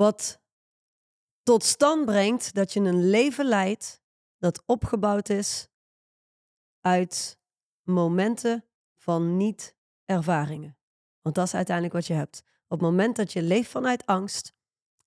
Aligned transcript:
Wat 0.00 0.40
tot 1.42 1.64
stand 1.64 2.04
brengt 2.04 2.54
dat 2.54 2.72
je 2.72 2.80
een 2.80 3.10
leven 3.10 3.44
leidt 3.44 4.02
dat 4.38 4.62
opgebouwd 4.66 5.28
is 5.28 5.68
uit 6.80 7.38
momenten 7.82 8.64
van 8.96 9.36
niet-ervaringen. 9.36 10.76
Want 11.20 11.34
dat 11.34 11.46
is 11.46 11.54
uiteindelijk 11.54 11.94
wat 11.94 12.06
je 12.06 12.14
hebt. 12.14 12.42
Op 12.68 12.80
het 12.80 12.88
moment 12.88 13.16
dat 13.16 13.32
je 13.32 13.42
leeft 13.42 13.70
vanuit 13.70 14.06
angst, 14.06 14.54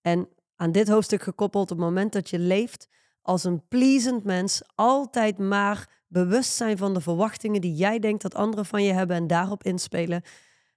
en 0.02 0.30
aan 0.56 0.72
dit 0.72 0.88
hoofdstuk 0.88 1.22
gekoppeld, 1.22 1.72
op 1.72 1.78
het 1.78 1.86
moment 1.86 2.14
dat 2.14 2.30
je 2.30 2.40
leeft 2.40 2.88
als 3.22 3.44
een 3.44 3.68
pleasend 3.68 4.24
mens, 4.24 4.62
altijd 4.76 5.38
maar 5.38 6.04
bewust 6.08 6.54
zijn 6.54 6.78
van 6.78 6.94
de 6.94 7.02
verwachtingen 7.02 7.62
die 7.62 7.76
jij 7.76 8.00
denkt 8.00 8.22
dat 8.22 8.36
anderen 8.36 8.66
van 8.66 8.84
je 8.84 8.94
hebben 8.94 9.16
en 9.16 9.28
daarop 9.28 9.64
inspelen, 9.64 10.24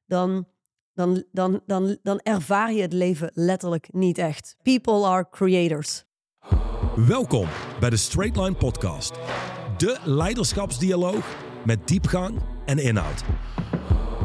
dan, 0.06 0.48
dan, 0.96 1.24
dan, 1.32 1.60
dan, 1.66 1.96
dan 2.02 2.20
ervaar 2.22 2.72
je 2.72 2.82
het 2.82 2.92
leven 2.92 3.30
letterlijk 3.34 3.88
niet 3.92 4.18
echt. 4.18 4.56
People 4.62 5.06
are 5.06 5.26
creators. 5.30 6.04
Welkom 6.96 7.48
bij 7.80 7.90
de 7.90 7.96
Straight 7.96 8.36
Line 8.36 8.54
Podcast, 8.54 9.12
de 9.76 9.98
leiderschapsdialoog 10.04 11.36
met 11.64 11.88
diepgang 11.88 12.42
en 12.64 12.78
inhoud. 12.78 13.24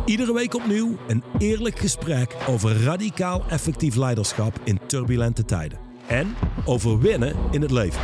Iedere 0.05 0.33
week 0.33 0.53
opnieuw 0.53 0.97
een 1.07 1.23
eerlijk 1.37 1.79
gesprek 1.79 2.35
over 2.47 2.83
radicaal 2.83 3.43
effectief 3.49 3.95
leiderschap 3.95 4.59
in 4.63 4.79
turbulente 4.85 5.45
tijden. 5.45 5.79
En 6.07 6.35
over 6.65 6.99
winnen 6.99 7.35
in 7.51 7.61
het 7.61 7.71
leven. 7.71 8.01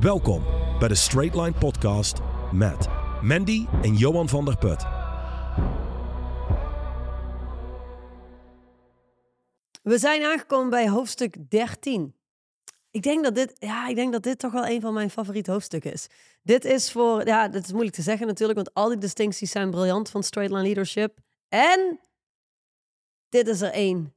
Welkom 0.00 0.42
bij 0.78 0.88
de 0.88 0.94
Straight 0.94 1.34
Line 1.34 1.58
Podcast 1.58 2.18
met 2.52 2.88
Mandy 3.22 3.66
en 3.82 3.94
Johan 3.94 4.28
van 4.28 4.44
der 4.44 4.56
Put. 4.56 4.97
We 9.88 9.98
zijn 9.98 10.24
aangekomen 10.24 10.70
bij 10.70 10.88
hoofdstuk 10.88 11.50
13. 11.50 12.14
Ik 12.90 13.02
denk 13.02 13.24
dat 13.24 13.34
dit, 13.34 13.56
ja, 13.58 13.88
ik 13.88 13.94
denk 13.94 14.12
dat 14.12 14.22
dit 14.22 14.38
toch 14.38 14.52
wel 14.52 14.66
een 14.66 14.80
van 14.80 14.94
mijn 14.94 15.10
favoriete 15.10 15.50
hoofdstukken 15.50 15.92
is. 15.92 16.06
Dit 16.42 16.64
is 16.64 16.92
voor, 16.92 17.26
ja, 17.26 17.48
dat 17.48 17.64
is 17.64 17.72
moeilijk 17.72 17.96
te 17.96 18.02
zeggen 18.02 18.26
natuurlijk, 18.26 18.58
want 18.58 18.74
al 18.74 18.88
die 18.88 18.98
distincties 18.98 19.50
zijn 19.50 19.70
briljant 19.70 20.10
van 20.10 20.22
straight 20.22 20.54
line 20.54 20.66
leadership. 20.66 21.18
En 21.48 22.00
dit 23.28 23.48
is 23.48 23.60
er 23.60 23.72
één 23.72 24.14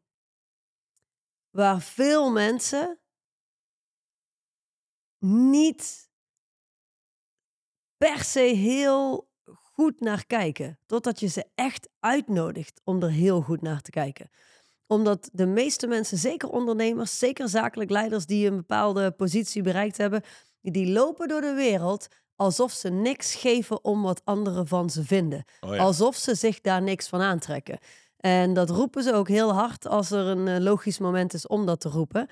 waar 1.49 1.81
veel 1.81 2.31
mensen 2.31 2.99
niet 5.25 6.09
per 7.97 8.23
se 8.23 8.39
heel 8.39 9.29
goed 9.47 9.99
naar 9.99 10.25
kijken. 10.25 10.79
Totdat 10.85 11.19
je 11.19 11.27
ze 11.27 11.45
echt 11.55 11.89
uitnodigt 11.99 12.81
om 12.83 13.03
er 13.03 13.11
heel 13.11 13.41
goed 13.41 13.61
naar 13.61 13.81
te 13.81 13.91
kijken 13.91 14.29
omdat 14.91 15.29
de 15.33 15.45
meeste 15.45 15.87
mensen, 15.87 16.17
zeker 16.17 16.49
ondernemers, 16.49 17.19
zeker 17.19 17.49
zakelijk 17.49 17.89
leiders 17.89 18.25
die 18.25 18.47
een 18.47 18.55
bepaalde 18.55 19.11
positie 19.11 19.61
bereikt 19.61 19.97
hebben, 19.97 20.21
die 20.61 20.91
lopen 20.91 21.27
door 21.27 21.41
de 21.41 21.53
wereld 21.53 22.07
alsof 22.35 22.71
ze 22.71 22.89
niks 22.89 23.35
geven 23.35 23.83
om 23.83 24.01
wat 24.01 24.21
anderen 24.23 24.67
van 24.67 24.89
ze 24.89 25.03
vinden. 25.03 25.43
Oh 25.59 25.79
alsof 25.79 26.15
ze 26.15 26.35
zich 26.35 26.61
daar 26.61 26.81
niks 26.81 27.07
van 27.07 27.21
aantrekken. 27.21 27.79
En 28.17 28.53
dat 28.53 28.69
roepen 28.69 29.03
ze 29.03 29.13
ook 29.13 29.27
heel 29.27 29.53
hard 29.53 29.87
als 29.87 30.11
er 30.11 30.25
een 30.25 30.47
eh, 30.47 30.59
logisch 30.59 30.99
moment 30.99 31.33
is 31.33 31.47
om 31.47 31.65
dat 31.65 31.79
te 31.79 31.89
roepen. 31.89 32.27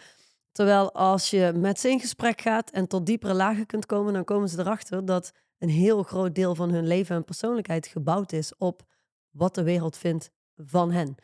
Terwijl 0.52 0.94
als 0.94 1.30
je 1.30 1.52
met 1.56 1.80
ze 1.80 1.90
in 1.90 2.00
gesprek 2.00 2.42
gaat 2.42 2.70
en 2.70 2.88
tot 2.88 3.06
diepere 3.06 3.34
lagen 3.34 3.66
kunt 3.66 3.86
komen, 3.86 4.14
dan 4.14 4.24
komen 4.24 4.50
ze 4.50 4.60
erachter 4.60 5.06
dat 5.06 5.32
een 5.58 5.70
heel 5.70 6.04
groot 6.04 6.36
deel 6.36 6.56
van 6.56 6.70
hun 6.70 6.88
leven 6.88 7.16
en 7.16 7.24
persoonlijkheid 7.24 7.88
gebouwd 7.88 8.32
is 8.32 8.56
op 8.58 8.82
wat 9.30 9.56
de 9.56 9.64
wereld 9.64 9.98
vindt 9.98 10.30
van 10.56 10.92
hen. 10.92 11.16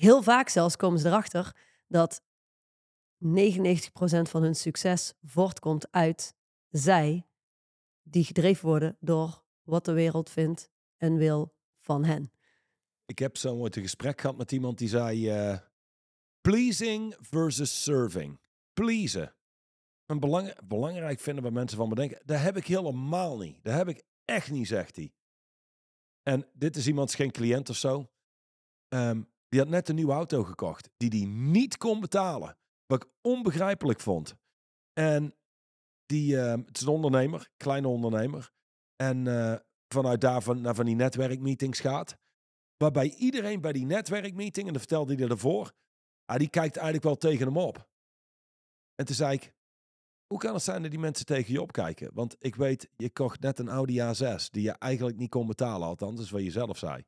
Heel 0.00 0.22
vaak 0.22 0.48
zelfs 0.48 0.76
komen 0.76 0.98
ze 0.98 1.06
erachter 1.06 1.56
dat 1.86 2.22
99% 2.22 2.26
van 4.22 4.42
hun 4.42 4.54
succes 4.54 5.14
voortkomt 5.22 5.92
uit 5.92 6.34
zij 6.68 7.26
die 8.02 8.24
gedreven 8.24 8.68
worden 8.68 8.96
door 9.00 9.44
wat 9.62 9.84
de 9.84 9.92
wereld 9.92 10.30
vindt 10.30 10.70
en 10.96 11.16
wil 11.16 11.54
van 11.78 12.04
hen. 12.04 12.32
Ik 13.04 13.18
heb 13.18 13.36
zo 13.36 13.56
ooit 13.56 13.76
een 13.76 13.82
gesprek 13.82 14.20
gehad 14.20 14.36
met 14.36 14.52
iemand 14.52 14.78
die 14.78 14.88
zei: 14.88 15.28
eh, 15.28 15.58
pleasing 16.40 17.16
versus 17.18 17.82
serving. 17.82 18.40
Pleasen. 18.72 19.34
Een 20.06 20.20
belang, 20.20 20.66
belangrijk 20.68 21.20
vinden 21.20 21.42
waar 21.42 21.52
mensen 21.52 21.78
van 21.78 21.88
bedenken. 21.88 22.22
Dat 22.24 22.40
heb 22.40 22.56
ik 22.56 22.66
helemaal 22.66 23.38
niet. 23.38 23.64
Dat 23.64 23.74
heb 23.74 23.88
ik 23.88 24.02
echt 24.24 24.50
niet, 24.50 24.68
zegt 24.68 24.96
hij. 24.96 25.12
En 26.22 26.46
dit 26.52 26.76
is 26.76 26.86
iemand, 26.86 27.14
geen 27.14 27.30
cliënt 27.30 27.68
of 27.68 27.76
zo. 27.76 28.10
Ehm, 28.88 29.22
die 29.50 29.60
had 29.60 29.68
net 29.68 29.88
een 29.88 29.94
nieuwe 29.94 30.12
auto 30.12 30.44
gekocht. 30.44 30.90
Die 30.96 31.10
die 31.10 31.26
niet 31.26 31.76
kon 31.76 32.00
betalen. 32.00 32.56
Wat 32.86 33.04
ik 33.04 33.10
onbegrijpelijk 33.20 34.00
vond. 34.00 34.34
En 34.92 35.34
die, 36.06 36.34
uh, 36.34 36.50
het 36.50 36.76
is 36.76 36.82
een 36.82 36.88
ondernemer, 36.88 37.50
kleine 37.56 37.88
ondernemer. 37.88 38.50
En 38.96 39.26
uh, 39.26 39.56
vanuit 39.88 40.20
daar 40.20 40.42
van, 40.42 40.60
naar 40.60 40.74
van 40.74 40.84
die 40.84 40.94
netwerkmeetings 40.94 41.80
gaat. 41.80 42.18
Waarbij 42.76 43.14
iedereen 43.14 43.60
bij 43.60 43.72
die 43.72 43.86
netwerkmeeting, 43.86 44.66
en 44.66 44.72
dat 44.72 44.82
vertelde 44.82 45.14
hij 45.14 45.28
ervoor, 45.28 45.72
ah, 46.24 46.38
die 46.38 46.50
kijkt 46.50 46.76
eigenlijk 46.76 47.04
wel 47.04 47.16
tegen 47.16 47.46
hem 47.46 47.56
op. 47.56 47.88
En 48.94 49.06
toen 49.06 49.14
zei 49.14 49.34
ik, 49.34 49.54
hoe 50.26 50.38
kan 50.38 50.54
het 50.54 50.62
zijn 50.62 50.82
dat 50.82 50.90
die 50.90 51.00
mensen 51.00 51.26
tegen 51.26 51.52
je 51.52 51.62
opkijken? 51.62 52.10
Want 52.14 52.36
ik 52.38 52.54
weet, 52.54 52.88
je 52.96 53.10
kocht 53.10 53.40
net 53.40 53.58
een 53.58 53.68
Audi 53.68 53.98
A6 53.98 54.50
die 54.50 54.62
je 54.62 54.72
eigenlijk 54.72 55.18
niet 55.18 55.30
kon 55.30 55.46
betalen, 55.46 55.88
althans, 55.88 56.16
dat 56.16 56.24
is 56.24 56.30
wat 56.30 56.42
je 56.42 56.50
zelf 56.50 56.78
zei. 56.78 57.04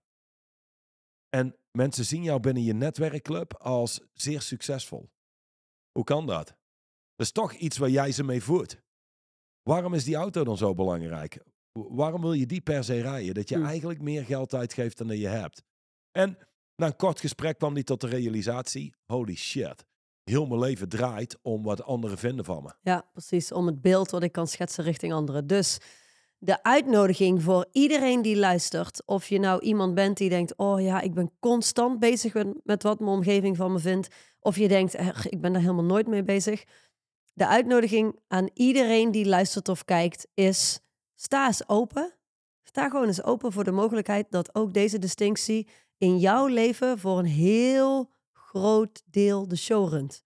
En 1.34 1.56
mensen 1.70 2.04
zien 2.04 2.22
jou 2.22 2.40
binnen 2.40 2.62
je 2.62 2.72
netwerkclub 2.72 3.54
als 3.54 4.00
zeer 4.12 4.40
succesvol. 4.40 5.10
Hoe 5.92 6.04
kan 6.04 6.26
dat? 6.26 6.46
Dat 7.16 7.26
is 7.26 7.32
toch 7.32 7.52
iets 7.52 7.78
waar 7.78 7.90
jij 7.90 8.12
ze 8.12 8.24
mee 8.24 8.42
voert. 8.42 8.82
Waarom 9.62 9.94
is 9.94 10.04
die 10.04 10.14
auto 10.14 10.44
dan 10.44 10.56
zo 10.56 10.74
belangrijk? 10.74 11.42
Waarom 11.72 12.20
wil 12.20 12.32
je 12.32 12.46
die 12.46 12.60
per 12.60 12.84
se 12.84 13.00
rijden? 13.00 13.34
Dat 13.34 13.48
je 13.48 13.56
hm. 13.56 13.64
eigenlijk 13.64 14.00
meer 14.00 14.24
geld 14.24 14.54
uitgeeft 14.54 14.98
dan 14.98 15.18
je 15.18 15.26
hebt. 15.26 15.62
En 16.10 16.38
na 16.76 16.86
een 16.86 16.96
kort 16.96 17.20
gesprek 17.20 17.58
kwam 17.58 17.74
hij 17.74 17.82
tot 17.82 18.00
de 18.00 18.06
realisatie: 18.06 18.94
holy 19.06 19.36
shit. 19.36 19.84
Heel 20.24 20.46
mijn 20.46 20.60
leven 20.60 20.88
draait 20.88 21.38
om 21.42 21.62
wat 21.62 21.82
anderen 21.82 22.18
vinden 22.18 22.44
van 22.44 22.62
me. 22.62 22.74
Ja, 22.80 23.08
precies. 23.12 23.52
Om 23.52 23.66
het 23.66 23.80
beeld 23.80 24.10
wat 24.10 24.22
ik 24.22 24.32
kan 24.32 24.46
schetsen 24.46 24.84
richting 24.84 25.12
anderen. 25.12 25.46
Dus 25.46 25.78
de 26.44 26.62
uitnodiging 26.62 27.42
voor 27.42 27.66
iedereen 27.72 28.22
die 28.22 28.36
luistert, 28.36 29.02
of 29.06 29.28
je 29.28 29.38
nou 29.38 29.60
iemand 29.60 29.94
bent 29.94 30.16
die 30.16 30.28
denkt, 30.28 30.56
oh 30.56 30.80
ja, 30.80 31.00
ik 31.00 31.14
ben 31.14 31.32
constant 31.40 31.98
bezig 31.98 32.34
met 32.62 32.82
wat 32.82 32.98
mijn 32.98 33.10
omgeving 33.10 33.56
van 33.56 33.72
me 33.72 33.78
vindt, 33.78 34.08
of 34.40 34.56
je 34.56 34.68
denkt, 34.68 34.94
ik 35.24 35.40
ben 35.40 35.52
daar 35.52 35.62
helemaal 35.62 35.84
nooit 35.84 36.06
mee 36.06 36.22
bezig. 36.22 36.64
De 37.32 37.46
uitnodiging 37.46 38.18
aan 38.28 38.48
iedereen 38.54 39.10
die 39.10 39.26
luistert 39.26 39.68
of 39.68 39.84
kijkt 39.84 40.26
is, 40.34 40.80
sta 41.14 41.46
eens 41.46 41.68
open. 41.68 42.14
Sta 42.62 42.88
gewoon 42.88 43.06
eens 43.06 43.22
open 43.22 43.52
voor 43.52 43.64
de 43.64 43.70
mogelijkheid 43.70 44.26
dat 44.30 44.54
ook 44.54 44.72
deze 44.72 44.98
distinctie 44.98 45.68
in 45.98 46.18
jouw 46.18 46.46
leven 46.46 46.98
voor 46.98 47.18
een 47.18 47.24
heel 47.24 48.10
groot 48.32 49.02
deel 49.04 49.48
de 49.48 49.56
show 49.56 49.88
runt. 49.88 50.22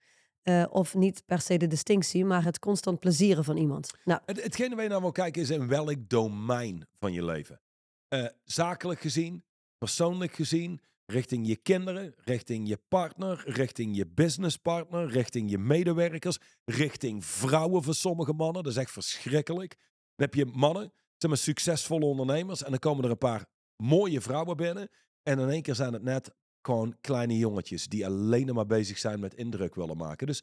Uh, 0.48 0.64
of 0.70 0.94
niet 0.94 1.22
per 1.26 1.40
se 1.40 1.56
de 1.56 1.66
distinctie, 1.66 2.24
maar 2.24 2.44
het 2.44 2.58
constant 2.58 3.00
plezieren 3.00 3.44
van 3.44 3.56
iemand. 3.56 3.90
Nou. 4.04 4.20
Het, 4.24 4.42
hetgene 4.42 4.74
waar 4.74 4.84
je 4.84 4.90
naar 4.90 5.00
wil 5.00 5.12
kijken 5.12 5.42
is 5.42 5.50
in 5.50 5.68
welk 5.68 6.08
domein 6.08 6.86
van 6.98 7.12
je 7.12 7.24
leven. 7.24 7.60
Uh, 8.08 8.26
zakelijk 8.44 9.00
gezien, 9.00 9.44
persoonlijk 9.78 10.34
gezien, 10.34 10.80
richting 11.06 11.46
je 11.46 11.56
kinderen, 11.56 12.14
richting 12.16 12.68
je 12.68 12.78
partner, 12.88 13.42
richting 13.46 13.96
je 13.96 14.06
businesspartner, 14.06 15.08
richting 15.08 15.50
je 15.50 15.58
medewerkers, 15.58 16.38
richting 16.64 17.24
vrouwen 17.24 17.82
voor 17.82 17.94
sommige 17.94 18.32
mannen. 18.32 18.62
Dat 18.62 18.72
is 18.72 18.78
echt 18.78 18.90
verschrikkelijk. 18.90 19.76
Dan 20.14 20.26
heb 20.26 20.34
je 20.34 20.46
mannen, 20.46 20.92
zijn 21.16 21.32
maar 21.32 21.40
succesvolle 21.40 22.04
ondernemers 22.04 22.62
en 22.62 22.70
dan 22.70 22.78
komen 22.78 23.04
er 23.04 23.10
een 23.10 23.18
paar 23.18 23.46
mooie 23.76 24.20
vrouwen 24.20 24.56
binnen 24.56 24.88
en 25.22 25.38
in 25.38 25.48
één 25.48 25.62
keer 25.62 25.74
zijn 25.74 25.92
het 25.92 26.02
net 26.02 26.34
gewoon 26.66 26.96
kleine 27.00 27.38
jongetjes 27.38 27.86
die 27.86 28.06
alleen 28.06 28.54
maar 28.54 28.66
bezig 28.66 28.98
zijn 28.98 29.20
met 29.20 29.34
indruk 29.34 29.74
willen 29.74 29.96
maken. 29.96 30.26
Dus 30.26 30.42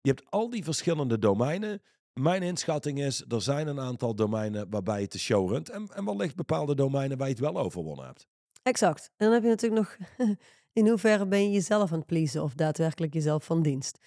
je 0.00 0.08
hebt 0.08 0.30
al 0.30 0.50
die 0.50 0.64
verschillende 0.64 1.18
domeinen. 1.18 1.82
Mijn 2.12 2.42
inschatting 2.42 3.00
is, 3.00 3.24
er 3.28 3.42
zijn 3.42 3.66
een 3.66 3.80
aantal 3.80 4.14
domeinen 4.14 4.70
waarbij 4.70 5.00
je 5.00 5.08
de 5.08 5.18
show 5.18 5.50
runt. 5.50 5.68
En, 5.68 5.88
en 5.94 6.04
wellicht 6.04 6.36
bepaalde 6.36 6.74
domeinen 6.74 7.18
waar 7.18 7.26
je 7.26 7.34
het 7.34 7.42
wel 7.42 7.58
overwonnen 7.58 8.06
hebt. 8.06 8.26
Exact. 8.62 9.10
En 9.16 9.26
dan 9.26 9.32
heb 9.32 9.42
je 9.42 9.48
natuurlijk 9.48 9.82
nog, 9.82 9.96
in 10.78 10.88
hoeverre 10.88 11.26
ben 11.26 11.42
je 11.42 11.50
jezelf 11.50 11.92
aan 11.92 11.98
het 11.98 12.06
pleasen 12.06 12.42
of 12.42 12.54
daadwerkelijk 12.54 13.14
jezelf 13.14 13.44
van 13.44 13.62
dienst. 13.62 13.98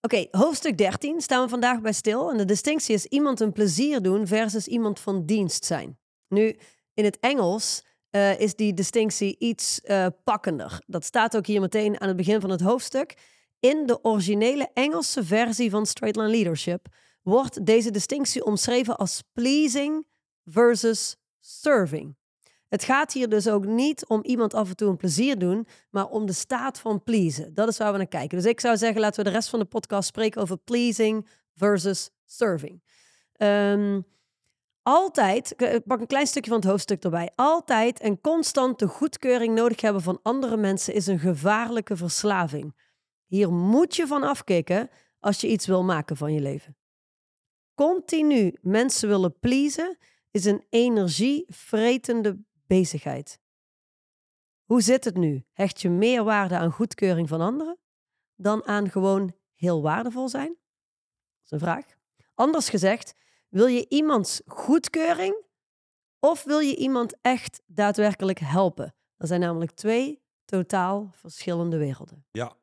Oké, 0.00 0.26
hoofdstuk 0.30 0.78
13 0.78 1.20
staan 1.20 1.42
we 1.42 1.48
vandaag 1.48 1.80
bij 1.80 1.92
stil. 1.92 2.30
En 2.30 2.36
de 2.36 2.44
distinctie 2.44 2.94
is 2.94 3.06
iemand 3.06 3.40
een 3.40 3.52
plezier 3.52 4.02
doen 4.02 4.26
versus 4.26 4.68
iemand 4.68 5.00
van 5.00 5.26
dienst 5.26 5.64
zijn. 5.64 5.98
Nu, 6.28 6.58
in 6.94 7.04
het 7.04 7.18
Engels 7.18 7.84
uh, 8.16 8.40
is 8.40 8.54
die 8.54 8.74
distinctie 8.74 9.36
iets 9.38 9.80
uh, 9.84 10.06
pakkender. 10.24 10.82
Dat 10.86 11.04
staat 11.04 11.36
ook 11.36 11.46
hier 11.46 11.60
meteen 11.60 12.00
aan 12.00 12.08
het 12.08 12.16
begin 12.16 12.40
van 12.40 12.50
het 12.50 12.60
hoofdstuk. 12.60 13.14
In 13.60 13.86
de 13.86 14.04
originele 14.04 14.68
Engelse 14.74 15.24
versie 15.24 15.70
van 15.70 15.86
Straight 15.86 16.16
Line 16.16 16.30
Leadership 16.30 16.86
wordt 17.22 17.66
deze 17.66 17.90
distinctie 17.90 18.44
omschreven 18.44 18.96
als 18.96 19.22
pleasing 19.32 20.06
versus 20.44 21.16
serving. 21.40 22.16
Het 22.68 22.84
gaat 22.84 23.12
hier 23.12 23.28
dus 23.28 23.48
ook 23.48 23.66
niet 23.66 24.06
om 24.06 24.24
iemand 24.24 24.54
af 24.54 24.68
en 24.68 24.76
toe 24.76 24.88
een 24.88 24.96
plezier 24.96 25.38
doen, 25.38 25.66
maar 25.90 26.06
om 26.06 26.26
de 26.26 26.32
staat 26.32 26.78
van 26.78 27.02
pleasen. 27.02 27.54
Dat 27.54 27.68
is 27.68 27.76
waar 27.76 27.92
we 27.92 27.98
naar 27.98 28.06
kijken. 28.06 28.38
Dus 28.38 28.46
ik 28.46 28.60
zou 28.60 28.76
zeggen, 28.76 29.00
laten 29.00 29.24
we 29.24 29.30
de 29.30 29.36
rest 29.36 29.48
van 29.48 29.58
de 29.58 29.64
podcast 29.64 30.08
spreken 30.08 30.40
over 30.40 30.58
pleasing 30.58 31.28
versus 31.54 32.10
serving. 32.24 32.82
Ehm, 33.32 34.00
altijd, 34.86 35.62
ik 35.62 35.86
pak 35.86 36.00
een 36.00 36.06
klein 36.06 36.26
stukje 36.26 36.50
van 36.50 36.58
het 36.58 36.68
hoofdstuk 36.68 37.04
erbij. 37.04 37.30
Altijd 37.34 38.00
en 38.00 38.20
constant 38.20 38.78
de 38.78 38.86
goedkeuring 38.86 39.54
nodig 39.54 39.80
hebben 39.80 40.02
van 40.02 40.20
andere 40.22 40.56
mensen 40.56 40.94
is 40.94 41.06
een 41.06 41.18
gevaarlijke 41.18 41.96
verslaving. 41.96 42.76
Hier 43.26 43.52
moet 43.52 43.96
je 43.96 44.06
van 44.06 44.22
afkicken 44.22 44.90
als 45.20 45.40
je 45.40 45.48
iets 45.48 45.66
wil 45.66 45.84
maken 45.84 46.16
van 46.16 46.32
je 46.32 46.40
leven. 46.40 46.76
Continu 47.74 48.54
mensen 48.60 49.08
willen 49.08 49.38
pleasen 49.38 49.98
is 50.30 50.44
een 50.44 50.64
energievretende 50.70 52.38
bezigheid. 52.66 53.40
Hoe 54.64 54.80
zit 54.80 55.04
het 55.04 55.16
nu? 55.16 55.44
Hecht 55.52 55.80
je 55.80 55.90
meer 55.90 56.24
waarde 56.24 56.56
aan 56.56 56.70
goedkeuring 56.70 57.28
van 57.28 57.40
anderen 57.40 57.78
dan 58.34 58.66
aan 58.66 58.90
gewoon 58.90 59.34
heel 59.54 59.82
waardevol 59.82 60.28
zijn? 60.28 60.48
Dat 60.48 61.44
is 61.44 61.50
een 61.50 61.58
vraag. 61.58 61.84
Anders 62.34 62.68
gezegd, 62.68 63.14
wil 63.48 63.66
je 63.66 63.86
iemands 63.88 64.40
goedkeuring 64.46 65.44
of 66.20 66.44
wil 66.44 66.58
je 66.58 66.76
iemand 66.76 67.16
echt 67.20 67.62
daadwerkelijk 67.66 68.38
helpen? 68.38 68.94
Dat 69.16 69.28
zijn 69.28 69.40
namelijk 69.40 69.70
twee 69.70 70.22
totaal 70.44 71.10
verschillende 71.12 71.76
werelden. 71.76 72.26
Ja, 72.30 72.56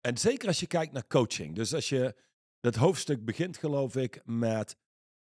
en 0.00 0.18
zeker 0.18 0.48
als 0.48 0.60
je 0.60 0.66
kijkt 0.66 0.92
naar 0.92 1.06
coaching. 1.06 1.54
Dus 1.54 1.74
als 1.74 1.88
je 1.88 2.14
dat 2.60 2.74
hoofdstuk 2.74 3.24
begint, 3.24 3.56
geloof 3.56 3.96
ik, 3.96 4.20
met 4.24 4.76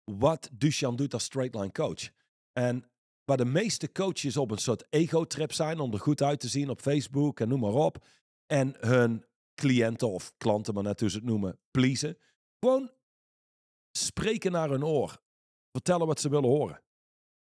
wat 0.05 0.49
Duchan 0.53 0.97
doet 0.97 1.15
als 1.15 1.25
straight 1.25 1.55
line 1.55 1.73
coach. 1.73 2.11
En 2.53 2.85
waar 3.25 3.37
de 3.37 3.45
meeste 3.45 3.93
coaches 3.93 4.37
op 4.37 4.51
een 4.51 4.59
soort 4.59 4.87
ego-trip 4.91 5.53
zijn 5.53 5.81
om 5.81 5.93
er 5.93 6.01
goed 6.01 6.23
uit 6.23 6.41
te 6.41 6.49
zien 6.49 6.71
op 6.71 6.81
Facebook 6.81 7.41
en 7.41 7.49
noem 7.49 7.61
maar 7.61 7.73
op. 7.73 8.05
En 8.47 8.75
hun 8.79 9.25
cliënten 9.55 10.11
of 10.11 10.33
klanten, 10.37 10.75
maar 10.75 10.83
net 10.83 11.01
hoe 11.01 11.11
ze 11.11 11.17
het 11.17 11.25
noemen, 11.25 11.59
pleasen. 11.71 12.19
Gewoon 12.59 12.91
spreken 13.93 14.53
naar 14.53 14.71
hun 14.71 14.85
oor. 14.85 15.21
Vertellen 15.73 16.07
wat 16.07 16.21
ze 16.21 16.29
willen 16.29 16.49
horen. 16.49 16.83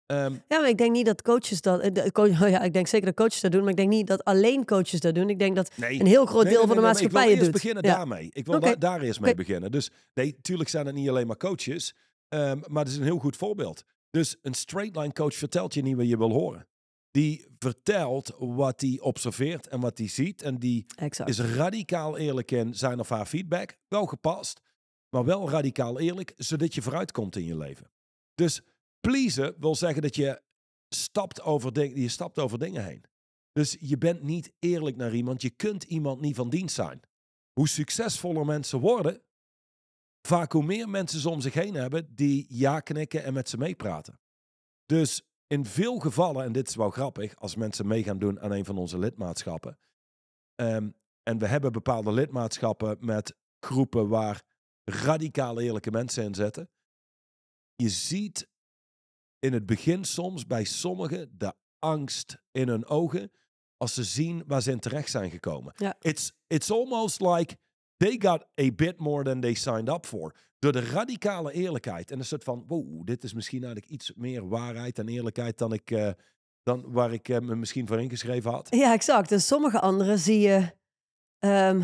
Ehm, 0.06 0.32
Ja, 0.48 0.58
maar 0.60 0.68
ik 0.68 0.78
denk 0.78 0.92
niet 0.92 1.06
dat 1.06 1.22
coaches 1.22 1.60
dat. 1.60 1.80
eh, 1.80 1.92
de 1.92 2.12
coach- 2.12 2.38
ja, 2.50 2.60
ik 2.60 2.72
denk 2.72 2.86
zeker 2.86 3.06
dat 3.06 3.14
coaches 3.16 3.40
dat 3.40 3.52
doen, 3.52 3.60
maar 3.60 3.70
ik 3.70 3.76
denk 3.76 3.88
niet 3.88 4.06
dat 4.06 4.24
alleen 4.24 4.64
coaches 4.64 5.00
dat 5.00 5.14
doen. 5.14 5.30
Ik 5.30 5.38
denk 5.38 5.56
dat 5.56 5.76
nee. 5.76 6.00
een 6.00 6.06
heel 6.06 6.26
groot 6.26 6.44
Nee, 6.44 6.52
deel 6.52 6.66
nee, 6.66 6.74
van 6.74 6.76
de 6.76 6.82
nee, 6.82 6.92
nee, 6.92 7.02
maatschappij 7.02 7.22
Ik 7.22 7.38
wil 7.38 7.44
het 7.46 7.46
eerst 7.46 7.52
doet. 7.52 7.62
beginnen 7.62 7.84
Ja. 7.84 7.96
daarmee. 7.96 8.30
Ik 8.32 8.46
wil 8.46 8.60
da- 8.60 8.74
daar 8.74 9.00
eerst 9.00 9.20
mee 9.20 9.34
beginnen. 9.34 9.70
Dus 9.70 9.90
nee, 10.14 10.40
tuurlijk 10.40 10.68
zijn 10.68 10.86
het 10.86 10.94
niet 10.94 11.08
alleen 11.08 11.26
maar 11.26 11.36
coaches. 11.36 11.94
ehm, 12.28 12.58
maar 12.66 12.82
het 12.84 12.92
is 12.92 12.98
een 12.98 13.04
heel 13.04 13.18
goed 13.18 13.36
voorbeeld. 13.36 13.84
Dus 14.10 14.36
een 14.42 14.54
straight 14.54 14.96
line 14.96 15.12
coach 15.12 15.34
vertelt 15.34 15.74
je 15.74 15.82
niet 15.82 15.96
wat 15.96 16.08
je 16.08 16.16
wil 16.18 16.30
horen. 16.30 16.66
Die 17.10 17.46
vertelt 17.58 18.32
wat 18.38 18.80
hij 18.80 18.98
observeert 19.00 19.66
en 19.68 19.80
wat 19.80 19.98
hij 19.98 20.08
ziet. 20.08 20.42
En 20.42 20.58
die 20.58 20.86
Exact. 20.96 21.28
is 21.28 21.40
radicaal 21.40 22.16
eerlijk 22.18 22.50
in 22.50 22.74
zijn 22.74 23.00
of 23.00 23.08
haar 23.08 23.26
feedback. 23.26 23.76
Wel 23.88 24.06
gepast, 24.06 24.60
maar 25.10 25.24
wel 25.24 25.50
radicaal 25.50 26.00
eerlijk, 26.00 26.32
zodat 26.36 26.74
je 26.74 26.82
vooruit 26.82 27.12
komt 27.12 27.36
in 27.36 27.44
je 27.44 27.56
leven. 27.56 27.90
Dus 28.34 28.60
pleasen 29.00 29.54
wil 29.58 29.74
zeggen 29.74 30.02
dat 30.02 30.16
je 30.16 30.42
stapt 30.88 31.42
over, 31.42 31.98
je 31.98 32.08
stapt 32.08 32.38
over 32.38 32.58
dingen 32.58 32.84
heen. 32.84 33.04
Dus 33.52 33.76
je 33.80 33.98
bent 33.98 34.22
niet 34.22 34.52
eerlijk 34.58 34.96
naar 34.96 35.14
iemand. 35.14 35.42
Je 35.42 35.50
kunt 35.50 35.84
iemand 35.84 36.20
niet 36.20 36.36
van 36.36 36.50
dienst 36.50 36.74
zijn. 36.74 37.00
Hoe 37.52 37.68
succesvoller 37.68 38.46
mensen 38.46 38.78
worden, 38.78 39.22
vaak 40.22 40.52
hoe 40.52 40.64
meer 40.64 40.88
mensen 40.88 41.20
ze 41.20 41.28
om 41.28 41.40
zich 41.40 41.54
heen 41.54 41.74
hebben 41.74 42.14
die 42.14 42.46
ja 42.48 42.80
knikken 42.80 43.24
en 43.24 43.32
met 43.32 43.48
ze 43.48 43.56
meepraten. 43.56 44.20
Dus 44.86 45.22
in 45.46 45.64
veel 45.64 45.98
gevallen, 45.98 46.44
en 46.44 46.52
dit 46.52 46.68
is 46.68 46.74
wel 46.74 46.90
grappig, 46.90 47.36
als 47.36 47.56
mensen 47.56 47.86
mee 47.86 48.02
gaan 48.02 48.18
doen 48.18 48.40
aan 48.40 48.50
een 48.50 48.64
van 48.64 48.78
onze 48.78 48.98
lidmaatschappen. 48.98 49.78
ehm, 50.54 50.90
en 51.22 51.38
we 51.38 51.46
hebben 51.46 51.72
bepaalde 51.72 52.12
lidmaatschappen 52.12 52.96
met 53.00 53.34
groepen 53.60 54.08
waar 54.08 54.42
radicaal 54.84 55.60
eerlijke 55.60 55.90
mensen 55.90 56.24
in 56.24 56.34
zitten. 56.34 56.70
Je 57.76 57.88
ziet 57.88 58.48
in 59.38 59.52
het 59.52 59.66
begin 59.66 60.04
soms 60.04 60.46
bij 60.46 60.64
sommigen 60.64 61.34
de 61.38 61.54
angst 61.78 62.38
in 62.50 62.68
hun 62.68 62.86
ogen 62.86 63.30
als 63.76 63.94
ze 63.94 64.04
zien 64.04 64.44
waar 64.46 64.62
ze 64.62 64.70
in 64.70 64.80
terecht 64.80 65.10
zijn 65.10 65.30
gekomen. 65.30 65.72
Ja. 65.76 65.96
It's, 66.00 66.32
it's 66.46 66.70
almost 66.70 67.20
like 67.20 67.56
they 67.96 68.16
got 68.18 68.46
a 68.60 68.70
bit 68.76 68.98
more 68.98 69.24
than 69.24 69.40
they 69.40 69.54
signed 69.54 69.88
up 69.88 70.06
for. 70.06 70.34
Door 70.58 70.72
de 70.72 70.90
radicale 70.90 71.52
eerlijkheid. 71.52 72.10
En 72.10 72.18
een 72.18 72.24
soort 72.24 72.44
van, 72.44 72.64
wow, 72.66 73.06
dit 73.06 73.24
is 73.24 73.32
misschien 73.32 73.62
eigenlijk 73.64 73.92
iets 73.92 74.14
meer 74.14 74.48
waarheid 74.48 74.98
en 74.98 75.08
eerlijkheid 75.08 75.58
dan, 75.58 75.72
ik, 75.72 75.90
eh, 75.90 76.10
dan 76.62 76.92
waar 76.92 77.12
ik 77.12 77.28
eh, 77.28 77.38
me 77.38 77.56
misschien 77.56 77.86
voor 77.86 78.00
ingeschreven 78.00 78.50
had. 78.50 78.68
Ja, 78.70 78.92
exact. 78.92 79.32
En 79.32 79.40
sommige 79.40 79.80
anderen 79.80 80.18
zie 80.18 80.40
je 80.40 80.74
ehm, 81.38 81.82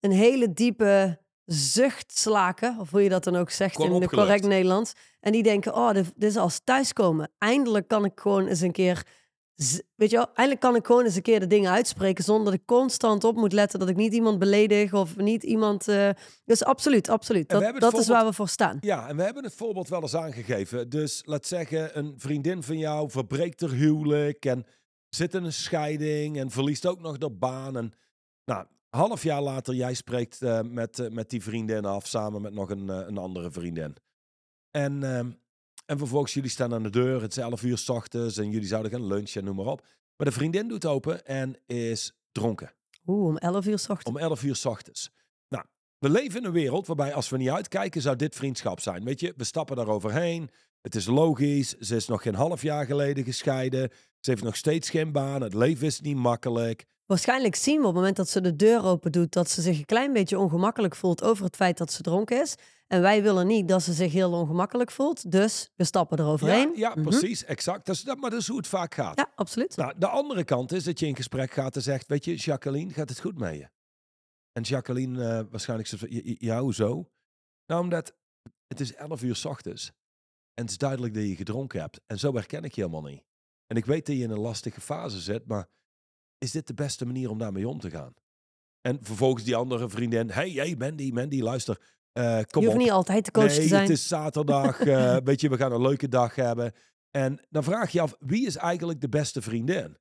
een 0.00 0.12
hele 0.12 0.52
diepe 0.52 1.21
zucht 1.44 2.18
slaken, 2.18 2.76
of 2.80 2.90
hoe 2.90 3.02
je 3.02 3.08
dat 3.08 3.24
dan 3.24 3.36
ook 3.36 3.50
zegt 3.50 3.78
in 3.78 4.00
de 4.00 4.08
correct 4.08 4.46
Nederlands. 4.46 4.92
En 5.20 5.32
die 5.32 5.42
denken, 5.42 5.74
oh, 5.74 5.92
dit, 5.92 6.12
dit 6.16 6.30
is 6.30 6.36
als 6.36 6.60
thuiskomen. 6.64 7.30
Eindelijk 7.38 7.88
kan 7.88 8.04
ik 8.04 8.12
gewoon 8.20 8.46
eens 8.46 8.60
een 8.60 8.72
keer, 8.72 9.06
weet 9.94 10.10
je 10.10 10.16
wel, 10.16 10.26
eindelijk 10.34 10.60
kan 10.60 10.76
ik 10.76 10.86
gewoon 10.86 11.04
eens 11.04 11.16
een 11.16 11.22
keer 11.22 11.40
de 11.40 11.46
dingen 11.46 11.70
uitspreken 11.70 12.24
zonder 12.24 12.44
dat 12.44 12.54
ik 12.54 12.66
constant 12.66 13.24
op 13.24 13.36
moet 13.36 13.52
letten 13.52 13.78
dat 13.78 13.88
ik 13.88 13.96
niet 13.96 14.12
iemand 14.14 14.38
beledig 14.38 14.92
of 14.92 15.16
niet 15.16 15.42
iemand... 15.42 15.88
eh, 15.88 16.08
Dus 16.44 16.64
absoluut, 16.64 17.08
absoluut. 17.08 17.48
Dat, 17.48 17.80
dat 17.80 17.98
is 17.98 18.08
waar 18.08 18.26
we 18.26 18.32
voor 18.32 18.48
staan. 18.48 18.78
Ja, 18.80 19.08
en 19.08 19.16
we 19.16 19.22
hebben 19.22 19.44
het 19.44 19.54
voorbeeld 19.54 19.88
wel 19.88 20.02
eens 20.02 20.16
aangegeven. 20.16 20.88
Dus 20.88 21.22
laat 21.24 21.46
zeggen, 21.46 21.98
een 21.98 22.14
vriendin 22.16 22.62
van 22.62 22.78
jou 22.78 23.10
verbreekt 23.10 23.60
haar 23.60 23.70
huwelijk 23.70 24.44
en 24.44 24.66
zit 25.08 25.34
in 25.34 25.44
een 25.44 25.52
scheiding 25.52 26.38
en 26.38 26.50
verliest 26.50 26.86
ook 26.86 27.00
nog 27.00 27.18
de 27.18 27.30
baan. 27.30 27.76
En 27.76 27.92
nou, 28.44 28.66
half 28.96 29.22
jaar 29.22 29.42
later, 29.42 29.74
jij 29.74 29.94
spreekt 29.94 30.42
eh, 30.42 30.60
met, 30.62 30.98
eh, 30.98 31.10
met 31.10 31.30
die 31.30 31.42
vriendin 31.42 31.84
af 31.84 32.06
samen 32.06 32.42
met 32.42 32.52
nog 32.52 32.70
een, 32.70 32.90
eh, 32.90 33.06
een 33.06 33.18
andere 33.18 33.50
vriendin. 33.50 33.96
En, 34.70 35.02
ehm, 35.02 35.30
en 35.86 35.98
vervolgens, 35.98 36.34
jullie 36.34 36.50
staan 36.50 36.74
aan 36.74 36.82
de 36.82 36.90
deur, 36.90 37.22
het 37.22 37.30
is 37.30 37.36
11 37.36 37.62
uur 37.62 37.78
s 37.78 37.88
ochtends 37.88 38.36
en 38.36 38.50
jullie 38.50 38.68
zouden 38.68 38.90
gaan 38.90 39.06
lunchen 39.06 39.40
en 39.40 39.46
noem 39.46 39.56
maar 39.56 39.66
op. 39.66 39.86
Maar 40.16 40.26
de 40.26 40.32
vriendin 40.32 40.68
doet 40.68 40.86
open 40.86 41.26
en 41.26 41.56
is 41.66 42.12
dronken. 42.32 42.72
Oeh, 43.06 43.26
om 43.26 43.36
11 43.36 43.66
uur 43.66 43.78
's 43.78 43.88
ochtends. 43.88 44.18
Om 44.18 44.18
11 44.18 44.42
uur 44.42 44.56
s 44.56 44.64
ochtends. 44.64 45.10
Nou, 45.48 45.64
we 45.98 46.10
leven 46.10 46.40
in 46.40 46.46
een 46.46 46.52
wereld 46.52 46.86
waarbij 46.86 47.14
als 47.14 47.28
we 47.28 47.36
niet 47.36 47.48
uitkijken, 47.48 48.02
zou 48.02 48.16
dit 48.16 48.34
vriendschap 48.34 48.80
zijn. 48.80 49.04
Weet 49.04 49.20
je, 49.20 49.34
we 49.36 49.44
stappen 49.44 49.76
daar 49.76 49.88
overheen. 49.88 50.50
Het 50.80 50.94
is 50.94 51.06
logisch. 51.06 51.74
Ze 51.78 51.96
is 51.96 52.06
nog 52.06 52.22
geen 52.22 52.34
half 52.34 52.62
jaar 52.62 52.86
geleden 52.86 53.24
gescheiden. 53.24 53.90
Ze 54.20 54.30
heeft 54.30 54.42
nog 54.42 54.56
steeds 54.56 54.90
geen 54.90 55.12
baan. 55.12 55.40
Het 55.40 55.54
leven 55.54 55.86
is 55.86 56.00
niet 56.00 56.16
makkelijk. 56.16 56.86
Waarschijnlijk 57.06 57.54
zien 57.54 57.74
we 57.74 57.80
op 57.80 57.86
het 57.86 57.94
moment 57.94 58.16
dat 58.16 58.28
ze 58.28 58.40
de 58.40 58.56
deur 58.56 58.84
open 58.84 59.12
doet, 59.12 59.32
dat 59.32 59.50
ze 59.50 59.62
zich 59.62 59.78
een 59.78 59.84
klein 59.84 60.12
beetje 60.12 60.38
ongemakkelijk 60.38 60.96
voelt 60.96 61.22
over 61.22 61.44
het 61.44 61.56
feit 61.56 61.78
dat 61.78 61.92
ze 61.92 62.02
dronken 62.02 62.40
is. 62.40 62.54
En 62.86 63.00
wij 63.00 63.22
willen 63.22 63.46
niet 63.46 63.68
dat 63.68 63.82
ze 63.82 63.92
zich 63.92 64.12
heel 64.12 64.32
ongemakkelijk 64.32 64.90
voelt. 64.90 65.30
Dus 65.30 65.70
we 65.76 65.84
stappen 65.84 66.16
Ja, 66.18 66.22
eroverheen. 66.24 66.72
ja 66.76 66.90
Mhm. 66.94 67.02
precies, 67.02 67.44
exact. 67.44 67.86
Dat 67.86 67.94
is, 67.94 68.02
dat, 68.02 68.18
maar 68.18 68.30
dat 68.30 68.40
is 68.40 68.48
hoe 68.48 68.56
het 68.56 68.66
vaak 68.66 68.94
gaat. 68.94 69.18
Ja, 69.18 69.32
absoluut. 69.34 69.76
Nou, 69.76 69.92
de 69.98 70.06
andere 70.08 70.44
kant 70.44 70.72
is 70.72 70.84
dat 70.84 70.98
je 70.98 71.06
in 71.06 71.16
gesprek 71.16 71.52
gaat 71.52 71.76
en 71.76 71.82
zegt, 71.82 72.06
weet 72.06 72.24
je, 72.24 72.34
Jacqueline, 72.34 72.92
gaat 72.92 73.08
het 73.08 73.20
goed 73.20 73.38
met 73.38 73.54
je? 73.54 73.68
En 74.52 74.62
Jacqueline 74.62 75.24
eh, 75.28 75.44
waarschijnlijk 75.50 75.88
zegt, 75.88 76.02
"Ja, 76.08 76.20
ja, 76.24 76.34
ja, 76.38 76.60
hoezo? 76.60 77.10
Nou, 77.66 77.82
omdat 77.82 78.14
het 78.66 78.80
is 78.80 78.94
11 78.94 79.22
uur 79.22 79.36
s 79.36 79.44
ochtends. 79.44 79.86
En 80.54 80.62
het 80.62 80.70
is 80.70 80.78
duidelijk 80.78 81.14
dat 81.14 81.22
je 81.22 81.36
gedronken 81.36 81.80
hebt. 81.80 82.00
En 82.06 82.18
zo 82.18 82.34
herken 82.34 82.64
ik 82.64 82.74
je 82.74 82.80
helemaal 82.80 83.10
niet. 83.10 83.22
En 83.66 83.76
ik 83.76 83.84
weet 83.84 84.06
dat 84.06 84.16
je 84.16 84.22
in 84.22 84.30
een 84.30 84.38
lastige 84.40 84.80
fase 84.80 85.20
zit, 85.20 85.46
maar 85.46 85.68
is 86.42 86.50
dit 86.50 86.66
de 86.66 86.74
beste 86.74 87.06
manier 87.06 87.30
om 87.30 87.38
daarmee 87.38 87.68
om 87.68 87.80
te 87.80 87.90
gaan? 87.90 88.14
En 88.80 88.98
vervolgens 89.02 89.44
die 89.44 89.56
andere 89.56 89.88
vriendin, 89.88 90.30
hey, 90.30 90.50
hey, 90.50 90.74
Mandy, 90.78 91.10
Mandy, 91.10 91.40
luister, 91.40 91.80
eh, 92.12 92.24
kom 92.24 92.62
je 92.62 92.68
hoeft 92.68 92.78
op. 92.78 92.84
niet 92.84 92.90
altijd 92.90 93.24
de 93.24 93.30
coach 93.30 93.46
nee, 93.46 93.60
te 93.60 93.66
zijn. 93.66 93.80
het 93.80 93.90
is 93.90 94.08
zaterdag. 94.08 94.80
eh, 94.86 95.16
weet 95.24 95.40
je, 95.40 95.48
we 95.48 95.56
gaan 95.56 95.72
een 95.72 95.82
leuke 95.82 96.08
dag 96.08 96.34
hebben. 96.34 96.72
En 97.10 97.40
dan 97.50 97.64
vraag 97.64 97.90
je 97.90 98.00
af, 98.00 98.16
wie 98.18 98.46
is 98.46 98.56
eigenlijk 98.56 99.00
de 99.00 99.08
beste 99.08 99.42
vriendin? 99.42 99.96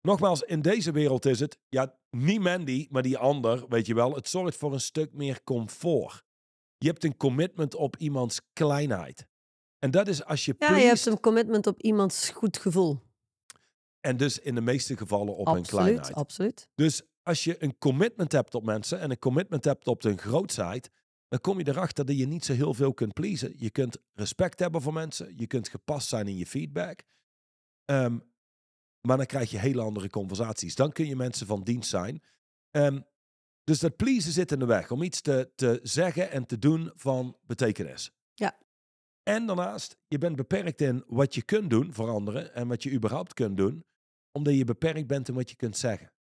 Nogmaals, 0.00 0.42
in 0.42 0.62
deze 0.62 0.92
wereld 0.92 1.24
is 1.24 1.40
het, 1.40 1.58
ja, 1.68 1.98
niet 2.10 2.40
Mandy, 2.40 2.86
maar 2.90 3.02
die 3.02 3.18
ander, 3.18 3.64
weet 3.68 3.86
je 3.86 3.94
wel. 3.94 4.14
Het 4.14 4.28
zorgt 4.28 4.56
voor 4.56 4.72
een 4.72 4.80
stuk 4.80 5.12
meer 5.12 5.42
comfort. 5.44 6.24
Je 6.78 6.88
hebt 6.88 7.04
een 7.04 7.16
commitment 7.16 7.74
op 7.74 7.96
iemands 7.96 8.40
kleinheid. 8.52 9.26
En 9.78 9.90
dat 9.90 10.08
is 10.08 10.24
als 10.24 10.44
je 10.44 10.54
ja, 10.58 10.76
je 10.76 10.86
hebt 10.86 11.06
een 11.06 11.20
commitment 11.20 11.66
op 11.66 11.80
iemands 11.80 12.30
goed 12.30 12.58
gevoel. 12.58 13.00
En 14.06 14.16
dus 14.16 14.38
in 14.38 14.54
de 14.54 14.60
meeste 14.60 14.96
gevallen 14.96 15.36
op 15.36 15.46
hun 15.46 15.56
absoluut, 15.56 15.84
kleinheid. 15.84 16.14
absoluut. 16.14 16.68
Dus 16.74 17.02
als 17.22 17.44
je 17.44 17.62
een 17.62 17.78
commitment 17.78 18.32
hebt 18.32 18.54
op 18.54 18.64
mensen 18.64 19.00
en 19.00 19.10
een 19.10 19.18
commitment 19.18 19.64
hebt 19.64 19.86
op 19.86 20.02
hun 20.02 20.18
grootsheid, 20.18 20.90
dan 21.28 21.40
kom 21.40 21.58
je 21.58 21.68
erachter 21.68 22.06
dat 22.06 22.18
je 22.18 22.26
niet 22.26 22.44
zo 22.44 22.52
heel 22.52 22.74
veel 22.74 22.94
kunt 22.94 23.12
pleasen. 23.12 23.54
Je 23.56 23.70
kunt 23.70 23.98
respect 24.12 24.58
hebben 24.58 24.82
voor 24.82 24.92
mensen, 24.92 25.32
je 25.36 25.46
kunt 25.46 25.68
gepast 25.68 26.08
zijn 26.08 26.26
in 26.26 26.36
je 26.36 26.46
feedback. 26.46 27.02
Ehm, 27.84 28.18
maar 29.00 29.16
dan 29.16 29.26
krijg 29.26 29.50
je 29.50 29.58
hele 29.58 29.82
andere 29.82 30.10
conversaties. 30.10 30.74
Dan 30.74 30.92
kun 30.92 31.06
je 31.06 31.16
mensen 31.16 31.46
van 31.46 31.62
dienst 31.62 31.90
zijn. 31.90 32.22
Ehm, 32.70 33.00
dus 33.64 33.80
dat 33.80 33.96
pleasen 33.96 34.32
zit 34.32 34.52
in 34.52 34.58
de 34.58 34.66
weg 34.66 34.90
om 34.90 35.02
iets 35.02 35.20
te, 35.20 35.52
te 35.54 35.80
zeggen 35.82 36.30
en 36.30 36.46
te 36.46 36.58
doen 36.58 36.92
van 36.94 37.36
betekenis. 37.42 38.10
Ja. 38.34 38.58
En 39.22 39.46
daarnaast, 39.46 39.96
je 40.08 40.18
bent 40.18 40.36
beperkt 40.36 40.80
in 40.80 41.04
wat 41.06 41.34
je 41.34 41.42
kunt 41.42 41.70
doen 41.70 41.92
voor 41.92 42.08
anderen 42.08 42.54
en 42.54 42.68
wat 42.68 42.82
je 42.82 42.92
überhaupt 42.92 43.34
kunt 43.34 43.56
doen, 43.56 43.84
omdat 44.36 44.54
je 44.54 44.64
beperkt 44.64 45.06
bent 45.06 45.28
in 45.28 45.34
wat 45.34 45.50
je 45.50 45.56
kunt 45.56 45.76
zeggen. 45.76 46.12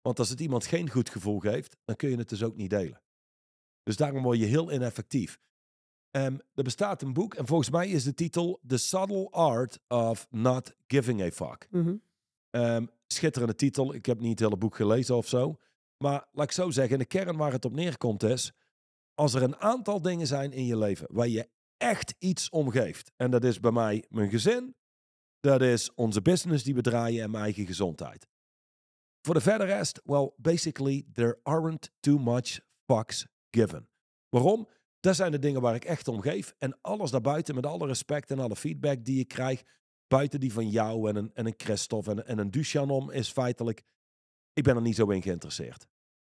Want 0.00 0.18
als 0.18 0.28
het 0.28 0.40
iemand 0.40 0.66
geen 0.66 0.90
goed 0.90 1.10
gevoel 1.10 1.38
geeft, 1.38 1.76
dan 1.84 1.96
kun 1.96 2.10
je 2.10 2.16
het 2.16 2.28
dus 2.28 2.42
ook 2.42 2.56
niet 2.56 2.70
delen. 2.70 3.02
Dus 3.82 3.96
daarom 3.96 4.22
word 4.22 4.38
je 4.38 4.44
heel 4.44 4.72
ineffectief. 4.72 5.38
Ehm, 6.10 6.36
er 6.54 6.62
bestaat 6.62 7.02
een 7.02 7.12
boek 7.12 7.34
en 7.34 7.46
volgens 7.46 7.70
mij 7.70 7.88
is 7.88 8.04
de 8.04 8.14
titel 8.14 8.60
The 8.66 8.76
Subtle 8.76 9.30
Art 9.30 9.78
of 9.88 10.26
Not 10.30 10.74
Giving 10.86 11.22
a 11.22 11.30
Fuck. 11.30 11.68
Mhm. 11.70 11.96
Ehm, 12.50 12.86
schitterende 13.06 13.54
titel. 13.54 13.94
Ik 13.94 14.06
heb 14.06 14.20
niet 14.20 14.30
het 14.30 14.40
hele 14.40 14.56
boek 14.56 14.76
gelezen 14.76 15.16
of 15.16 15.28
zo. 15.28 15.58
Maar 15.98 16.28
laat 16.32 16.44
ik 16.44 16.52
zo 16.52 16.70
zeggen, 16.70 16.92
in 16.92 16.98
de 16.98 17.04
kern 17.04 17.36
waar 17.36 17.52
het 17.52 17.64
op 17.64 17.72
neerkomt 17.72 18.22
is... 18.22 18.52
als 19.14 19.34
er 19.34 19.42
een 19.42 19.56
aantal 19.56 20.02
dingen 20.02 20.26
zijn 20.26 20.52
in 20.52 20.64
je 20.64 20.76
leven 20.76 21.06
waar 21.10 21.28
je 21.28 21.48
echt 21.76 22.14
iets 22.18 22.48
om 22.48 22.70
geeft... 22.70 23.12
en 23.16 23.30
dat 23.30 23.44
is 23.44 23.60
bij 23.60 23.72
mij 23.72 24.04
mijn 24.08 24.30
gezin, 24.30 24.74
dat 25.46 25.62
is 25.62 25.94
onze 25.94 26.22
business 26.22 26.64
die 26.64 26.74
we 26.74 26.80
draaien 26.80 27.22
en 27.22 27.30
mijn 27.30 27.44
eigen 27.44 27.66
gezondheid. 27.66 28.26
Voor 29.20 29.34
de 29.34 29.40
verder 29.40 29.66
rest, 29.66 30.00
well, 30.04 30.32
basically, 30.36 31.06
there 31.12 31.38
aren't 31.42 31.90
too 32.00 32.18
much 32.18 32.60
fucks 32.86 33.26
given. 33.50 33.88
Waarom? 34.28 34.68
Dat 35.00 35.16
zijn 35.16 35.30
de 35.30 35.38
dingen 35.38 35.60
waar 35.60 35.74
ik 35.74 35.84
echt 35.84 36.08
om 36.08 36.20
geef. 36.20 36.54
En 36.58 36.78
alles 36.80 37.10
daarbuiten, 37.10 37.54
met 37.54 37.66
alle 37.66 37.86
respect 37.86 38.30
en 38.30 38.38
alle 38.38 38.56
feedback 38.56 39.04
die 39.04 39.20
ik 39.20 39.28
krijg, 39.28 39.62
buiten 40.06 40.40
die 40.40 40.52
van 40.52 40.68
jou 40.68 41.08
en 41.08 41.16
een, 41.16 41.30
en 41.34 41.46
een 41.46 41.54
Christophe 41.56 42.10
en, 42.10 42.26
en 42.26 42.38
een 42.38 42.50
Duchan 42.50 42.90
om, 42.90 43.10
is 43.10 43.30
feitelijk, 43.30 43.82
ik 44.52 44.62
ben 44.62 44.76
er 44.76 44.82
niet 44.82 44.96
zo 44.96 45.10
in 45.10 45.22
geïnteresseerd. 45.22 45.86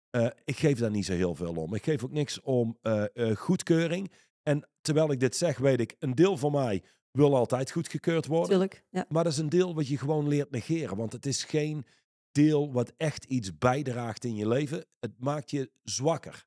Eh, 0.09 0.27
ik 0.43 0.57
geef 0.57 0.79
daar 0.79 0.91
niet 0.91 1.05
zo 1.05 1.13
heel 1.13 1.35
veel 1.35 1.55
om. 1.55 1.73
Ik 1.73 1.83
geef 1.83 2.03
ook 2.03 2.11
niks 2.11 2.41
om 2.41 2.77
eh, 2.81 3.05
eh, 3.13 3.37
goedkeuring. 3.37 4.11
En 4.43 4.69
terwijl 4.81 5.11
ik 5.11 5.19
dit 5.19 5.35
zeg, 5.35 5.57
weet 5.57 5.79
ik, 5.79 5.95
een 5.99 6.15
deel 6.15 6.37
van 6.37 6.51
mij 6.51 6.83
wil 7.15 7.35
altijd 7.35 7.71
goedgekeurd 7.71 8.25
worden. 8.25 8.49
Tuurlijk. 8.49 8.83
Ja. 8.89 9.05
Maar 9.09 9.23
dat 9.23 9.33
is 9.33 9.39
een 9.39 9.49
deel 9.49 9.75
wat 9.75 9.87
je 9.87 9.97
gewoon 9.97 10.27
leert 10.27 10.51
negeren. 10.51 10.97
Want 10.97 11.11
het 11.11 11.25
is 11.25 11.43
geen 11.43 11.85
deel 12.31 12.71
wat 12.71 12.93
echt 12.97 13.23
iets 13.23 13.57
bijdraagt 13.57 14.23
in 14.23 14.35
je 14.35 14.47
leven. 14.47 14.85
Het 14.99 15.11
maakt 15.19 15.51
je 15.51 15.71
zwakker. 15.83 16.45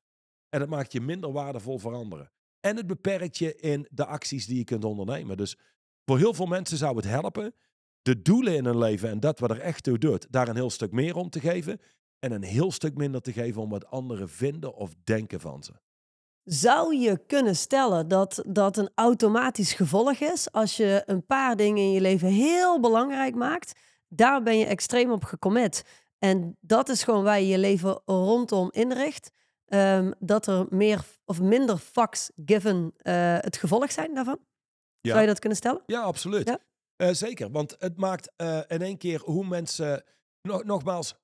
En 0.49 0.59
het 0.61 0.69
maakt 0.69 0.91
je 0.91 1.01
minder 1.01 1.31
waardevol 1.31 1.79
voor 1.79 1.93
anderen. 1.93 2.31
En 2.59 2.75
het 2.75 2.87
beperkt 2.87 3.37
je 3.37 3.55
in 3.55 3.87
de 3.91 4.05
acties 4.05 4.45
die 4.45 4.57
je 4.57 4.63
kunt 4.63 4.85
ondernemen. 4.85 5.37
Dus 5.37 5.57
voor 6.05 6.17
heel 6.17 6.33
veel 6.33 6.45
mensen 6.45 6.77
zou 6.77 6.95
het 6.95 7.05
helpen 7.05 7.53
de 8.01 8.21
doelen 8.21 8.55
in 8.55 8.65
hun 8.65 8.77
leven 8.77 9.09
en 9.09 9.19
dat 9.19 9.39
wat 9.39 9.49
er 9.49 9.59
echt 9.59 9.83
toe 9.83 9.97
doet, 9.97 10.27
daar 10.29 10.47
een 10.47 10.55
heel 10.55 10.69
stuk 10.69 10.91
meer 10.91 11.15
om 11.15 11.29
te 11.29 11.39
geven. 11.39 11.79
En 12.19 12.31
een 12.31 12.43
heel 12.43 12.71
stuk 12.71 12.95
minder 12.95 13.21
te 13.21 13.33
geven 13.33 13.61
om 13.61 13.69
wat 13.69 13.85
anderen 13.85 14.29
vinden 14.29 14.75
of 14.75 14.93
denken 15.03 15.39
van 15.39 15.63
ze. 15.63 15.71
Zou 16.43 16.95
je 16.95 17.25
kunnen 17.27 17.55
stellen 17.55 18.07
dat 18.07 18.43
dat 18.47 18.77
een 18.77 18.89
automatisch 18.95 19.73
gevolg 19.73 20.19
is 20.19 20.51
als 20.51 20.77
je 20.77 21.03
een 21.05 21.25
paar 21.25 21.55
dingen 21.55 21.83
in 21.83 21.91
je 21.91 22.01
leven 22.01 22.27
heel 22.27 22.79
belangrijk 22.79 23.35
maakt? 23.35 23.79
Daar 24.07 24.43
ben 24.43 24.57
je 24.57 24.65
extreem 24.65 25.11
op 25.11 25.23
gecommit. 25.23 25.83
En 26.19 26.57
dat 26.61 26.89
is 26.89 27.03
gewoon 27.03 27.23
waar 27.23 27.39
je 27.39 27.47
je 27.47 27.57
leven 27.57 28.01
rondom 28.05 28.71
inricht. 28.71 29.31
Ehm, 29.65 30.11
dat 30.19 30.47
er 30.47 30.65
meer 30.69 31.05
of 31.25 31.41
minder 31.41 31.77
fucks 31.77 32.31
given 32.45 32.93
eh, 32.97 33.37
het 33.39 33.57
gevolg 33.57 33.91
zijn 33.91 34.13
daarvan? 34.13 34.39
Ja. 35.01 35.09
Zou 35.09 35.21
je 35.21 35.27
dat 35.27 35.39
kunnen 35.39 35.57
stellen? 35.57 35.81
Ja, 35.85 36.01
absoluut. 36.01 36.47
Ja. 36.47 36.59
Eh, 36.95 37.13
zeker, 37.13 37.51
want 37.51 37.75
het 37.79 37.97
maakt 37.97 38.31
eh, 38.35 38.59
in 38.67 38.81
één 38.81 38.97
keer 38.97 39.21
hoe 39.23 39.45
mensen, 39.47 40.03
nog, 40.41 40.63
nogmaals, 40.63 41.15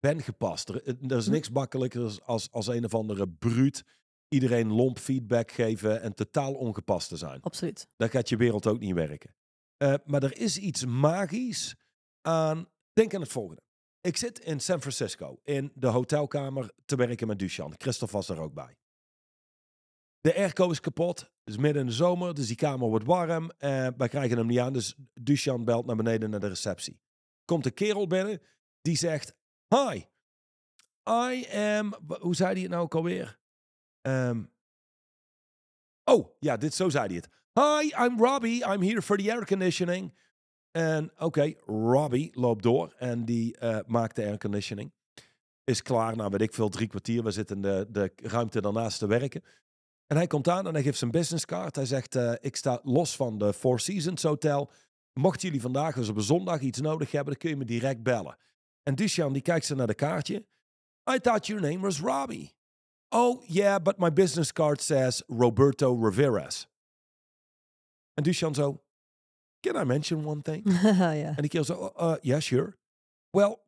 ben 0.00 0.22
gepast. 0.22 0.68
Er, 0.68 0.86
er 1.08 1.16
is 1.16 1.26
Hm. 1.26 1.32
niks 1.32 1.50
makkelijker 1.50 2.18
als, 2.24 2.50
als 2.52 2.66
een 2.66 2.84
of 2.84 2.94
andere 2.94 3.28
bruut 3.28 3.84
iedereen 4.32 4.72
lomp 4.72 4.98
feedback 4.98 5.50
geven 5.50 6.00
en 6.00 6.14
totaal 6.14 6.54
ongepast 6.54 7.08
te 7.08 7.16
zijn. 7.16 7.40
Absoluut. 7.40 7.88
Dan 7.96 8.08
gaat 8.08 8.28
je 8.28 8.36
wereld 8.36 8.66
ook 8.66 8.78
niet 8.78 8.94
werken. 8.94 9.34
Eh, 9.76 9.94
maar 10.04 10.22
er 10.22 10.38
is 10.38 10.58
iets 10.58 10.84
magisch 10.84 11.74
aan. 12.20 12.68
Denk 12.92 13.14
aan 13.14 13.20
het 13.20 13.32
volgende. 13.32 13.62
Ik 14.00 14.16
zit 14.16 14.38
in 14.38 14.60
San 14.60 14.80
Francisco 14.80 15.40
in 15.42 15.72
de 15.74 15.86
hotelkamer 15.86 16.70
te 16.84 16.96
werken 16.96 17.26
met 17.26 17.38
Duchan. 17.38 17.74
Christophe 17.76 18.16
was 18.16 18.28
er 18.28 18.40
ook 18.40 18.54
bij. 18.54 18.76
De 20.20 20.34
airco 20.34 20.70
is 20.70 20.80
kapot. 20.80 21.20
Het 21.20 21.54
is 21.54 21.56
midden 21.56 21.82
in 21.82 21.88
de 21.88 21.94
zomer, 21.94 22.34
dus 22.34 22.46
die 22.46 22.56
kamer 22.56 22.88
wordt 22.88 23.06
warm. 23.06 23.50
Eh, 23.50 23.88
wij 23.96 24.08
krijgen 24.08 24.36
hem 24.36 24.46
niet 24.46 24.58
aan, 24.58 24.72
dus 24.72 24.94
Duchan 25.14 25.64
belt 25.64 25.86
naar 25.86 25.96
beneden 25.96 26.30
naar 26.30 26.40
de 26.40 26.48
receptie. 26.48 27.00
Komt 27.44 27.66
een 27.66 27.74
kerel 27.74 28.06
binnen, 28.06 28.42
die 28.80 28.96
zegt... 28.96 29.34
Hi, 29.68 30.02
I 31.08 31.46
am... 31.56 31.94
Hoe 32.20 32.34
zei 32.34 32.52
hij 32.52 32.62
het 32.62 32.70
nou 32.70 32.82
ook 32.82 32.94
alweer? 32.94 33.40
Ehm, 34.02 34.42
oh, 36.04 36.28
ja, 36.38 36.56
dit, 36.56 36.74
zo 36.74 36.88
zei 36.88 37.06
hij 37.06 37.16
het. 37.16 37.28
Hi, 37.52 38.04
I'm 38.04 38.18
Robbie. 38.18 38.72
I'm 38.72 38.82
here 38.82 39.02
for 39.02 39.16
the 39.16 39.32
air 39.32 39.46
conditioning. 39.46 40.14
En 40.70 41.12
oké, 41.18 41.54
Robbie 41.66 42.30
loopt 42.32 42.62
door 42.62 42.94
en 42.98 43.24
die 43.24 43.56
eh, 43.56 43.78
maakt 43.86 44.16
de 44.16 44.24
airconditioning. 44.24 44.92
Is 45.64 45.82
klaar, 45.82 46.16
nou 46.16 46.30
weet 46.30 46.40
ik 46.40 46.54
veel, 46.54 46.68
drie 46.68 46.88
kwartier. 46.88 47.22
We 47.22 47.30
zitten 47.30 47.60
de, 47.60 47.86
de 47.90 48.12
ruimte 48.16 48.60
daarnaast 48.60 48.98
te 48.98 49.06
werken. 49.06 49.42
En 50.06 50.16
hij 50.16 50.26
komt 50.26 50.48
aan 50.48 50.66
en 50.66 50.72
hij 50.72 50.82
geeft 50.82 50.98
zijn 50.98 51.10
businesscard. 51.10 51.76
Hij 51.76 51.86
zegt, 51.86 52.14
eh, 52.14 52.32
ik 52.40 52.56
sta 52.56 52.80
los 52.82 53.16
van 53.16 53.38
de 53.38 53.52
Four 53.52 53.80
Seasons 53.80 54.22
Hotel. 54.22 54.70
Mochten 55.12 55.46
jullie 55.46 55.60
vandaag 55.60 55.94
dus 55.94 56.08
op 56.08 56.16
een 56.16 56.22
zondag 56.22 56.60
iets 56.60 56.80
nodig 56.80 57.10
hebben, 57.10 57.32
dan 57.32 57.42
kun 57.42 57.50
je 57.50 57.56
me 57.56 57.64
direct 57.64 58.02
bellen. 58.02 58.36
En 58.82 58.94
Duchan 58.94 59.32
die 59.32 59.42
kijkt 59.42 59.66
ze 59.66 59.74
naar 59.74 59.86
de 59.86 59.94
kaartje. 59.94 60.46
I 61.14 61.18
thought 61.18 61.46
your 61.46 61.62
name 61.62 61.78
was 61.78 62.00
Robbie. 62.00 62.54
Oh, 63.12 63.42
yeah, 63.46 63.78
but 63.78 63.98
my 63.98 64.08
business 64.10 64.50
card 64.52 64.80
says 64.80 65.22
Roberto 65.28 65.94
Riveras. 65.94 66.66
En 68.16 68.24
Duchan 68.24 68.54
zo, 68.54 68.80
can 69.62 69.76
I 69.76 69.84
mention 69.84 70.24
one 70.24 70.42
thing? 70.42 70.62
En 71.36 71.42
die 71.42 71.48
kerel 71.48 71.64
zo, 71.64 71.92
uh, 71.96 72.16
yeah, 72.22 72.40
sure. 72.40 72.76
Well, 73.32 73.60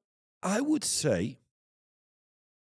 I 0.43 0.61
would 0.61 0.85
say 0.85 1.39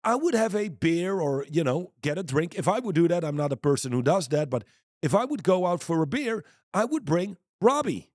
I 0.03 0.15
would 0.15 0.35
have 0.35 0.55
a 0.55 0.69
beer 0.69 1.19
or, 1.19 1.45
you 1.49 1.63
know, 1.63 1.91
get 2.01 2.17
a 2.17 2.23
drink. 2.23 2.55
If 2.55 2.67
I 2.67 2.79
would 2.79 2.95
do 2.95 3.07
that, 3.07 3.23
I'm 3.23 3.35
not 3.35 3.51
a 3.51 3.57
person 3.57 3.91
who 3.91 4.01
does 4.01 4.27
that. 4.29 4.49
But 4.49 4.63
if 5.01 5.15
I 5.15 5.25
would 5.25 5.43
go 5.43 5.65
out 5.65 5.81
for 5.81 6.01
a 6.01 6.07
beer, 6.07 6.45
I 6.73 6.85
would 6.85 7.05
bring 7.05 7.37
Robbie. 7.59 8.11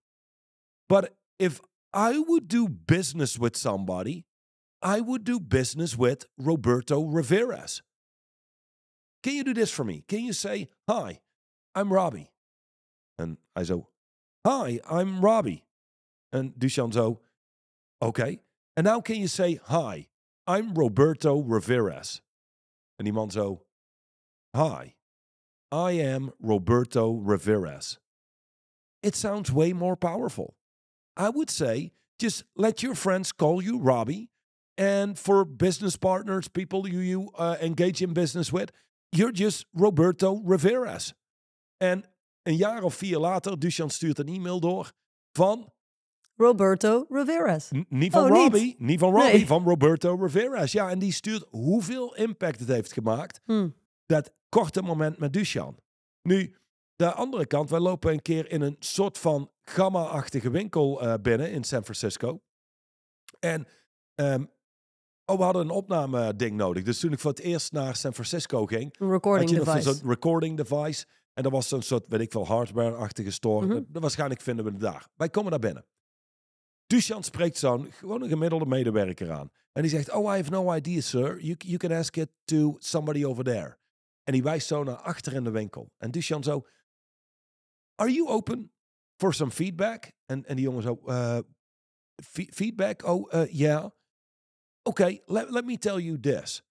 But 0.89 1.17
if 1.39 1.61
I 1.93 2.19
would 2.19 2.47
do 2.47 2.69
business 2.69 3.39
with 3.39 3.57
somebody, 3.57 4.25
I 4.81 5.01
would 5.01 5.25
do 5.25 5.41
business 5.41 5.97
with 5.97 6.27
Roberto 6.39 7.03
Riveras. 7.03 7.83
Can 9.23 9.35
you 9.35 9.45
do 9.45 9.55
this 9.55 9.71
for 9.71 9.85
me? 9.85 10.05
Can 10.09 10.21
you 10.21 10.33
say, 10.33 10.69
Hi, 10.89 11.21
I'm 11.75 11.93
Robbie? 11.93 12.33
And 13.19 13.37
I 13.55 13.65
zo, 13.65 13.89
Hi, 14.47 14.81
I'm 14.89 15.21
Robbie. 15.21 15.65
And 16.33 16.55
Duchan 16.55 16.93
zo, 16.93 17.21
Okay. 18.03 18.41
And 18.77 18.85
now 18.85 19.01
can 19.01 19.17
you 19.17 19.29
say, 19.29 19.61
Hi, 19.67 20.09
I'm 20.47 20.75
Roberto 20.75 21.43
Riveras? 21.43 22.21
En 22.99 23.05
die 23.05 23.13
man 23.13 23.31
zo, 23.31 23.63
Hi, 24.55 24.95
I 25.71 25.93
am 25.93 26.33
Roberto 26.41 27.15
Riveras. 27.15 27.99
It 29.03 29.15
sounds 29.15 29.53
way 29.53 29.73
more 29.73 29.97
powerful. 29.97 30.57
I 31.17 31.29
would 31.29 31.51
say 31.51 31.93
just 32.19 32.45
let 32.57 32.83
your 32.83 32.95
friends 32.95 33.33
call 33.33 33.63
you 33.63 33.79
Robbie. 33.79 34.31
And 34.77 35.19
for 35.19 35.45
business 35.45 35.97
partners, 35.97 36.49
people 36.49 36.89
you, 36.89 37.01
you 37.01 37.31
uh, 37.37 37.57
engage 37.61 38.01
in 38.01 38.15
business 38.15 38.51
with, 38.51 38.73
you're 39.11 39.33
just 39.33 39.67
Roberto 39.73 40.43
Riveras. 40.47 41.15
En 41.77 42.05
een 42.43 42.57
jaar 42.57 42.83
of 42.83 42.95
vier 42.95 43.19
later, 43.19 43.59
Duchan 43.59 43.91
stuurt 43.91 44.19
een 44.19 44.29
e-mail 44.29 44.61
door 44.61 44.93
van 45.33 45.73
Roberto 46.37 47.07
Riveras. 47.09 47.71
N- 47.75 47.87
niet 47.89 48.13
van 48.13 48.23
Oh, 48.25 48.31
niet? 48.31 48.41
Robbie, 48.41 48.75
niet, 48.79 48.99
van 48.99 49.13
Robbie, 49.13 49.33
Nee. 49.33 49.47
van 49.47 49.65
Roberto 49.65 50.15
Riveras. 50.15 50.73
Ja, 50.73 50.91
en 50.91 50.99
die 50.99 51.13
stuurt 51.13 51.47
hoeveel 51.51 52.15
impact 52.17 52.61
het 52.61 52.69
heeft 52.69 52.93
gemaakt. 52.93 53.41
Hm. 53.45 53.69
Dat 54.07 54.33
korte 54.49 54.83
moment 54.83 55.19
met 55.19 55.33
Duchan. 55.33 55.77
Nu, 56.23 56.55
de 56.97 57.13
andere 57.13 57.47
kant, 57.47 57.71
wij 57.71 57.81
lopen 57.81 58.13
een 58.13 58.23
keer 58.23 58.51
in 58.51 58.61
een 58.61 58.77
soort 58.79 59.19
van 59.19 59.51
gamma-achtige 59.63 60.51
winkel 60.51 61.03
eh, 61.03 61.15
binnen 61.23 61.51
in 61.53 61.65
San 61.65 61.83
Francisco. 61.83 62.41
En 63.41 63.67
ehm, 64.15 64.45
oh, 65.31 65.37
we 65.39 65.43
hadden 65.45 65.63
een 65.63 65.71
opname-ding 65.71 66.57
nodig. 66.57 66.83
Dus 66.83 67.01
toen 67.01 67.13
ik 67.13 67.19
voor 67.19 67.31
het 67.31 67.41
eerst 67.41 67.73
naar 67.73 67.97
San 67.97 68.13
Francisco 68.15 68.67
ging, 68.67 68.95
Een 68.99 69.11
recording 69.11 69.51
had 69.51 69.59
je 69.59 69.65
device. 69.73 69.95
zo'n 69.99 70.09
recording 70.11 70.57
device. 70.57 71.07
En 71.33 71.43
dat 71.43 71.53
was 71.53 71.69
zo'n 71.69 71.83
soort, 71.83 72.05
weet 72.09 72.21
ik 72.21 72.31
veel, 72.33 72.47
hardware-achtige 72.47 73.31
store. 73.31 73.67
Mhm. 73.67 73.83
Dat- 73.89 74.03
waarschijnlijk 74.03 74.41
vinden 74.41 74.65
we 74.65 74.71
het 74.71 74.81
daar. 74.81 75.09
Wij 75.17 75.29
komen 75.29 75.51
daar 75.51 75.61
binnen. 75.61 75.87
Duchan 76.87 77.23
spreekt 77.25 77.59
zo'n 77.59 77.93
gewoon 77.93 78.23
een 78.23 78.29
gemiddelde 78.29 78.67
medewerker 78.67 79.31
aan. 79.31 79.51
En 79.73 79.83
die 79.83 79.91
zegt, 79.91 80.13
oh, 80.13 80.25
I 80.25 80.37
have 80.37 80.51
no 80.51 80.75
idea, 80.75 81.01
sir. 81.01 81.41
You, 81.41 81.55
you 81.59 81.77
can 81.77 81.93
ask 81.93 82.17
it 82.17 82.29
to 82.45 82.77
somebody 82.79 83.25
over 83.25 83.45
there. 83.45 83.79
En 84.23 84.33
die 84.33 84.43
wijst 84.43 84.67
zo 84.67 84.83
naar 84.85 84.97
achter 84.97 85.33
in 85.33 85.45
de 85.45 85.51
winkel. 85.51 85.93
En 85.99 86.11
Duchan 86.11 86.43
zo, 86.43 86.67
are 87.95 88.13
you 88.13 88.29
open 88.29 88.73
for 89.17 89.35
some 89.35 89.51
feedback? 89.51 90.13
En, 90.27 90.45
en 90.47 90.57
die 90.57 90.65
jongen 90.65 90.83
zo, 90.83 91.01
uh, 91.07 91.39
fe- 92.25 92.49
feedback? 92.53 93.03
Oh, 93.05 93.33
uh, 93.35 93.47
yeah. 93.53 93.91
Okay, 94.91 95.21
let, 95.29 95.53
let 95.53 95.65
me 95.65 95.77
tell 95.77 96.01
you 96.01 96.17
this. 96.17 96.63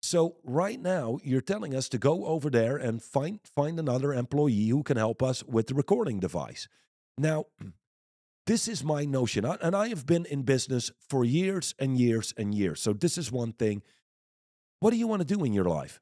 So 0.00 0.36
right 0.44 0.80
now, 0.80 1.18
you're 1.24 1.40
telling 1.40 1.74
us 1.74 1.88
to 1.88 1.98
go 1.98 2.24
over 2.26 2.48
there 2.48 2.76
and 2.76 3.02
find 3.02 3.40
find 3.42 3.80
another 3.80 4.14
employee 4.14 4.68
who 4.68 4.84
can 4.84 4.96
help 4.96 5.24
us 5.24 5.42
with 5.42 5.66
the 5.66 5.74
recording 5.74 6.20
device. 6.20 6.68
Now, 7.18 7.46
this 8.46 8.68
is 8.68 8.84
my 8.84 9.04
notion, 9.04 9.44
and 9.44 9.74
I 9.74 9.88
have 9.88 10.06
been 10.06 10.24
in 10.26 10.42
business 10.42 10.92
for 11.08 11.24
years 11.24 11.74
and 11.80 11.98
years 11.98 12.32
and 12.36 12.54
years. 12.54 12.80
So 12.80 12.92
this 12.92 13.18
is 13.18 13.32
one 13.32 13.52
thing. 13.52 13.82
What 14.78 14.90
do 14.92 14.96
you 14.96 15.08
want 15.08 15.26
to 15.26 15.34
do 15.36 15.42
in 15.42 15.52
your 15.52 15.64
life? 15.64 16.00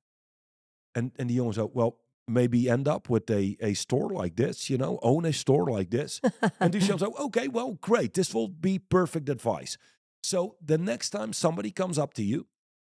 And 0.94 1.12
and 1.18 1.30
the 1.30 1.38
jongen 1.38 1.54
zo, 1.54 1.70
well, 1.72 1.96
maybe 2.28 2.68
end 2.68 2.86
up 2.86 3.08
with 3.08 3.30
a 3.30 3.56
a 3.62 3.72
store 3.72 4.10
like 4.10 4.36
this, 4.36 4.68
you 4.68 4.76
know, 4.76 4.98
own 5.00 5.24
a 5.24 5.32
store 5.32 5.70
like 5.70 5.88
this. 5.88 6.20
and 6.60 6.74
Duchamp 6.74 6.98
said, 6.98 7.08
oh, 7.16 7.26
okay, 7.28 7.48
well, 7.48 7.78
great. 7.80 8.12
This 8.12 8.34
will 8.34 8.48
be 8.48 8.78
perfect 8.78 9.30
advice. 9.30 9.78
So 10.22 10.56
the 10.64 10.78
next 10.78 11.10
time 11.10 11.32
somebody 11.32 11.70
comes 11.70 11.98
up 11.98 12.14
to 12.14 12.22
you 12.22 12.46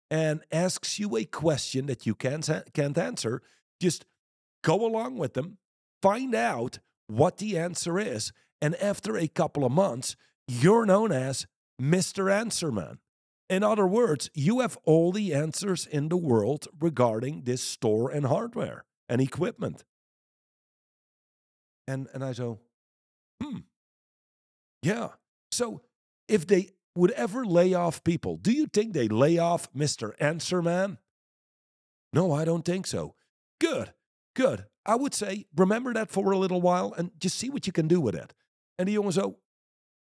and 0.09 0.41
asks 0.51 0.99
you 0.99 1.15
a 1.15 1.25
question 1.25 1.85
that 1.85 2.05
you 2.05 2.13
can't, 2.13 2.49
can't 2.73 2.97
answer, 2.97 3.41
just 3.79 4.05
go 4.63 4.85
along 4.85 5.17
with 5.17 5.33
them, 5.33 5.57
find 6.01 6.35
out 6.35 6.79
what 7.07 7.37
the 7.37 7.57
answer 7.57 7.97
is. 7.97 8.33
And 8.61 8.75
after 8.75 9.17
a 9.17 9.27
couple 9.27 9.65
of 9.65 9.71
months, 9.71 10.15
you're 10.47 10.85
known 10.85 11.11
as 11.11 11.47
Mr. 11.81 12.31
Answerman. 12.31 12.99
In 13.49 13.63
other 13.63 13.87
words, 13.87 14.29
you 14.33 14.59
have 14.59 14.77
all 14.85 15.11
the 15.11 15.33
answers 15.33 15.85
in 15.85 16.09
the 16.09 16.17
world 16.17 16.67
regarding 16.79 17.43
this 17.43 17.63
store 17.63 18.09
and 18.09 18.25
hardware 18.25 18.85
and 19.09 19.19
equipment. 19.19 19.83
And, 21.87 22.07
and 22.13 22.23
I 22.23 22.33
go, 22.33 22.59
hmm, 23.41 23.59
yeah. 24.81 25.09
So 25.51 25.81
if 26.29 26.47
they 26.47 26.69
would 26.95 27.11
ever 27.11 27.45
lay 27.45 27.73
off 27.73 28.03
people, 28.03 28.37
do 28.37 28.51
you 28.51 28.67
think 28.67 28.93
they 28.93 29.07
lay 29.07 29.37
off 29.37 29.71
Mr. 29.73 30.13
Answerman? 30.19 30.97
No, 32.13 32.31
I 32.33 32.45
don't 32.45 32.65
think 32.65 32.87
so. 32.87 33.15
Good, 33.59 33.93
good. 34.35 34.65
I 34.85 34.95
would 34.95 35.13
say 35.13 35.45
remember 35.55 35.93
that 35.93 36.11
for 36.11 36.31
a 36.31 36.37
little 36.37 36.61
while 36.61 36.93
and 36.97 37.11
just 37.19 37.37
see 37.37 37.49
what 37.49 37.65
you 37.65 37.71
can 37.71 37.87
do 37.87 38.01
with 38.01 38.15
it. 38.15 38.33
En 38.77 38.85
die 38.85 38.93
jongen 38.93 39.13
zo, 39.13 39.37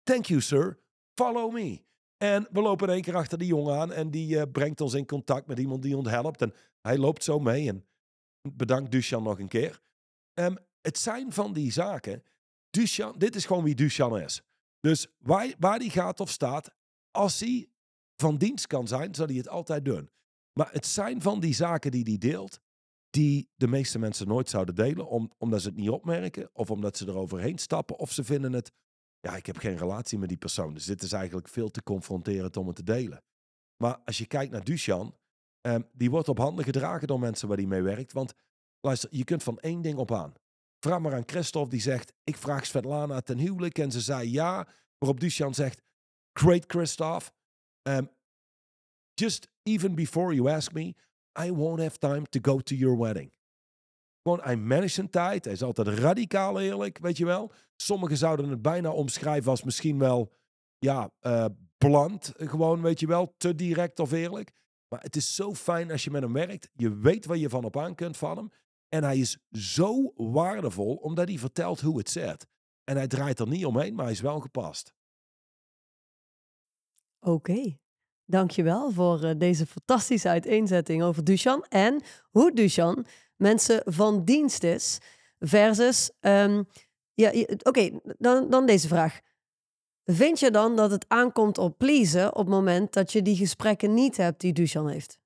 thank 0.05 0.29
you 0.29 0.39
sir, 0.39 0.77
follow 1.15 1.51
me. 1.51 1.83
En 2.17 2.47
we 2.51 2.61
lopen 2.61 2.87
in 2.87 2.93
één 2.93 3.01
keer 3.01 3.15
achter 3.15 3.37
die 3.37 3.47
jongen 3.47 3.79
aan 3.79 3.93
en 3.93 4.11
die 4.11 4.39
eh, 4.39 4.51
brengt 4.51 4.81
ons 4.81 4.93
in 4.93 5.05
contact 5.05 5.47
met 5.47 5.59
iemand 5.59 5.81
die 5.81 5.97
ons 5.97 6.09
helpt. 6.09 6.41
En 6.41 6.53
hij 6.81 6.97
loopt 6.97 7.23
zo 7.23 7.39
mee 7.39 7.67
en 7.67 7.85
bedankt 8.53 8.91
Duchan 8.91 9.23
nog 9.23 9.39
een 9.39 9.47
keer. 9.47 9.81
Ehm, 10.33 10.55
het 10.81 10.97
zijn 10.97 11.33
van 11.33 11.53
die 11.53 11.71
zaken. 11.71 12.23
Duchan, 12.69 13.17
dit 13.17 13.35
is 13.35 13.45
gewoon 13.45 13.63
wie 13.63 13.75
Duchan 13.75 14.19
is. 14.19 14.41
Dus 14.79 15.07
waar, 15.17 15.53
waar 15.59 15.79
die 15.79 15.89
gaat 15.89 16.19
of 16.19 16.29
staat, 16.29 16.71
als 17.17 17.39
hij 17.39 17.69
van 18.15 18.37
dienst 18.37 18.67
kan 18.67 18.87
zijn, 18.87 19.15
zal 19.15 19.25
hij 19.25 19.35
het 19.35 19.49
altijd 19.49 19.85
doen. 19.85 20.09
Maar 20.53 20.71
het 20.71 20.85
zijn 20.85 21.21
van 21.21 21.39
die 21.39 21.53
zaken 21.53 21.91
die 21.91 22.03
hij 22.03 22.17
deelt, 22.17 22.59
die 23.09 23.49
de 23.55 23.67
meeste 23.67 23.99
mensen 23.99 24.27
nooit 24.27 24.49
zouden 24.49 24.75
delen, 24.75 25.07
om, 25.07 25.31
omdat 25.37 25.61
ze 25.61 25.67
het 25.67 25.77
niet 25.77 25.89
opmerken, 25.89 26.49
of 26.53 26.71
omdat 26.71 26.97
ze 26.97 27.05
er 27.05 27.17
overheen 27.17 27.57
stappen, 27.57 27.99
of 27.99 28.11
ze 28.11 28.23
vinden 28.23 28.53
het, 28.53 28.71
ja, 29.19 29.35
ik 29.35 29.45
heb 29.45 29.57
geen 29.57 29.77
relatie 29.77 30.17
met 30.17 30.29
die 30.29 30.37
persoon, 30.37 30.73
dus 30.73 30.85
dit 30.85 31.01
is 31.01 31.11
eigenlijk 31.11 31.47
veel 31.47 31.69
te 31.69 31.83
confronterend 31.83 32.57
om 32.57 32.67
het 32.67 32.75
te 32.75 32.83
delen. 32.83 33.23
Maar 33.83 33.97
als 34.05 34.17
je 34.17 34.25
kijkt 34.25 34.51
naar 34.51 34.63
Duchan, 34.63 35.15
ehm, 35.61 35.81
die 35.93 36.09
wordt 36.09 36.29
op 36.29 36.37
handen 36.37 36.65
gedragen 36.65 37.07
door 37.07 37.19
mensen 37.19 37.47
waar 37.47 37.57
hij 37.57 37.65
mee 37.65 37.81
werkt, 37.81 38.13
want 38.13 38.33
luister, 38.79 39.09
je 39.11 39.23
kunt 39.23 39.43
van 39.43 39.59
één 39.59 39.81
ding 39.81 39.97
op 39.97 40.11
aan. 40.11 40.33
Vraag 40.79 40.99
maar 40.99 41.13
aan 41.13 41.23
Christophe, 41.29 41.69
die 41.69 41.81
zegt, 41.81 42.13
ik 42.23 42.37
vraag 42.37 42.65
Svetlana 42.65 43.21
ten 43.21 43.37
huwelijk, 43.37 43.77
en 43.77 43.91
ze 43.91 44.01
zei 44.01 44.31
ja, 44.31 44.67
waarop 44.97 45.19
Duchan 45.19 45.53
zegt, 45.53 45.81
great 46.39 46.63
Christophe, 46.67 47.31
um, 47.83 48.09
just 49.13 49.47
even 49.63 49.95
before 49.95 50.33
you 50.33 50.49
ask 50.49 50.73
me, 50.73 50.95
I 51.45 51.51
won't 51.51 51.79
have 51.79 51.97
time 51.97 52.23
to 52.29 52.39
go 52.41 52.59
to 52.59 52.75
your 52.75 52.97
wedding. 52.97 53.31
Gewoon, 54.21 54.41
hij 54.41 54.57
managt 54.57 54.93
zijn 54.93 55.09
tijd. 55.09 55.43
Hij 55.45 55.53
is 55.53 55.63
altijd 55.63 55.87
radicaal 55.87 56.59
eerlijk, 56.59 56.97
weet 56.97 57.17
je 57.17 57.25
wel. 57.25 57.51
Sommigen 57.75 58.17
zouden 58.17 58.49
het 58.49 58.61
bijna 58.61 58.91
omschrijven 58.91 59.51
als 59.51 59.63
misschien 59.63 59.99
wel, 59.99 60.33
ja, 60.77 61.11
eh 61.19 61.45
bland. 61.77 62.33
Gewoon, 62.37 62.81
weet 62.81 62.99
je 62.99 63.07
wel, 63.07 63.33
te 63.37 63.55
direct 63.55 63.99
of 63.99 64.11
eerlijk. 64.11 64.51
Maar 64.87 65.01
het 65.01 65.15
is 65.15 65.35
zo 65.35 65.53
fijn 65.53 65.91
als 65.91 66.03
je 66.03 66.11
met 66.11 66.21
hem 66.21 66.33
werkt. 66.33 66.69
Je 66.73 66.97
weet 66.97 67.25
waar 67.25 67.37
je 67.37 67.49
van 67.49 67.63
op 67.63 67.77
aan 67.77 67.95
kunt 67.95 68.17
van 68.17 68.37
hem. 68.37 68.49
En 68.89 69.03
hij 69.03 69.17
is 69.17 69.37
zo 69.51 70.13
waardevol, 70.15 70.95
omdat 70.95 71.27
hij 71.27 71.37
vertelt 71.37 71.81
hoe 71.81 71.97
het 71.97 72.09
zit. 72.09 72.47
En 72.83 72.95
hij 72.95 73.07
draait 73.07 73.39
er 73.39 73.47
niet 73.47 73.65
omheen, 73.65 73.95
maar 73.95 74.03
hij 74.05 74.13
is 74.13 74.21
wel 74.21 74.39
gepast. 74.39 74.93
Oké, 77.19 77.77
dankjewel 78.25 78.91
voor 78.91 79.23
eh, 79.23 79.31
deze 79.37 79.65
fantastische 79.65 80.29
uiteenzetting 80.29 81.03
over 81.03 81.23
Duchan 81.23 81.65
en 81.69 82.01
hoe 82.29 82.53
Duchan 82.53 83.05
mensen 83.35 83.81
van 83.85 84.23
dienst 84.23 84.63
is 84.63 84.99
versus... 85.39 86.11
ehm, 86.19 86.63
ja, 87.13 87.31
oké, 87.63 87.99
dan, 88.17 88.49
dan 88.49 88.65
deze 88.65 88.87
vraag. 88.87 89.19
Vind 90.03 90.39
je 90.39 90.51
dan 90.51 90.75
dat 90.75 90.91
het 90.91 91.05
aankomt 91.07 91.57
op 91.57 91.77
pleasen 91.77 92.29
op 92.35 92.45
het 92.45 92.47
moment 92.47 92.93
dat 92.93 93.11
je 93.11 93.21
die 93.21 93.35
gesprekken 93.35 93.93
niet 93.93 94.17
hebt 94.17 94.41
die 94.41 94.53
Duchan 94.53 94.89
heeft? 94.89 95.19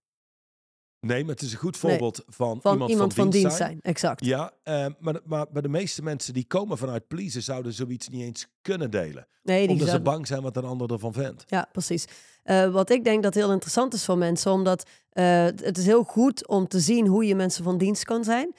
Nee, 1.02 1.24
maar 1.24 1.34
het 1.34 1.44
is 1.44 1.52
een 1.52 1.58
goed 1.58 1.82
Nee, 1.82 1.92
voorbeeld 1.92 2.24
van, 2.28 2.62
Van 2.62 2.72
iemand, 2.72 2.92
iemand, 2.92 3.14
van, 3.14 3.30
dienst 3.30 3.56
zijn. 3.58 3.80
exact. 3.82 4.26
Ja, 4.26 4.52
eh, 4.64 4.86
maar, 5.00 5.20
maar, 5.26 5.46
maar 5.52 5.62
de 5.62 5.70
meeste 5.70 6.04
mensen 6.04 6.34
die 6.34 6.46
komen 6.46 6.78
vanuit 6.78 7.08
pleasen 7.08 7.42
zouden 7.42 7.74
zoiets 7.74 8.10
niet 8.10 8.22
eens 8.22 8.48
kunnen 8.62 8.92
delen. 8.92 9.28
Nee, 9.44 9.68
Omdat 9.68 9.90
ze 9.90 10.02
bang 10.02 10.28
zijn 10.28 10.42
wat 10.42 10.58
een 10.58 10.64
ander 10.66 10.92
ervan 10.92 11.14
vindt. 11.14 11.44
Ja, 11.48 11.70
precies. 11.72 12.06
Eh, 12.44 12.72
wat 12.72 12.90
ik 12.90 13.04
denk 13.04 13.24
dat 13.24 13.34
heel 13.34 13.52
interessant 13.52 13.94
is 13.94 14.06
voor 14.06 14.18
mensen, 14.18 14.52
omdat 14.52 14.90
eh, 15.10 15.44
het 15.44 15.78
is 15.78 15.86
heel 15.86 16.04
goed 16.04 16.48
om 16.48 16.68
te 16.68 16.80
zien 16.80 17.08
hoe 17.08 17.26
je 17.26 17.36
mensen 17.36 17.64
van 17.64 17.78
dienst 17.78 18.04
kan 18.04 18.24
zijn. 18.24 18.56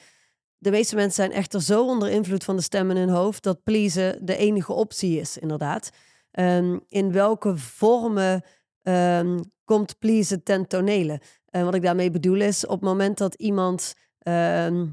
De 0.57 0.71
meeste 0.71 0.95
mensen 0.95 1.15
zijn 1.25 1.31
echter 1.31 1.61
zo 1.61 1.85
onder 1.85 2.09
invloed 2.09 2.43
van 2.43 2.55
de 2.55 2.61
stem 2.61 2.89
in 2.89 2.97
hun 2.97 3.09
hoofd 3.09 3.43
dat 3.43 3.63
pleasen 3.63 4.25
de 4.25 4.35
enige 4.37 4.73
optie 4.73 5.19
is, 5.19 5.37
inderdaad. 5.37 5.89
Ehm, 6.31 6.79
in 6.87 7.11
welke 7.11 7.57
vormen 7.57 8.43
ehm, 8.81 9.39
komt 9.65 9.99
pleasen 9.99 10.43
ten 10.43 10.67
tonele? 10.67 11.21
En 11.53 11.65
wat 11.65 11.75
ik 11.75 11.81
daarmee 11.81 12.11
bedoel 12.11 12.41
is, 12.41 12.65
op 12.65 12.79
het 12.79 12.89
moment 12.89 13.17
dat 13.17 13.33
iemand 13.33 13.93
ehm, 14.19 14.85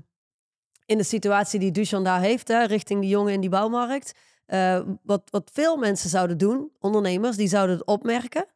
in 0.86 0.98
de 0.98 1.02
situatie 1.02 1.60
die 1.60 1.70
Duchan 1.70 2.04
daar 2.04 2.20
heeft, 2.20 2.48
hè, 2.48 2.64
richting 2.64 3.00
die 3.00 3.10
jongen 3.10 3.32
in 3.32 3.40
die 3.40 3.50
bouwmarkt, 3.50 4.12
eh, 4.46 4.80
wat, 5.02 5.22
wat 5.30 5.50
veel 5.52 5.76
mensen 5.76 6.10
zouden 6.10 6.38
doen, 6.38 6.70
ondernemers, 6.78 7.36
die 7.36 7.48
zouden 7.48 7.76
het 7.76 7.86
opmerken. 7.86 8.46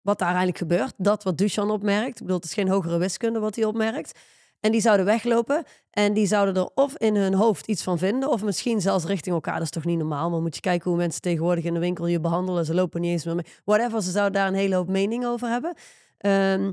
Wat 0.00 0.18
daar 0.18 0.28
eigenlijk 0.28 0.58
gebeurt. 0.58 0.94
Dat 0.96 1.22
wat 1.22 1.38
Duchan 1.38 1.70
opmerkt. 1.70 2.16
Ik 2.16 2.22
bedoel, 2.22 2.36
het 2.36 2.44
is 2.44 2.54
geen 2.54 2.68
hogere 2.68 2.98
wiskunde 2.98 3.38
wat 3.38 3.54
hij 3.54 3.64
opmerkt. 3.64 4.18
En 4.60 4.72
die 4.72 4.80
zouden 4.80 5.06
weglopen. 5.06 5.64
En 5.90 6.12
die 6.12 6.26
zouden 6.26 6.56
er 6.56 6.70
of 6.74 6.96
in 6.96 7.16
hun 7.16 7.34
hoofd 7.34 7.66
iets 7.66 7.82
van 7.82 7.98
vinden. 7.98 8.30
Of 8.30 8.42
misschien 8.42 8.80
zelfs 8.80 9.04
richting 9.04 9.34
elkaar. 9.34 9.54
Dat 9.54 9.62
is 9.62 9.70
toch 9.70 9.84
niet 9.84 9.98
normaal. 9.98 10.30
Maar 10.30 10.40
moet 10.40 10.54
je 10.54 10.60
kijken 10.60 10.90
hoe 10.90 10.98
mensen 10.98 11.20
tegenwoordig 11.20 11.64
in 11.64 11.74
de 11.74 11.80
winkel 11.80 12.06
je 12.06 12.20
behandelen. 12.20 12.64
Ze 12.64 12.74
lopen 12.74 13.00
niet 13.00 13.10
eens 13.10 13.24
meer 13.24 13.34
mee. 13.34 13.46
Whatever. 13.64 14.02
Ze 14.02 14.10
zouden 14.10 14.40
daar 14.40 14.48
een 14.48 14.54
hele 14.54 14.74
hoop 14.74 14.88
mening 14.88 15.26
over 15.26 15.48
hebben. 15.48 15.74
Ehm, 16.18 16.72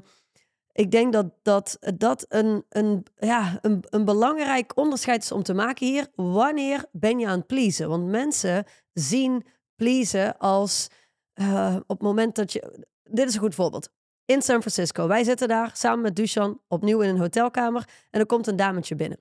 ik 0.82 0.91
denk 0.91 1.13
dat 1.13 1.26
dat, 1.41 1.78
dat 1.98 2.26
een, 2.30 2.65
een, 2.70 3.06
ja, 3.15 3.60
een, 3.62 3.84
een 3.89 4.06
belangrijk 4.06 4.78
onderscheid 4.78 5.24
is 5.24 5.32
om 5.32 5.44
te 5.44 5.54
maken 5.54 5.88
hier. 5.88 6.08
Wanneer 6.15 6.86
ben 6.91 7.20
je 7.20 7.28
aan 7.28 7.38
het 7.38 7.48
pleasen? 7.48 7.89
Want 7.89 8.06
mensen 8.08 8.65
zien 8.94 9.46
pleasen 9.76 10.38
als 10.38 10.88
eh, 11.34 11.76
op 11.88 11.98
het 11.98 12.02
moment 12.02 12.36
dat 12.36 12.54
je... 12.54 12.88
Dit 13.04 13.28
is 13.28 13.34
een 13.34 13.39
goed 13.41 13.56
voorbeeld. 13.56 13.89
In 14.26 14.41
San 14.41 14.60
Francisco. 14.60 15.08
Wij 15.08 15.24
zitten 15.24 15.48
daar 15.48 15.72
samen 15.74 16.02
met 16.02 16.15
Duchan 16.15 16.62
opnieuw 16.67 17.02
in 17.02 17.10
een 17.10 17.20
hotelkamer. 17.20 17.88
En 18.10 18.20
er 18.20 18.26
komt 18.26 18.48
een 18.48 18.56
dametje 18.56 18.96
binnen. 18.96 19.20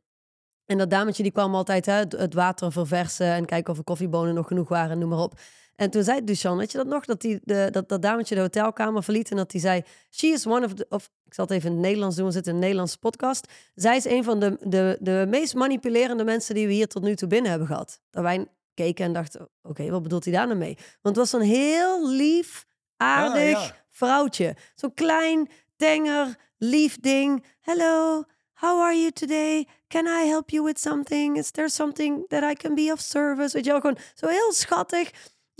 En 0.66 0.78
dat 0.78 0.90
dametje 0.90 1.22
die 1.22 1.32
kwam 1.32 1.54
altijd 1.54 1.86
hè, 1.86 1.92
het- 1.92 2.34
water 2.34 2.72
verversen 2.72 3.26
en 3.26 3.44
kijken 3.44 3.72
of 3.72 3.78
er 3.78 3.84
koffiebonen 3.84 4.34
nog 4.34 4.46
genoeg 4.46 4.68
waren, 4.68 4.98
noem 4.98 5.08
maar 5.08 5.18
op. 5.18 5.40
En 5.80 5.90
toen 5.90 6.02
zei 6.02 6.24
Duchan, 6.24 6.56
weet 6.56 6.72
je 6.72 6.78
dat 6.78 6.86
nog, 6.86 7.04
dat, 7.04 7.20
die, 7.20 7.40
de, 7.42 7.68
dat 7.70 7.88
dat 7.88 8.02
dametje 8.02 8.34
de 8.34 8.40
hotelkamer 8.40 9.02
verliet 9.02 9.30
en 9.30 9.36
dat 9.36 9.52
hij 9.52 9.60
zei, 9.60 9.82
she 10.10 10.26
is 10.26 10.46
one 10.46 10.64
of 10.64 10.74
the, 10.74 10.86
of 10.88 11.10
ik 11.24 11.34
zal 11.34 11.44
het 11.44 11.54
even 11.54 11.68
in 11.68 11.76
het 11.76 11.84
Nederlands 11.84 12.16
doen, 12.16 12.26
we 12.26 12.32
zitten 12.32 12.50
in 12.50 12.56
een 12.56 12.64
Nederlandse 12.64 12.98
podcast. 12.98 13.52
Zij 13.74 13.96
is 13.96 14.04
een 14.04 14.24
van 14.24 14.40
de, 14.40 14.56
de, 14.60 14.96
de 15.00 15.26
meest 15.28 15.54
manipulerende 15.54 16.24
mensen 16.24 16.54
die 16.54 16.66
we 16.66 16.72
hier 16.72 16.86
tot 16.86 17.02
nu 17.02 17.16
toe 17.16 17.28
binnen 17.28 17.50
hebben 17.50 17.68
gehad. 17.68 18.00
Dat 18.10 18.22
wij 18.22 18.46
keken 18.74 19.04
en 19.04 19.12
dachten, 19.12 19.48
oké, 19.62 19.90
wat 19.90 20.02
bedoelt 20.02 20.24
hij 20.24 20.32
daar 20.32 20.46
nou 20.46 20.58
mee? 20.58 20.74
Want 20.74 21.16
het 21.16 21.16
was 21.16 21.30
zo'n 21.30 21.40
heel 21.40 22.08
lief, 22.08 22.66
aardig 22.96 23.56
Ah, 23.56 23.64
ja. 23.64 23.76
vrouwtje. 23.90 24.56
Zo'n 24.74 24.94
klein, 24.94 25.48
tenger, 25.76 26.36
lief 26.56 27.00
ding. 27.00 27.44
Hello, 27.60 28.24
how 28.52 28.80
are 28.82 28.96
you 28.96 29.10
today? 29.10 29.66
Can 29.88 30.06
I 30.06 30.28
help 30.28 30.50
you 30.50 30.64
with 30.64 30.80
something? 30.80 31.36
Is 31.36 31.50
there 31.50 31.68
something 31.68 32.24
that 32.28 32.50
I 32.50 32.54
can 32.54 32.74
be 32.74 32.90
of 32.92 33.00
service? 33.00 33.52
Weet 33.52 33.64
je 33.64 33.70
wel, 33.70 33.80
gewoon 33.80 33.98
zo 34.14 34.26
heel 34.26 34.52
schattig. 34.52 35.10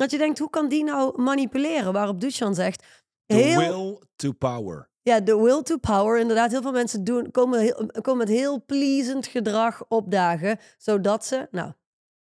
Dat 0.00 0.10
je 0.10 0.18
denkt, 0.18 0.38
hoe 0.38 0.50
kan 0.50 0.68
die 0.68 0.84
nou 0.84 1.22
manipuleren? 1.22 1.92
Waarop 1.92 2.20
Duchan 2.20 2.54
zegt, 2.54 2.84
The 3.26 3.34
heel, 3.34 3.58
will 3.58 4.00
to 4.16 4.32
power. 4.32 4.88
ja, 5.02 5.20
de 5.20 5.36
will 5.36 5.62
to 5.62 5.76
power. 5.76 6.18
Inderdaad, 6.18 6.50
heel 6.50 6.62
veel 6.62 6.72
mensen 6.72 7.04
doen, 7.04 7.30
komen, 7.30 7.60
heel, 7.60 7.86
komen 8.02 8.16
met 8.16 8.28
heel 8.28 8.64
pleasend 8.64 9.26
gedrag 9.26 9.84
opdagen. 9.88 10.58
Zodat 10.78 11.24
ze, 11.24 11.48
nou, 11.50 11.72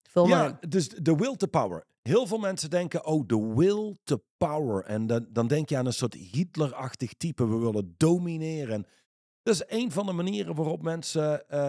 vul 0.03 0.27
maar 0.27 0.45
in. 0.45 0.59
Ja, 0.61 0.69
dus 0.69 0.89
de 0.89 1.15
will 1.15 1.37
to 1.37 1.47
power. 1.47 1.87
Heel 2.03 2.27
veel 2.27 2.39
mensen 2.39 2.71
denken, 2.71 3.07
oh, 3.07 3.27
de 3.27 3.53
will 3.55 3.97
to 4.05 4.19
power. 4.37 4.85
En 4.85 5.07
dan, 5.07 5.27
dan 5.31 5.47
denk 5.47 5.69
je 5.69 5.77
aan 5.77 5.87
een 5.87 5.93
soort 5.93 6.15
Hitler-achtig 6.15 7.15
type. 7.15 7.49
We 7.49 7.57
willen 7.57 7.95
domineren. 7.97 8.75
En 8.75 8.87
Dat 9.43 9.55
is 9.55 9.63
een 9.67 9.93
van 9.93 10.07
de 10.07 10.13
manieren 10.13 10.55
waarop 10.55 10.83
mensen 10.83 11.49
eh, 11.49 11.69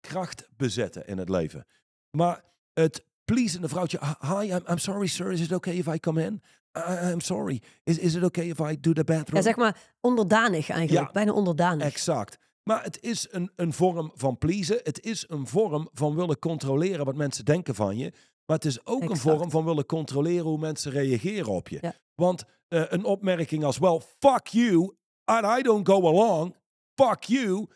kracht 0.00 0.48
bezetten 0.56 1.06
in 1.06 1.18
het 1.18 1.28
leven. 1.28 1.66
Maar 2.10 2.44
het 2.72 3.04
pleasende 3.34 3.68
vrouwtje. 3.68 4.00
"Ah, 4.00 4.40
Hi, 4.40 4.46
I'm, 4.46 4.62
I'm 4.68 4.78
sorry, 4.78 5.06
sir. 5.06 5.32
Is 5.32 5.40
it 5.40 5.52
okay 5.52 5.74
if 5.76 5.86
I 5.86 5.98
come 5.98 6.24
in? 6.24 6.42
I- 6.76 7.10
I'm 7.12 7.20
sorry. 7.20 7.62
Is, 7.84 7.98
is 7.98 8.14
it 8.14 8.22
okay 8.24 8.48
if 8.48 8.58
I 8.60 8.76
do 8.80 8.92
the 8.92 9.04
bathroom? 9.04 9.36
Ja, 9.36 9.42
zeg 9.42 9.56
maar 9.56 9.76
onderdanig 10.00 10.68
eigenlijk. 10.70 11.06
Ja. 11.06 11.12
Bijna 11.12 11.32
onderdanig. 11.32 11.86
Exact. 11.86 12.36
Maar 12.62 12.82
het 12.82 13.02
is 13.02 13.26
een, 13.30 13.50
een 13.56 13.72
vorm 13.72 14.10
van 14.14 14.38
pleasen. 14.38 14.80
Het 14.82 15.00
is 15.04 15.24
een 15.28 15.46
vorm 15.46 15.88
van 15.92 16.14
willen 16.14 16.38
controleren 16.38 17.04
wat 17.04 17.16
mensen 17.16 17.44
denken 17.44 17.74
van 17.74 17.96
je. 17.96 18.12
Maar 18.46 18.56
het 18.56 18.64
is 18.64 18.86
ook 18.86 19.02
een 19.02 19.16
vorm 19.16 19.50
van 19.50 19.64
willen 19.64 19.86
controleren 19.86 20.44
hoe 20.46 20.58
mensen 20.58 20.92
reageren 20.92 21.52
op 21.52 21.68
je. 21.68 21.78
Ja. 21.80 21.92
Want 22.14 22.44
eh, 22.68 22.82
een 22.88 23.04
opmerking 23.04 23.64
als, 23.64 23.78
well, 23.78 24.00
fuck 24.18 24.46
you, 24.46 24.94
and 25.24 25.58
I 25.58 25.62
don't 25.62 25.88
go 25.88 26.06
along, 26.08 26.54
fuck 26.94 27.22
you, 27.22 27.66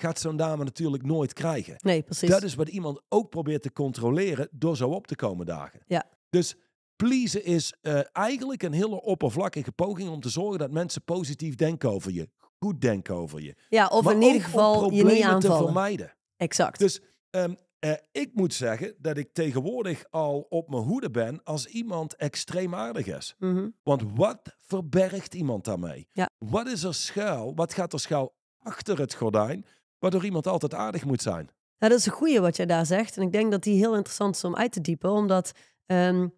gaat 0.00 0.18
zo'n 0.18 0.36
dame 0.36 0.64
natuurlijk 0.64 1.02
nooit 1.02 1.32
krijgen. 1.32 1.74
Nee, 1.78 2.02
precies. 2.02 2.28
Dat 2.30 2.42
is 2.42 2.54
wat 2.54 2.68
iemand 2.68 3.00
ook 3.08 3.28
probeert 3.30 3.62
te 3.62 3.72
controleren 3.72 4.48
door 4.52 4.76
zo 4.76 4.88
op 4.88 5.06
te 5.06 5.16
komen 5.16 5.46
dagen. 5.46 5.80
Ja. 5.86 6.04
Dus 6.30 6.54
pleasen 6.96 7.44
is 7.44 7.74
eh, 7.80 8.00
eigenlijk 8.12 8.62
een 8.62 8.72
hele 8.72 9.02
oppervlakkige 9.02 9.72
poging 9.72 10.08
om 10.08 10.20
te 10.20 10.28
zorgen 10.28 10.58
dat 10.58 10.70
mensen 10.70 11.02
positief 11.04 11.54
denken 11.54 11.90
over 11.90 12.12
je. 12.12 12.28
Goed 12.58 12.80
denken 12.80 13.14
over 13.14 13.40
je. 13.42 13.54
ja, 13.68 13.86
of 13.86 14.04
Maar 14.04 14.14
in 14.14 14.22
ieder 14.22 14.42
geval 14.42 14.74
je 14.84 14.90
niet 14.90 15.00
problemen 15.02 15.20
te 15.28 15.34
aanvallen. 15.34 15.64
vermijden. 15.64 16.14
Exact. 16.36 16.78
Dus 16.78 17.00
ehm, 17.30 17.54
eh, 17.78 17.92
ik 18.12 18.30
moet 18.34 18.54
zeggen 18.54 18.94
dat 18.98 19.16
ik 19.16 19.32
tegenwoordig 19.32 20.04
al 20.10 20.46
op 20.48 20.68
mijn 20.70 20.82
hoede 20.82 21.10
ben 21.10 21.42
als 21.42 21.66
iemand 21.66 22.16
extreem 22.16 22.74
aardig 22.74 23.06
is. 23.06 23.34
Mhm. 23.38 23.68
Want 23.82 24.02
wat 24.14 24.56
verbergt 24.66 25.34
iemand 25.34 25.64
daarmee? 25.64 26.08
Ja. 26.12 26.30
Wat 26.38 26.66
is 26.66 26.82
er 26.82 26.94
schuil? 26.94 27.54
Wat 27.54 27.74
gaat 27.74 27.92
er 27.92 28.00
schuil 28.00 28.34
achter 28.58 28.98
het 28.98 29.14
gordijn? 29.14 29.64
Waardoor 30.00 30.24
iemand 30.24 30.46
altijd 30.46 30.74
aardig 30.74 31.04
moet 31.04 31.22
zijn. 31.22 31.50
Dat 31.78 31.90
is 31.90 32.06
een 32.06 32.12
goeie 32.12 32.40
wat 32.40 32.56
jij 32.56 32.66
daar 32.66 32.86
zegt. 32.86 33.16
En 33.16 33.22
ik 33.22 33.32
denk 33.32 33.50
dat 33.50 33.62
die 33.62 33.78
heel 33.78 33.94
interessant 33.94 34.34
is 34.34 34.44
om 34.44 34.56
uit 34.56 34.72
te 34.72 34.80
diepen. 34.80 35.10
Omdat, 35.10 35.52
ehm, 35.86 36.28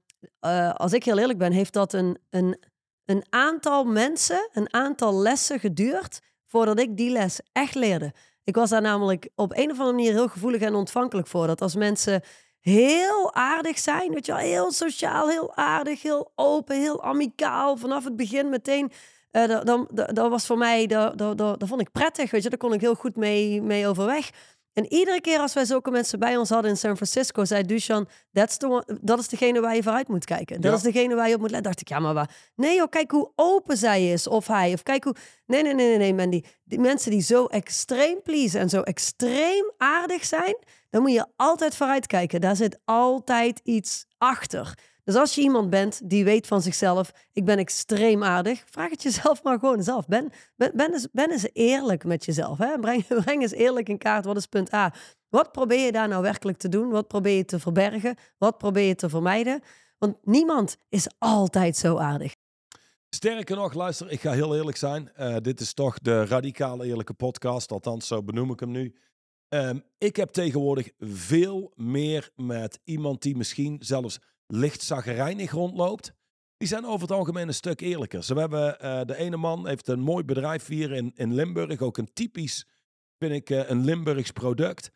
eh, 0.41 0.75
als 0.75 0.93
ik 0.93 1.05
heel 1.05 1.19
eerlijk 1.19 1.39
ben, 1.39 1.53
heeft 1.53 1.73
dat 1.73 1.93
een, 1.93 2.19
een, 2.31 2.59
een 3.05 3.25
aantal 3.31 3.85
mensen, 3.85 4.49
een 4.53 4.73
aantal 4.73 5.15
lessen 5.15 5.61
geduurd 5.61 6.21
voordat 6.47 6.79
ik 6.79 6.97
die 6.97 7.11
les 7.11 7.41
echt 7.53 7.75
leerde. 7.75 8.13
Ik 8.45 8.55
was 8.55 8.71
daar 8.71 8.81
namelijk 8.81 9.29
op 9.35 9.53
een 9.53 9.71
of 9.71 9.79
andere 9.79 9.93
manier 9.93 10.13
heel 10.13 10.29
gevoelig 10.29 10.61
en 10.61 10.75
ontvankelijk 10.75 11.27
voor. 11.27 11.47
Dat 11.47 11.61
als 11.61 11.75
mensen 11.75 12.23
heel 12.61 13.35
aardig 13.35 13.79
zijn, 13.79 14.13
weet 14.13 14.27
je 14.27 14.37
heel 14.37 14.73
sociaal, 14.73 15.29
heel 15.29 15.57
aardig, 15.57 16.03
heel 16.03 16.33
open, 16.35 16.77
heel 16.77 17.03
amicaal, 17.03 17.77
vanaf 17.77 18.05
het 18.05 18.17
begin 18.17 18.49
meteen 18.49 18.93
eh, 19.33 19.49
dat, 19.49 19.67
dat, 19.91 20.15
dat 20.15 20.31
was 20.31 20.47
voor 20.47 20.59
mij, 20.59 20.87
dat, 20.87 21.19
dat, 21.19 21.39
dat, 21.39 21.57
vond 21.65 21.81
ik 21.81 21.91
prettig, 21.93 22.31
weet 22.31 22.43
je. 22.43 22.49
Daar 22.49 22.59
kon 22.59 22.73
ik 22.73 22.81
heel 22.81 22.95
goed 22.95 23.17
mee, 23.17 23.63
mee 23.63 23.87
overweg. 23.87 24.31
En 24.73 24.93
iedere 24.93 25.21
keer 25.21 25.39
als 25.39 25.53
wij 25.55 25.65
zulke 25.65 25.91
mensen 25.91 26.19
bij 26.19 26.37
ons 26.37 26.49
hadden 26.49 26.71
in 26.71 26.77
San 26.77 26.97
Francisco, 26.97 27.45
zei 27.45 27.63
Dushan, 27.63 28.09
that's 28.33 28.57
the 28.57 28.67
one, 28.69 28.99
dat 29.01 29.19
is 29.19 29.29
degene 29.29 29.61
waar 29.61 29.75
je 29.75 29.83
vooruit 29.83 30.09
moet 30.09 30.25
kijken. 30.25 30.61
Dat 30.61 30.71
Ja. 30.71 30.77
is 30.77 30.83
degene 30.83 31.15
waar 31.15 31.29
je 31.29 31.35
op 31.35 31.41
moet 31.41 31.51
letten. 31.51 31.71
dacht 31.71 31.81
ik, 31.81 31.89
ja, 31.89 31.99
maar 31.99 32.15
waar? 32.15 32.31
Nee 32.55 32.77
joh, 32.77 32.89
kijk 32.89 33.11
hoe 33.11 33.33
open 33.35 33.77
zij 33.77 34.13
is, 34.13 34.27
of 34.27 34.47
hij. 34.47 34.73
Of 34.73 34.83
kijk 34.83 35.05
hoe... 35.05 35.15
Nee, 35.47 35.63
nee, 35.63 35.75
nee, 35.75 35.89
nee, 35.89 35.99
nee, 35.99 36.15
Mandy. 36.15 36.43
Die 36.65 36.79
mensen 36.81 37.11
die 37.11 37.21
zo 37.23 37.47
extreem 37.47 38.23
pleasen 38.23 38.61
en 38.61 38.69
zo 38.69 38.81
extreem 38.81 39.71
aardig 39.77 40.25
zijn, 40.25 40.57
dan 40.91 41.03
moet 41.03 41.13
je 41.13 41.27
altijd 41.37 41.77
vooruit 41.77 42.07
kijken. 42.07 42.41
Daar 42.41 42.57
zit 42.57 42.79
altijd 42.85 43.61
iets 43.65 44.07
achter. 44.19 44.75
Dus 45.05 45.15
als 45.15 45.35
je 45.35 45.41
iemand 45.41 45.71
bent 45.71 46.01
die 46.11 46.25
weet 46.25 46.47
van 46.47 46.63
zichzelf, 46.63 47.13
ik 47.33 47.45
ben 47.45 47.59
extreem 47.59 48.25
aardig, 48.25 48.63
vraag 48.67 48.91
het 48.91 49.03
jezelf 49.03 49.43
maar 49.43 49.59
gewoon 49.59 49.83
zelf. 49.83 50.07
Ben, 50.07 50.31
ben, 50.57 50.73
ben, 51.13 51.31
eens, 51.31 51.49
eerlijk 51.53 52.05
met 52.05 52.25
jezelf. 52.25 52.59
Hè? 52.59 52.79
Breng, 52.79 53.07
breng 53.25 53.43
eens 53.43 53.53
eerlijk 53.53 53.89
in 53.89 53.99
kaart, 53.99 54.25
wat 54.25 54.37
is 54.37 54.47
punt 54.47 54.73
A? 54.73 54.95
Wat 55.29 55.53
probeer 55.53 55.85
je 55.85 55.93
daar 55.93 56.09
nou 56.09 56.23
werkelijk 56.23 56.59
te 56.59 56.69
doen? 56.69 56.91
Wat 56.91 57.09
probeer 57.09 57.37
je 57.37 57.45
te 57.45 57.59
verbergen? 57.59 58.17
Wat 58.39 58.59
probeer 58.59 58.87
je 58.87 58.95
te 58.95 59.09
vermijden? 59.09 59.61
Want 59.99 60.17
niemand 60.23 60.77
is 60.89 61.09
altijd 61.19 61.77
zo 61.77 61.97
aardig. 61.97 62.35
Sterker 63.09 63.57
nog, 63.57 63.73
luister, 63.75 64.11
ik 64.11 64.21
ga 64.21 64.33
heel 64.33 64.57
eerlijk 64.57 64.77
zijn. 64.77 65.13
Eh, 65.15 65.37
dit 65.37 65.61
is 65.61 65.75
toch 65.75 65.99
de 65.99 66.25
radicale 66.25 66.87
eerlijke 66.87 67.13
podcast, 67.13 67.73
althans 67.73 68.07
zo 68.07 68.23
benoem 68.23 68.51
ik 68.51 68.61
hem 68.61 68.71
nu. 68.71 68.95
Ehm, 69.49 69.79
ik 69.99 70.17
heb 70.17 70.31
tegenwoordig 70.31 70.91
veel 70.99 71.73
meer 71.77 72.31
met 72.37 72.81
iemand 72.85 73.23
die 73.23 73.37
misschien 73.37 73.77
zelfs 73.81 74.19
licht 74.47 74.83
zaggerijnig 74.83 75.51
rondloopt. 75.51 76.13
Die 76.57 76.69
zijn 76.69 76.87
over 76.87 77.01
het 77.01 77.11
algemeen 77.17 77.49
een 77.49 77.55
stuk 77.55 77.81
eerlijker. 77.81 78.25
Zo 78.25 78.37
hebben 78.37 78.81
eh, 78.81 79.05
de 79.05 79.17
ene 79.17 79.37
man 79.37 79.67
heeft 79.67 79.89
een 79.89 80.01
mooi 80.01 80.25
bedrijf 80.25 80.67
hier 80.67 80.93
in, 80.93 81.13
in 81.15 81.35
Limburg, 81.35 81.81
ook 81.81 81.99
een 81.99 82.13
typisch, 82.13 82.67
vind 83.19 83.33
ik, 83.33 83.51
eh, 83.51 83.69
een 83.69 83.85
Limburgs 83.85 84.31
product. 84.31 84.91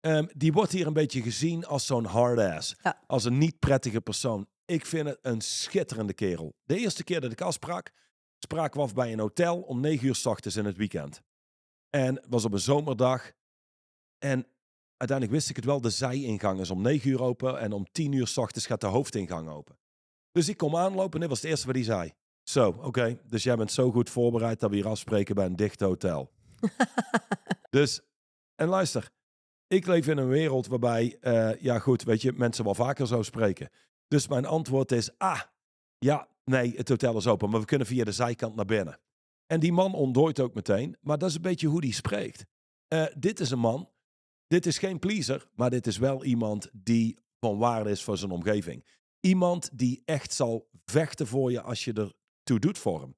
Ehm, 0.00 0.26
die 0.36 0.52
wordt 0.52 0.72
hier 0.72 0.86
een 0.86 0.92
beetje 0.92 1.22
gezien 1.22 1.66
als 1.66 1.86
zo'n 1.86 2.04
hard 2.04 2.38
ass. 2.38 2.74
Ja. 2.82 3.02
Als 3.06 3.24
een 3.24 3.38
niet 3.38 3.58
prettige 3.58 4.00
persoon. 4.00 4.46
Ik 4.64 4.86
vind 4.86 5.08
het 5.08 5.18
een 5.22 5.40
schitterende 5.40 6.14
kerel. 6.14 6.54
De 6.64 6.78
eerste 6.78 7.04
keer 7.04 7.20
dat 7.20 7.32
ik 7.32 7.40
afsprak, 7.40 7.90
spraken 8.38 8.80
we 8.80 8.86
af 8.86 8.94
bij 8.94 9.12
een 9.12 9.18
hotel 9.18 9.60
om 9.60 9.80
negen 9.80 10.06
uur 10.06 10.14
s 10.14 10.26
ochtends 10.26 10.56
in 10.56 10.64
het 10.64 10.76
weekend. 10.76 11.22
En 11.90 12.14
het 12.14 12.26
was 12.28 12.44
op 12.44 12.52
een 12.52 12.58
zomerdag. 12.58 13.32
En 14.18 14.46
uiteindelijk 14.96 15.38
wist 15.38 15.50
ik 15.50 15.56
het 15.56 15.64
wel, 15.64 15.80
de 15.80 15.90
zijingang 15.90 16.60
is 16.60 16.70
om 16.70 16.82
negen 16.82 17.10
uur 17.10 17.22
open 17.22 17.58
en 17.58 17.72
om 17.72 17.86
tien 17.92 18.12
uur 18.12 18.26
s 18.26 18.36
ochtends 18.36 18.66
gaat 18.66 18.80
de 18.80 18.86
hoofdingang 18.86 19.48
open. 19.48 19.76
Dus 20.32 20.48
ik 20.48 20.56
kom 20.56 20.76
aanlopen 20.76 21.12
en 21.14 21.20
dit 21.20 21.28
was 21.28 21.40
het 21.40 21.50
eerste 21.50 21.66
wat 21.66 21.74
hij 21.74 21.84
zei. 21.84 22.12
Zo, 22.42 22.68
oké, 22.82 23.18
dus 23.24 23.42
jij 23.42 23.56
bent 23.56 23.72
zo 23.72 23.90
goed 23.90 24.10
voorbereid 24.10 24.60
dat 24.60 24.70
we 24.70 24.76
hier 24.76 24.88
afspreken 24.88 25.34
bij 25.34 25.46
een 25.46 25.56
dicht 25.56 25.80
hotel. 25.80 26.30
dus, 27.70 28.00
en 28.54 28.68
luister, 28.68 29.10
ik 29.66 29.86
leef 29.86 30.06
in 30.06 30.18
een 30.18 30.28
wereld 30.28 30.66
waarbij, 30.66 31.16
eh, 31.20 31.60
ja 31.60 31.78
goed, 31.78 32.02
weet 32.02 32.22
je, 32.22 32.32
mensen 32.32 32.64
wel 32.64 32.74
vaker 32.74 33.06
zo 33.06 33.22
spreken. 33.22 33.70
Dus 34.08 34.28
mijn 34.28 34.46
antwoord 34.46 34.92
is, 34.92 35.18
ah, 35.18 35.40
ja, 35.98 36.28
nee, 36.44 36.76
het 36.76 36.88
hotel 36.88 37.16
is 37.16 37.26
open, 37.26 37.50
maar 37.50 37.60
we 37.60 37.66
kunnen 37.66 37.86
via 37.86 38.04
de 38.04 38.12
zijkant 38.12 38.54
naar 38.54 38.64
binnen. 38.64 38.98
En 39.46 39.60
die 39.60 39.72
man 39.72 39.94
ontdooit 39.94 40.40
ook 40.40 40.54
meteen, 40.54 40.96
maar 41.00 41.18
dat 41.18 41.28
is 41.28 41.34
een 41.34 41.42
beetje 41.42 41.66
hoe 41.66 41.80
die 41.80 41.94
spreekt. 41.94 42.44
Eh, 42.88 43.04
dit 43.16 43.40
is 43.40 43.50
een 43.50 43.58
man, 43.58 43.88
dit 44.46 44.66
is 44.66 44.78
geen 44.78 44.98
pleaser, 44.98 45.48
maar 45.54 45.70
dit 45.70 45.86
is 45.86 45.98
wel 45.98 46.24
iemand 46.24 46.68
die 46.72 47.18
van 47.40 47.58
waarde 47.58 47.90
is 47.90 48.02
voor 48.02 48.18
zijn 48.18 48.30
omgeving. 48.30 48.84
Iemand 49.20 49.70
die 49.78 50.02
echt 50.04 50.32
zal 50.32 50.68
vechten 50.84 51.26
voor 51.26 51.50
je 51.50 51.60
als 51.60 51.84
je 51.84 51.92
er 51.92 52.12
toe 52.42 52.58
doet 52.58 52.78
voor 52.78 53.00
hem. 53.00 53.16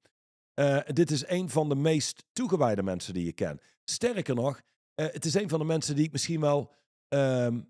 Eh, 0.53 0.79
dit 0.93 1.11
is 1.11 1.27
een 1.27 1.49
van 1.49 1.69
de 1.69 1.75
meest 1.75 2.25
toegewijde 2.33 2.83
mensen 2.83 3.13
die 3.13 3.25
je 3.25 3.33
ken. 3.33 3.59
Sterker 3.83 4.35
nog, 4.35 4.61
eh, 4.95 5.05
het 5.11 5.25
is 5.25 5.33
een 5.33 5.49
van 5.49 5.59
de 5.59 5.65
mensen 5.65 5.95
die 5.95 6.05
ik 6.05 6.11
misschien 6.11 6.41
wel. 6.41 6.73
ehm, 7.07 7.61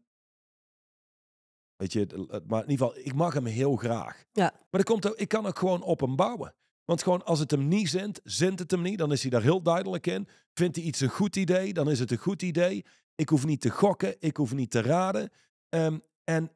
weet 1.75 1.93
je, 1.93 2.07
maar 2.47 2.63
in 2.63 2.69
ieder 2.69 2.87
geval, 2.87 3.05
ik 3.05 3.13
mag 3.13 3.33
hem 3.33 3.45
heel 3.45 3.75
graag. 3.75 4.23
Ja. 4.31 4.51
Maar 4.51 4.81
dat 4.81 4.83
komt 4.83 5.07
ook, 5.07 5.15
ik 5.15 5.27
kan 5.27 5.45
ook 5.45 5.59
gewoon 5.59 5.81
op 5.81 5.99
hem 5.99 6.15
bouwen. 6.15 6.55
Want 6.85 7.03
gewoon 7.03 7.25
als 7.25 7.39
het 7.39 7.51
hem 7.51 7.67
niet 7.67 7.89
zint, 7.89 8.19
zint 8.23 8.59
het 8.59 8.71
hem 8.71 8.81
niet, 8.81 8.97
dan 8.97 9.11
is 9.11 9.21
hij 9.21 9.31
daar 9.31 9.41
heel 9.41 9.61
duidelijk 9.61 10.07
in. 10.07 10.27
Vindt 10.53 10.75
hij 10.75 10.85
iets 10.85 10.99
een 10.99 11.09
goed 11.09 11.35
idee, 11.35 11.73
dan 11.73 11.89
is 11.89 11.99
het 11.99 12.11
een 12.11 12.17
goed 12.17 12.41
idee. 12.41 12.85
Ik 13.17 13.29
hoef 13.29 13.45
niet 13.45 13.61
te 13.61 13.69
gokken, 13.69 14.15
ik 14.19 14.37
hoef 14.37 14.53
niet 14.53 14.71
te 14.71 14.81
raden. 14.81 15.29
Ehm, 15.69 15.97
en 16.23 16.51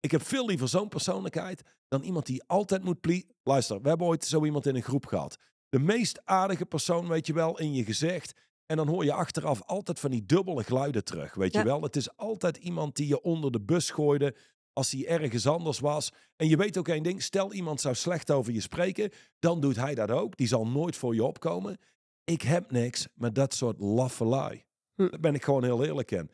ik 0.00 0.10
heb 0.10 0.22
veel 0.22 0.46
liever 0.46 0.68
zo'n 0.68 0.88
persoonlijkheid 0.88 1.62
dan 1.88 2.02
iemand 2.02 2.26
die 2.26 2.42
altijd 2.46 2.84
moet 2.84 3.00
plie. 3.00 3.26
Luister, 3.42 3.80
we 3.82 3.88
hebben 3.88 4.06
ooit 4.06 4.24
zo 4.24 4.44
iemand 4.44 4.66
in 4.66 4.76
een 4.76 4.82
groep 4.82 5.06
gehad. 5.06 5.36
De 5.68 5.78
meest 5.78 6.20
aardige 6.24 6.66
persoon, 6.66 7.08
weet 7.08 7.26
je 7.26 7.32
wel, 7.32 7.58
in 7.58 7.74
je 7.74 7.84
gezicht. 7.84 8.32
En 8.66 8.76
dan 8.76 8.88
hoor 8.88 9.04
je 9.04 9.12
achteraf 9.12 9.62
altijd 9.62 10.00
van 10.00 10.10
die 10.10 10.26
dubbele 10.26 10.64
geluiden 10.64 11.04
terug, 11.04 11.34
weet 11.34 11.52
Ja. 11.52 11.58
je 11.60 11.66
wel. 11.66 11.82
Het 11.82 11.96
is 11.96 12.16
altijd 12.16 12.56
iemand 12.56 12.96
die 12.96 13.06
je 13.06 13.22
onder 13.22 13.52
de 13.52 13.60
bus 13.60 13.90
gooide 13.90 14.34
als 14.72 14.90
hij 14.90 15.06
ergens 15.06 15.46
anders 15.46 15.78
was. 15.78 16.12
En 16.36 16.48
je 16.48 16.56
weet 16.56 16.76
ook 16.78 16.88
één 16.88 17.02
ding, 17.02 17.22
stel 17.22 17.52
iemand 17.52 17.80
zou 17.80 17.94
slecht 17.94 18.30
over 18.30 18.52
je 18.52 18.60
spreken, 18.60 19.10
dan 19.38 19.60
doet 19.60 19.76
hij 19.76 19.94
dat 19.94 20.10
ook. 20.10 20.36
Die 20.36 20.46
zal 20.46 20.66
nooit 20.66 20.96
voor 20.96 21.14
je 21.14 21.24
opkomen. 21.24 21.78
Ik 22.24 22.42
heb 22.42 22.70
niks 22.70 23.08
met 23.14 23.34
dat 23.34 23.54
soort 23.54 23.80
laffe 23.80 24.24
lui. 24.24 24.64
Hm. 25.00 25.10
Daar 25.10 25.20
ben 25.20 25.34
ik 25.34 25.44
gewoon 25.44 25.64
heel 25.64 25.84
eerlijk 25.84 26.10
in. 26.10 26.30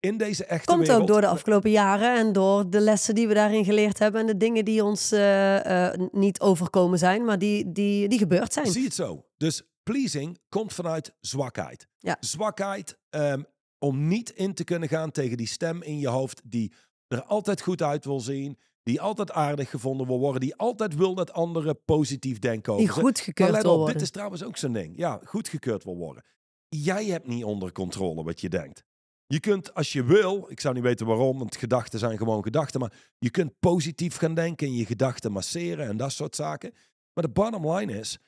In 0.00 0.16
deze 0.16 0.44
echte 0.44 0.66
Komt 0.66 0.86
wereld... 0.86 1.00
ook 1.00 1.06
door 1.06 1.20
de 1.20 1.26
afgelopen 1.26 1.70
jaren 1.70 2.16
en 2.16 2.32
door 2.32 2.70
de 2.70 2.80
lessen 2.80 3.14
die 3.14 3.28
we 3.28 3.34
daarin 3.34 3.64
geleerd 3.64 3.98
hebben 3.98 4.20
en 4.20 4.26
de 4.26 4.36
dingen 4.36 4.64
die 4.64 4.84
ons 4.84 5.12
eh, 5.12 5.86
eh, 5.86 6.00
niet 6.12 6.40
overkomen 6.40 6.98
zijn, 6.98 7.24
maar 7.24 7.38
die, 7.38 7.72
die, 7.72 8.08
die 8.08 8.18
gebeurd 8.18 8.52
zijn. 8.52 8.66
Zie 8.66 8.84
het 8.84 8.94
zo. 8.94 9.26
Dus 9.36 9.62
pleasing 9.82 10.38
komt 10.48 10.72
vanuit 10.72 11.14
zwakheid. 11.20 11.86
Ja. 11.98 12.16
Zwakheid 12.20 12.98
ehm, 13.10 13.42
om 13.78 14.08
niet 14.08 14.30
in 14.30 14.54
te 14.54 14.64
kunnen 14.64 14.88
gaan 14.88 15.10
tegen 15.10 15.36
die 15.36 15.46
stem 15.46 15.82
in 15.82 15.98
je 15.98 16.08
hoofd 16.08 16.40
die 16.44 16.72
er 17.08 17.22
altijd 17.22 17.60
goed 17.60 17.82
uit 17.82 18.04
wil 18.04 18.20
zien, 18.20 18.58
die 18.82 19.00
altijd 19.00 19.32
aardig 19.32 19.70
gevonden 19.70 20.06
wil 20.06 20.18
worden, 20.18 20.40
die 20.40 20.56
altijd 20.56 20.94
wil 20.94 21.14
dat 21.14 21.32
anderen 21.32 21.84
positief 21.84 22.38
denken 22.38 22.72
over 22.72 22.84
Die 22.84 22.94
goedgekeurd 22.94 23.62
wil 23.62 23.76
worden. 23.76 23.94
dit 23.94 24.02
is 24.02 24.10
trouwens 24.10 24.44
ook 24.44 24.56
zo'n 24.56 24.72
ding. 24.72 24.92
Ja, 24.96 25.20
goedgekeurd 25.24 25.84
wil 25.84 25.96
worden. 25.96 26.22
Jij 26.68 27.04
hebt 27.04 27.26
niet 27.26 27.44
onder 27.44 27.72
controle 27.72 28.24
wat 28.24 28.40
je 28.40 28.48
denkt. 28.48 28.84
Je 29.26 29.40
kunt, 29.40 29.74
als 29.74 29.92
je 29.92 30.04
wil, 30.04 30.46
ik 30.50 30.60
zou 30.60 30.74
niet 30.74 30.82
weten 30.82 31.06
waarom, 31.06 31.38
want 31.38 31.56
gedachten 31.56 31.98
zijn 31.98 32.16
gewoon 32.16 32.42
gedachten, 32.42 32.80
maar 32.80 32.92
je 33.18 33.30
kunt 33.30 33.58
positief 33.58 34.16
gaan 34.16 34.34
denken 34.34 34.66
en 34.66 34.74
je 34.74 34.86
gedachten 34.86 35.32
masseren 35.32 35.86
en 35.86 35.96
dat 35.96 36.12
soort 36.12 36.36
zaken. 36.36 36.72
Maar 37.12 37.24
de 37.24 37.30
bottom 37.30 37.70
line 37.70 37.98
is, 37.98 38.18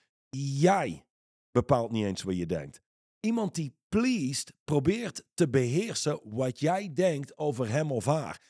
jij 0.61 1.05
bepaalt 1.51 1.90
niet 1.90 2.05
eens 2.05 2.22
wat 2.22 2.37
je 2.37 2.46
denkt. 2.46 2.81
Iemand 3.20 3.55
die 3.55 3.77
pleased 3.88 4.53
probeert 4.64 5.24
te 5.35 5.48
beheersen 5.48 6.20
wat 6.24 6.61
jij 6.61 6.92
denkt 6.92 7.38
over 7.38 7.68
hem 7.68 7.92
of 7.92 8.05
haar. 8.05 8.40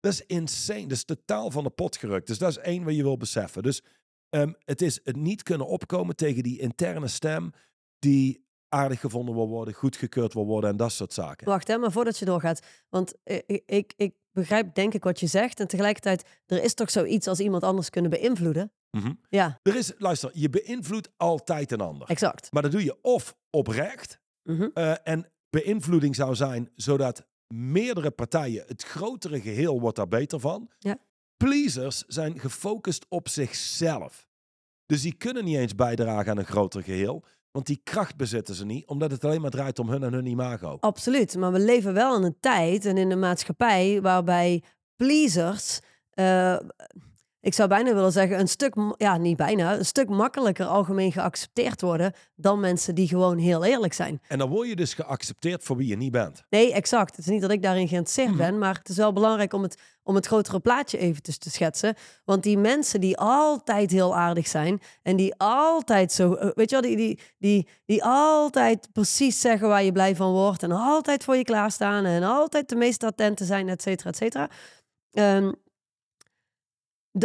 Dat 0.00 0.12
is 0.12 0.26
insane. 0.26 0.82
Dat 0.82 0.90
is 0.90 1.04
totaal 1.04 1.50
van 1.50 1.64
de 1.64 1.70
pot 1.70 1.96
gerukt. 1.96 2.26
Dus 2.26 2.38
dat 2.38 2.50
is 2.50 2.58
één 2.58 2.84
wat 2.84 2.94
je 2.94 3.02
wil 3.02 3.16
beseffen. 3.16 3.62
Dus 3.62 3.82
ehm, 4.28 4.52
het 4.64 4.82
is 4.82 5.00
het 5.04 5.16
niet 5.16 5.42
kunnen 5.42 5.66
opkomen 5.66 6.16
tegen 6.16 6.42
die 6.42 6.60
interne 6.60 7.08
stem 7.08 7.50
die 7.98 8.46
aardig 8.68 9.00
gevonden 9.00 9.34
wil 9.34 9.48
worden, 9.48 9.74
goedgekeurd 9.74 10.34
wil 10.34 10.46
worden 10.46 10.70
en 10.70 10.76
dat 10.76 10.92
soort 10.92 11.12
zaken. 11.12 11.46
Wacht, 11.46 11.68
hè, 11.68 11.78
maar 11.78 11.92
voordat 11.92 12.18
je 12.18 12.24
doorgaat. 12.24 12.60
Want 12.88 13.14
ik, 13.24 13.62
ik, 13.66 13.92
ik 13.96 14.14
begrijp 14.32 14.74
denk 14.74 14.94
ik 14.94 15.04
wat 15.04 15.20
je 15.20 15.26
zegt. 15.26 15.60
En 15.60 15.66
tegelijkertijd, 15.68 16.24
er 16.46 16.62
is 16.62 16.74
toch 16.74 16.90
zoiets 16.90 17.26
als 17.26 17.40
iemand 17.40 17.62
anders 17.62 17.90
kunnen 17.90 18.10
beïnvloeden? 18.10 18.72
Mhm. 18.90 19.12
Ja, 19.28 19.58
Er 19.62 19.76
is, 19.76 19.92
luister, 19.98 20.30
je 20.32 20.50
beïnvloedt 20.50 21.08
altijd 21.16 21.72
een 21.72 21.80
ander. 21.80 22.08
exact. 22.08 22.52
Maar 22.52 22.62
dat 22.62 22.70
doe 22.72 22.84
je 22.84 22.98
of 23.02 23.36
oprecht. 23.50 24.20
Mhm. 24.42 24.68
eh, 24.74 24.94
en 25.02 25.30
beïnvloeding 25.50 26.14
zou 26.14 26.34
zijn 26.34 26.70
zodat 26.74 27.26
meerdere 27.54 28.10
partijen, 28.10 28.64
het 28.66 28.82
grotere 28.82 29.40
geheel 29.40 29.80
wordt 29.80 29.96
daar 29.96 30.08
beter 30.08 30.40
van. 30.40 30.70
Ja. 30.78 30.98
Pleasers 31.36 32.04
zijn 32.06 32.40
gefocust 32.40 33.06
op 33.08 33.28
zichzelf. 33.28 34.26
Dus 34.86 35.02
die 35.02 35.14
kunnen 35.14 35.44
niet 35.44 35.56
eens 35.56 35.74
bijdragen 35.74 36.30
aan 36.30 36.38
een 36.38 36.46
groter 36.46 36.82
geheel. 36.82 37.24
Want 37.58 37.70
die 37.70 37.80
kracht 37.84 38.16
bezitten 38.16 38.54
ze 38.54 38.64
niet, 38.64 38.86
omdat 38.86 39.10
het 39.10 39.24
alleen 39.24 39.40
maar 39.40 39.50
draait 39.50 39.78
om 39.78 39.88
hun 39.88 40.02
en 40.02 40.12
hun 40.12 40.26
imago. 40.26 40.76
Absoluut. 40.80 41.36
Maar 41.36 41.52
we 41.52 41.58
leven 41.58 41.94
wel 41.94 42.16
in 42.16 42.22
een 42.22 42.36
tijd 42.40 42.84
en 42.84 42.96
in 42.96 43.10
een 43.10 43.18
maatschappij 43.18 44.00
waarbij 44.02 44.62
pleasers. 44.96 45.80
eh, 46.10 46.56
ik 47.40 47.54
zou 47.54 47.68
bijna 47.68 47.94
willen 47.94 48.12
zeggen, 48.12 48.38
een 48.38 48.48
stuk, 48.48 48.74
ja, 48.96 49.16
niet 49.16 49.36
bijna, 49.36 49.76
een 49.78 49.84
stuk 49.86 50.08
makkelijker 50.08 50.66
algemeen 50.66 51.12
geaccepteerd 51.12 51.80
worden 51.80 52.12
dan 52.34 52.60
mensen 52.60 52.94
die 52.94 53.08
gewoon 53.08 53.38
heel 53.38 53.64
eerlijk 53.64 53.92
zijn. 53.92 54.20
En 54.28 54.38
dan 54.38 54.48
word 54.48 54.68
je 54.68 54.76
dus 54.76 54.94
geaccepteerd 54.94 55.62
voor 55.64 55.76
wie 55.76 55.86
je 55.88 55.96
niet 55.96 56.12
bent. 56.12 56.44
Nee, 56.50 56.72
exact. 56.72 57.16
Het 57.16 57.26
is 57.26 57.32
niet 57.32 57.40
dat 57.40 57.50
ik 57.50 57.62
daarin 57.62 57.88
geïnteresseerd 57.88 58.28
Mhm. 58.28 58.36
ben, 58.38 58.58
maar 58.58 58.74
het 58.74 58.88
is 58.88 58.96
wel 58.96 59.12
belangrijk 59.12 59.52
om 59.52 59.62
het, 59.62 59.78
om 60.02 60.14
het 60.14 60.26
grotere 60.26 60.60
plaatje 60.60 60.98
even 60.98 61.22
te, 61.22 61.38
te 61.38 61.50
schetsen. 61.50 61.94
Want 62.24 62.42
die 62.42 62.58
mensen 62.58 63.00
die 63.00 63.16
altijd 63.18 63.90
heel 63.90 64.16
aardig 64.16 64.46
zijn 64.46 64.80
en 65.02 65.16
die 65.16 65.34
altijd 65.36 66.12
zo, 66.12 66.34
eh, 66.34 66.50
weet 66.54 66.70
je 66.70 66.80
wel, 66.80 66.88
die, 66.90 66.96
die, 66.96 67.18
die, 67.38 67.68
die 67.86 68.04
altijd 68.04 68.88
precies 68.92 69.40
zeggen 69.40 69.68
waar 69.68 69.82
je 69.84 69.92
blij 69.92 70.16
van 70.16 70.32
wordt 70.32 70.62
en 70.62 70.72
altijd 70.72 71.24
voor 71.24 71.36
je 71.36 71.44
klaarstaan 71.44 72.04
en 72.04 72.22
altijd 72.22 72.68
de 72.68 72.76
meest 72.76 73.02
attente 73.04 73.44
zijn, 73.44 73.68
et 73.68 73.82
cetera, 73.82 74.10
et 74.10 74.16
cetera. 74.16 74.48
De- 75.10 75.58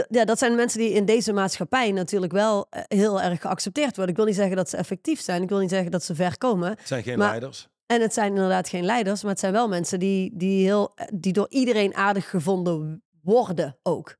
ja, 0.09 0.25
dat 0.25 0.39
zijn 0.39 0.55
mensen 0.55 0.79
die 0.79 0.91
in 0.91 1.05
deze 1.05 1.33
maatschappij 1.33 1.91
natuurlijk 1.91 2.31
wel 2.31 2.67
eh, 2.69 2.81
heel 2.87 3.21
erg 3.21 3.41
geaccepteerd 3.41 3.95
worden. 3.95 4.09
Ik 4.09 4.15
wil 4.15 4.25
niet 4.25 4.35
zeggen 4.35 4.55
dat 4.55 4.69
ze 4.69 4.77
effectief 4.77 5.21
zijn. 5.21 5.41
Ik 5.41 5.49
wil 5.49 5.59
niet 5.59 5.69
zeggen 5.69 5.91
dat 5.91 6.03
ze 6.03 6.15
ver 6.15 6.37
komen. 6.37 6.69
Het 6.69 6.87
zijn 6.87 7.03
geen 7.03 7.17
Maar- 7.17 7.27
leiders. 7.29 7.67
En 7.85 8.01
het 8.01 8.13
zijn 8.13 8.29
inderdaad 8.29 8.69
geen 8.69 8.83
leiders, 8.85 9.21
maar 9.21 9.31
het 9.31 9.39
zijn 9.39 9.53
wel 9.53 9.67
mensen 9.67 9.99
die, 9.99 10.31
die, 10.33 10.65
heel, 10.65 10.93
die 11.13 11.33
door 11.33 11.49
iedereen 11.49 11.95
aardig 11.95 12.29
gevonden 12.29 13.03
worden 13.21 13.77
ook. 13.83 14.17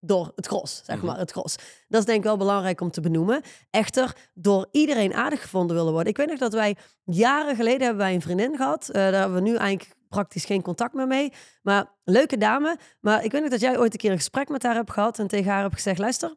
Door 0.00 0.32
het 0.36 0.46
gros, 0.46 0.80
zeg 0.84 0.96
Mhm. 0.96 1.06
maar, 1.06 1.18
het 1.18 1.30
gros. 1.30 1.56
Dat 1.88 2.00
is 2.00 2.06
denk 2.06 2.18
ik 2.18 2.24
wel 2.24 2.36
belangrijk 2.36 2.80
om 2.80 2.90
te 2.90 3.00
benoemen. 3.00 3.42
Echter, 3.70 4.16
door 4.34 4.68
iedereen 4.70 5.14
aardig 5.14 5.40
gevonden 5.42 5.76
willen 5.76 5.92
worden. 5.92 6.10
Ik 6.10 6.16
weet 6.16 6.28
nog 6.28 6.38
dat 6.38 6.52
wij 6.52 6.76
jaren 7.04 7.56
geleden 7.56 7.80
hebben 7.80 8.04
wij 8.04 8.14
een 8.14 8.22
vriendin 8.22 8.56
gehad. 8.56 8.88
Eh, 8.88 8.94
daar 8.94 9.12
hebben 9.12 9.34
we 9.42 9.48
nu 9.48 9.56
eigenlijk 9.56 9.96
praktisch 10.08 10.44
geen 10.44 10.62
contact 10.62 10.94
meer 10.94 11.06
mee. 11.06 11.32
Maar 11.62 11.92
leuke 12.04 12.36
dame. 12.38 12.78
Maar 13.00 13.24
ik 13.24 13.32
weet 13.32 13.40
nog 13.40 13.50
dat 13.50 13.60
jij 13.60 13.78
ooit 13.78 13.92
een 13.92 13.98
keer 13.98 14.10
een 14.10 14.16
gesprek 14.16 14.48
met 14.48 14.62
haar 14.62 14.74
hebt 14.74 14.90
gehad 14.90 15.18
en 15.18 15.26
tegen 15.26 15.50
haar 15.52 15.62
hebt 15.62 15.74
gezegd, 15.74 15.98
luister, 15.98 16.34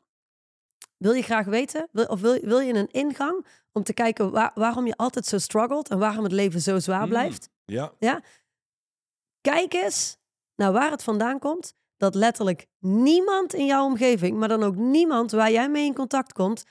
wil 0.97 1.11
je 1.13 1.21
graag 1.21 1.45
weten, 1.45 1.87
wil, 1.91 2.05
of 2.05 2.21
wil, 2.21 2.39
wil 2.41 2.59
je 2.59 2.73
een 2.73 2.91
ingang 2.91 3.45
om 3.71 3.83
te 3.83 3.93
kijken 3.93 4.31
waar- 4.31 4.51
waarom 4.53 4.85
je 4.87 4.95
altijd 4.95 5.25
zo 5.25 5.37
struggelt 5.37 5.89
en 5.89 5.99
waarom 5.99 6.23
het 6.23 6.31
leven 6.33 6.61
zo 6.61 6.79
zwaar 6.79 7.03
Mm. 7.03 7.09
blijft? 7.09 7.49
Ja, 7.65 8.21
Kijk 9.41 9.73
eens 9.73 10.17
naar 10.55 10.71
waar 10.71 10.91
het 10.91 11.03
vandaan 11.03 11.39
komt. 11.39 11.73
Dat 11.99 12.15
letterlijk 12.15 12.67
niemand 12.79 13.53
in 13.53 13.65
jouw 13.65 13.85
omgeving, 13.85 14.37
maar 14.37 14.47
dan 14.47 14.63
ook 14.63 14.75
niemand 14.75 15.31
waar 15.31 15.51
jij 15.51 15.69
mee 15.69 15.85
in 15.85 15.93
contact 15.93 16.33
komt, 16.33 16.63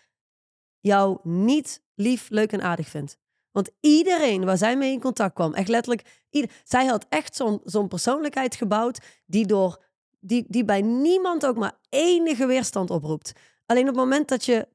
jou 0.81 1.19
niet 1.23 1.83
lief, 1.95 2.31
leuk 2.31 2.53
en 2.53 2.63
aardig 2.63 2.89
vindt. 2.89 3.19
Want 3.51 3.71
iedereen 3.81 4.45
waar 4.45 4.59
zij 4.59 4.77
mee 4.77 4.93
in 4.93 5.01
contact 5.01 5.35
kwam, 5.35 5.55
echt 5.55 5.69
letterlijk, 5.69 6.25
zij 6.65 6.87
had 6.87 7.07
echt 7.09 7.37
zo'n 7.37 7.61
zo'n 7.65 7.89
persoonlijkheid 7.89 8.55
gebouwd 8.55 8.99
die, 9.27 9.47
door, 9.47 9.85
die, 10.21 10.45
die 10.49 10.65
bij 10.65 10.83
niemand 10.83 11.47
ook 11.47 11.57
maar 11.57 11.79
enige 11.89 12.47
weerstand 12.47 12.91
oproept. 12.91 13.33
Alleen 13.67 13.89
op 13.89 13.95
het 13.95 14.05
moment 14.05 14.29
dat 14.29 14.45
je, 14.45 14.67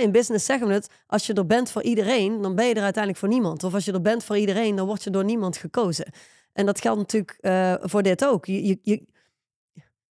in 0.00 0.12
business 0.12 0.46
zeggen 0.46 0.66
we 0.66 0.72
het, 0.72 0.90
als 1.06 1.26
je 1.26 1.34
er 1.34 1.46
bent 1.46 1.70
voor 1.70 1.82
iedereen, 1.82 2.42
dan 2.42 2.54
ben 2.54 2.66
je 2.66 2.74
er 2.74 2.82
uiteindelijk 2.82 3.24
voor 3.24 3.32
niemand. 3.32 3.64
Of 3.64 3.74
als 3.74 3.84
je 3.84 3.92
er 3.92 4.02
bent 4.02 4.24
voor 4.24 4.36
iedereen, 4.38 4.76
dan 4.76 4.86
word 4.86 5.04
je 5.04 5.10
door 5.10 5.24
niemand 5.24 5.56
gekozen. 5.56 6.12
En 6.52 6.66
dat 6.66 6.80
geldt 6.80 6.98
natuurlijk 6.98 7.36
eh, 7.40 7.74
voor 7.80 8.02
dit 8.02 8.24
ook. 8.24 8.46
Je, 8.46 8.78
je, 8.82 9.06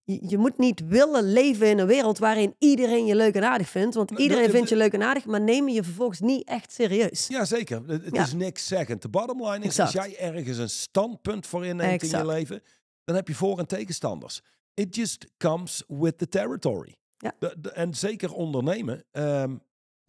je, 0.05 0.37
moet 0.37 0.57
niet 0.57 0.87
willen 0.87 1.31
leven 1.31 1.69
in 1.69 1.79
een 1.79 1.87
wereld 1.87 2.17
waarin 2.17 2.55
iedereen 2.59 3.05
je 3.05 3.15
leuk 3.15 3.35
en 3.35 3.43
aardig 3.43 3.69
vindt. 3.69 3.95
Want 3.95 4.11
iedereen 4.11 4.49
vindt 4.49 4.69
je 4.69 4.75
leuk 4.75 4.93
en 4.93 5.03
aardig, 5.03 5.25
maar 5.25 5.41
neem 5.41 5.69
je 5.69 5.83
vervolgens 5.83 6.19
niet 6.19 6.47
echt 6.47 6.71
serieus. 6.71 7.27
ja 7.27 7.45
zeker. 7.45 7.81
Het, 7.87 8.03
Ja. 8.11 8.23
is 8.23 8.33
niks 8.33 8.67
zeggend. 8.67 9.01
De 9.01 9.09
bottom 9.09 9.43
line 9.45 9.57
is, 9.59 9.65
Exact. 9.77 9.95
als 9.97 10.05
jij 10.05 10.17
ergens 10.19 10.57
een 10.57 10.69
standpunt 10.69 11.47
voor 11.47 11.65
inneemt 11.65 12.03
in 12.03 12.09
je 12.09 12.25
leven, 12.25 12.61
dan 13.03 13.15
heb 13.15 13.27
je 13.27 13.35
voor- 13.35 13.59
en 13.59 13.67
tegenstanders. 13.67 14.41
It 14.73 14.95
just 14.95 15.25
comes 15.37 15.83
with 15.87 16.17
the 16.17 16.27
territory. 16.27 16.95
Ja. 17.17 17.33
De- 17.39 17.55
de- 17.59 17.71
en 17.71 17.93
zeker 17.93 18.33
ondernemen. 18.33 19.03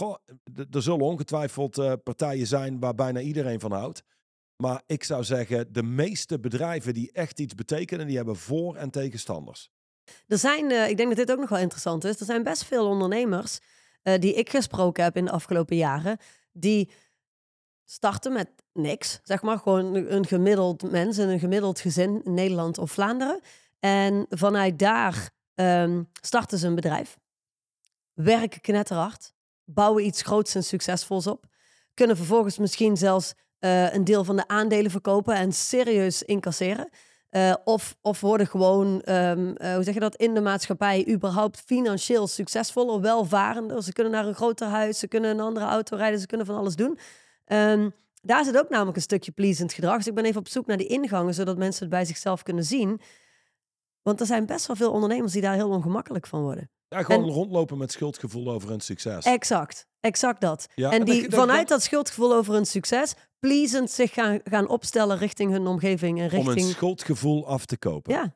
goh, 0.03 0.15
d- 0.55 0.75
er 0.75 0.83
zullen 0.83 1.01
ongetwijfeld 1.07 1.79
eh, 1.79 1.93
partijen 2.05 2.47
zijn 2.47 2.81
waar 2.81 2.95
bijna 2.95 3.21
iedereen 3.21 3.61
van 3.61 3.73
houdt. 3.73 4.03
Maar 4.63 4.83
ik 4.87 5.05
zou 5.05 5.25
zeggen, 5.25 5.73
de 5.73 5.83
meeste 5.83 6.41
bedrijven 6.41 6.95
die 6.95 7.13
echt 7.13 7.41
iets 7.41 7.55
betekenen, 7.55 8.07
die 8.07 8.17
hebben 8.17 8.37
voor- 8.37 8.75
en 8.77 8.91
tegenstanders. 8.91 9.71
Er 10.27 10.39
zijn, 10.39 10.71
eh, 10.71 10.89
ik 10.89 10.97
denk 10.97 11.09
dat 11.09 11.19
dit 11.19 11.33
ook 11.33 11.41
nog 11.41 11.49
wel 11.49 11.59
interessant 11.59 12.05
is, 12.05 12.21
er 12.21 12.27
zijn 12.27 12.43
best 12.43 12.65
veel 12.65 12.87
ondernemers 12.87 13.59
eh, 14.03 14.21
die 14.21 14.35
ik 14.35 14.51
gesproken 14.51 15.05
heb 15.05 15.17
in 15.17 15.25
de 15.25 15.31
afgelopen 15.31 15.77
jaren, 15.77 16.19
die 16.53 16.91
starten 17.85 18.33
met 18.33 18.49
niks, 18.73 19.21
zeg 19.23 19.43
maar, 19.43 19.59
gewoon 19.59 19.95
een 19.95 20.27
gemiddeld 20.27 20.91
mens 20.91 21.19
in 21.19 21.29
een 21.29 21.39
gemiddeld 21.39 21.81
gezin 21.81 22.25
in 22.25 22.35
Nederland 22.35 22.79
of 22.79 22.91
Vlaanderen. 22.91 23.41
En 23.81 24.27
vanuit 24.29 24.79
daar 24.79 25.31
ehm, 25.55 26.03
starten 26.21 26.59
ze 26.59 26.67
een 26.67 26.75
bedrijf, 26.75 27.19
werken 28.13 28.61
knetterhard, 28.61 29.35
bouwen 29.65 30.07
iets 30.07 30.23
groots 30.23 30.55
en 30.55 30.65
succesvols 30.65 31.27
op, 31.27 31.47
kunnen 31.95 32.17
vervolgens 32.17 32.59
misschien 32.59 32.97
zelfs 32.97 33.35
eh, 33.59 33.95
een 33.95 34.05
deel 34.05 34.25
van 34.25 34.37
de 34.37 34.49
aandelen 34.49 34.91
verkopen 34.91 35.35
en 35.35 35.53
serieus 35.53 36.23
incasseren. 36.23 36.89
Eh, 37.37 37.55
of, 37.65 37.97
of 38.01 38.21
worden 38.21 38.47
gewoon, 38.47 39.01
ehm, 39.01 39.55
eh, 39.55 39.75
hoe 39.75 39.83
zeg 39.83 39.95
je 39.95 40.01
dat, 40.01 40.17
in 40.17 40.35
de 40.35 40.41
maatschappij 40.41 41.09
überhaupt 41.09 41.63
financieel 41.67 42.27
succesvoller, 42.27 43.01
welvarender. 43.01 43.83
Ze 43.83 43.93
kunnen 43.93 44.13
naar 44.13 44.27
een 44.27 44.35
groter 44.35 44.67
huis, 44.67 44.99
ze 44.99 45.09
kunnen 45.09 45.31
een 45.31 45.41
andere 45.41 45.67
auto 45.67 45.97
rijden, 45.97 46.21
ze 46.21 46.27
kunnen 46.27 46.47
van 46.47 46.57
alles 46.57 46.77
doen. 46.77 46.99
Ehm, 47.45 47.91
daar 48.23 48.45
zit 48.45 48.59
ook 48.59 48.69
namelijk 48.69 48.97
een 48.97 49.03
stukje 49.03 49.33
pleasend 49.33 49.73
gedrag. 49.73 49.97
Dus 49.97 50.07
ik 50.07 50.15
ben 50.15 50.25
even 50.25 50.41
op 50.41 50.49
zoek 50.49 50.67
naar 50.67 50.77
die 50.77 50.87
ingangen, 50.87 51.35
zodat 51.35 51.57
mensen 51.57 51.81
het 51.81 51.91
bij 51.91 52.05
zichzelf 52.05 52.43
kunnen 52.43 52.65
zien. 52.65 53.01
Want 54.03 54.21
er 54.21 54.27
zijn 54.27 54.47
best 54.47 54.67
wel 54.67 54.77
veel 54.77 54.93
ondernemers 54.93 55.33
die 55.33 55.43
daar 55.43 55.55
heel 55.55 55.71
ongemakkelijk 55.71 56.27
van 56.27 56.43
worden. 56.43 56.71
Ja, 56.89 57.03
gewoon 57.03 57.23
En- 57.25 57.31
rondlopen 57.31 57.79
met 57.79 57.93
schuldgevoel 57.93 58.51
over 58.51 58.69
hun 58.69 58.81
succes. 58.81 59.25
Exact, 59.25 59.87
exact 60.01 60.41
dat. 60.41 60.67
Ja, 60.75 60.91
en 60.93 60.99
en 61.01 61.05
die 61.05 61.23
dat- 61.23 61.31
dat- 61.31 61.41
vanuit 61.41 61.69
dat- 61.69 61.83
schuldgevoel 61.83 62.35
over 62.35 62.55
hun 62.55 62.67
succes, 62.67 63.15
pleasend 63.39 63.91
zich 63.91 64.13
gaan, 64.13 64.41
gaan 64.45 64.69
opstellen 64.69 65.19
richting 65.19 65.51
hun 65.53 65.67
omgeving 65.67 66.21
en 66.21 66.31
Om 66.33 66.39
een 66.39 66.45
richting... 66.53 66.75
schuldgevoel 66.75 67.47
af 67.47 67.67
te 67.67 67.77
kopen. 67.79 68.13
Ja, 68.13 68.35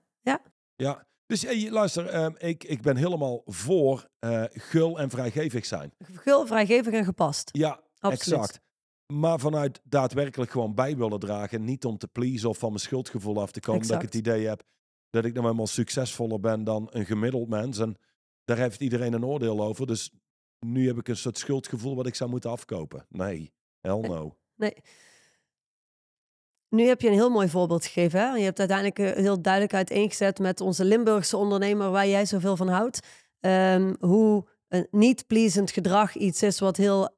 Ja. 0.76 1.08
Dus 1.26 1.44
eh, 1.44 1.70
luister, 1.70 2.06
ehm, 2.06 2.32
ik, 2.38 2.64
ik 2.64 2.82
ben 2.82 2.96
helemaal 2.96 3.42
voor 3.44 4.08
eh, 4.18 4.44
gul 4.48 4.98
en 5.00 5.10
vrijgevig 5.10 5.66
zijn. 5.66 5.92
gul, 5.98 6.46
vrijgevig 6.46 6.92
en 6.92 7.04
gepast. 7.04 7.48
Ja, 7.52 7.80
Absoluut. 7.98 8.38
exact. 8.40 8.60
Maar 9.12 9.38
vanuit 9.38 9.80
daadwerkelijk 9.84 10.50
gewoon 10.50 10.74
bij 10.74 10.96
willen 10.96 11.18
dragen. 11.18 11.64
Niet 11.64 11.84
om 11.84 11.98
te 11.98 12.08
pleasen 12.08 12.48
of 12.48 12.58
van 12.58 12.68
mijn 12.68 12.80
schuldgevoel 12.80 13.40
af 13.40 13.50
te 13.50 13.60
komen. 13.60 13.86
Dat 13.86 13.96
ik 13.96 14.02
het 14.02 14.14
idee 14.14 14.46
heb 14.46 14.62
dat 15.10 15.24
ik 15.24 15.32
nou 15.32 15.44
helemaal 15.44 15.66
succesvoller 15.66 16.40
ben 16.40 16.64
dan 16.64 16.88
een 16.90 17.04
gemiddeld 17.06 17.48
mens. 17.48 17.78
En 17.78 17.96
daar 18.50 18.58
heeft 18.58 18.80
iedereen 18.80 19.12
een 19.12 19.24
oordeel 19.24 19.60
over. 19.60 19.86
Dus 19.86 20.10
nu 20.66 20.86
heb 20.86 20.98
ik 20.98 21.08
een 21.08 21.16
soort 21.16 21.38
schuldgevoel 21.38 21.96
wat 21.96 22.06
ik 22.06 22.14
zou 22.14 22.30
moeten 22.30 22.50
afkopen. 22.50 23.06
Nee, 23.08 23.52
hell 23.80 23.98
no. 24.00 24.36
Nee. 24.54 24.74
Nu 26.68 26.86
heb 26.86 27.00
je 27.00 27.08
een 27.08 27.14
heel 27.14 27.30
mooi 27.30 27.48
voorbeeld 27.48 27.84
gegeven. 27.86 28.20
Hè? 28.20 28.34
Je 28.36 28.44
hebt 28.44 28.58
uiteindelijk 28.58 28.98
eh, 28.98 29.22
heel 29.22 29.42
duidelijk 29.42 29.74
uiteengezet 29.74 30.38
met 30.38 30.60
onze 30.60 30.84
Limburgse 30.84 31.36
ondernemer 31.36 31.90
waar 31.90 32.06
jij 32.08 32.26
zoveel 32.26 32.56
van 32.56 32.68
houdt. 32.68 33.00
Ehm, 33.40 33.94
hoe 34.00 34.46
een 34.68 34.86
niet-pleasend 34.90 35.70
gedrag 35.70 36.14
iets 36.16 36.42
is 36.42 36.58
wat 36.58 36.76
heel 36.76 37.16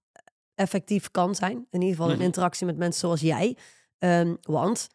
effectief 0.54 1.10
kan 1.10 1.34
zijn. 1.34 1.66
In 1.70 1.80
ieder 1.80 1.88
geval 1.96 2.10
in 2.10 2.16
Mhm. 2.16 2.24
interactie 2.24 2.66
met 2.66 2.76
mensen 2.76 3.00
zoals 3.00 3.20
jij. 3.20 3.56
Ehm, 3.98 4.34
want 4.42 4.88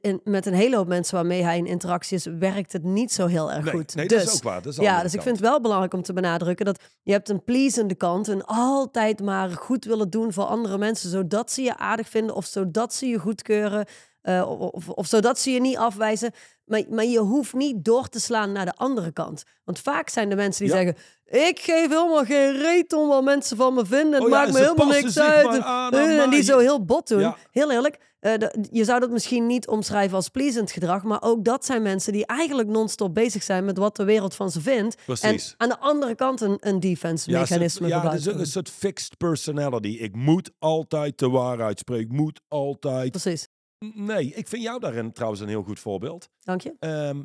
in- 0.00 0.20
met 0.24 0.46
een 0.46 0.54
hele 0.54 0.76
hoop 0.76 0.88
mensen 0.88 1.14
waarmee 1.14 1.42
hij 1.42 1.56
in 1.58 1.66
interactie 1.66 2.16
is, 2.16 2.26
werkt 2.38 2.72
het 2.72 2.82
niet 2.84 3.12
zo 3.12 3.26
heel 3.26 3.52
erg 3.52 3.64
Nee, 3.64 3.72
goed. 3.74 3.94
nee 3.94 4.06
dus, 4.08 4.18
dat 4.18 4.28
is 4.28 4.34
ook 4.36 4.42
waar. 4.42 4.62
Dat 4.62 4.72
is 4.72 4.78
de 4.78 4.82
ja, 4.82 5.02
dus 5.02 5.14
ik 5.14 5.22
vind 5.22 5.36
het 5.36 5.44
wel 5.48 5.60
belangrijk 5.60 5.94
om 5.94 6.02
te 6.02 6.12
benadrukken 6.12 6.64
dat 6.66 6.80
je 7.02 7.12
hebt 7.12 7.28
een 7.28 7.44
pleasende 7.44 7.94
kant 7.94 8.28
en 8.28 8.44
altijd 8.46 9.20
maar 9.22 9.50
goed 9.50 9.84
willen 9.84 10.10
doen 10.10 10.32
voor 10.32 10.44
andere 10.44 10.78
mensen, 10.78 11.10
zodat 11.10 11.52
ze 11.52 11.62
je 11.62 11.76
aardig 11.76 12.08
vinden 12.08 12.34
of 12.34 12.44
zodat 12.44 12.94
ze 12.94 13.06
je 13.06 13.18
goedkeuren 13.18 13.86
eh, 14.20 14.50
of, 14.50 14.58
of, 14.72 14.88
of 14.88 15.06
zodat 15.06 15.38
ze 15.38 15.50
je 15.50 15.60
niet 15.60 15.76
afwijzen. 15.76 16.32
Maar, 16.64 16.82
maar 16.90 17.04
je 17.04 17.18
hoeft 17.18 17.54
niet 17.54 17.84
door 17.84 18.08
te 18.08 18.20
slaan 18.20 18.52
naar 18.52 18.64
de 18.64 18.74
andere 18.76 19.12
kant. 19.12 19.42
Want 19.64 19.78
vaak 19.80 20.08
zijn 20.08 20.28
de 20.28 20.34
mensen 20.36 20.64
die 20.66 20.74
Ja. 20.74 20.80
zeggen, 20.80 21.02
ik 21.48 21.58
geef 21.60 21.88
helemaal 21.88 22.24
geen 22.24 22.56
reet 22.56 22.92
om 22.92 23.08
wat 23.08 23.22
mensen 23.24 23.56
van 23.56 23.74
me 23.74 23.86
vinden. 23.86 24.12
Het 24.12 24.22
Oh 24.22 24.28
ja, 24.28 24.34
maakt 24.36 24.52
me 24.52 24.58
helemaal 24.58 24.86
niks 24.86 25.18
uit. 25.18 25.46
aan 25.46 25.54
Eh, 25.54 25.60
aan 25.60 25.92
en 26.20 26.30
die 26.30 26.42
zo 26.42 26.58
heel 26.58 26.84
bot 26.84 27.08
doen. 27.08 27.20
Ja. 27.20 27.36
Heel 27.50 27.70
eerlijk, 27.70 27.98
eh, 28.20 28.38
de- 28.38 28.66
je 28.70 28.84
zou 28.84 29.00
dat 29.00 29.10
misschien 29.10 29.46
niet 29.46 29.68
omschrijven 29.68 30.16
als 30.16 30.28
pleasend 30.28 30.70
gedrag, 30.70 31.02
maar 31.02 31.22
ook 31.22 31.44
dat 31.44 31.64
zijn 31.64 31.82
mensen 31.82 32.12
die 32.12 32.26
eigenlijk 32.26 32.68
non-stop 32.68 33.14
bezig 33.14 33.42
zijn 33.42 33.64
met 33.64 33.78
wat 33.78 33.96
de 33.96 34.04
wereld 34.04 34.34
van 34.34 34.50
ze 34.50 34.60
vindt. 34.60 34.96
Precies. 35.04 35.50
En 35.50 35.56
aan 35.56 35.68
de 35.68 35.78
andere 35.78 36.14
kant 36.14 36.40
een, 36.40 36.56
een 36.60 36.80
defense 36.80 37.30
Ja, 37.30 37.40
mechanisme 37.40 37.88
soort- 37.88 38.02
ja, 38.02 38.10
dat 38.10 38.18
is 38.20 38.28
ook 38.28 38.38
een 38.38 38.46
soort 38.46 38.70
fixed 38.70 39.16
personality. 39.16 39.88
Ik 39.88 40.14
moet 40.16 40.50
altijd 40.58 41.18
de 41.18 41.28
waarheid 41.28 41.78
spreken. 41.78 42.04
Ik 42.04 42.12
moet 42.12 42.40
altijd... 42.48 43.10
Precies, 43.10 43.48
Nee, 43.94 44.32
ik 44.34 44.48
vind 44.48 44.62
jou 44.62 44.80
daarin 44.80 45.12
trouwens 45.12 45.40
een 45.42 45.48
heel 45.48 45.62
goed 45.62 45.80
voorbeeld. 45.80 46.28
dank 46.40 46.60
je. 46.60 46.74
Ehm, 46.78 47.22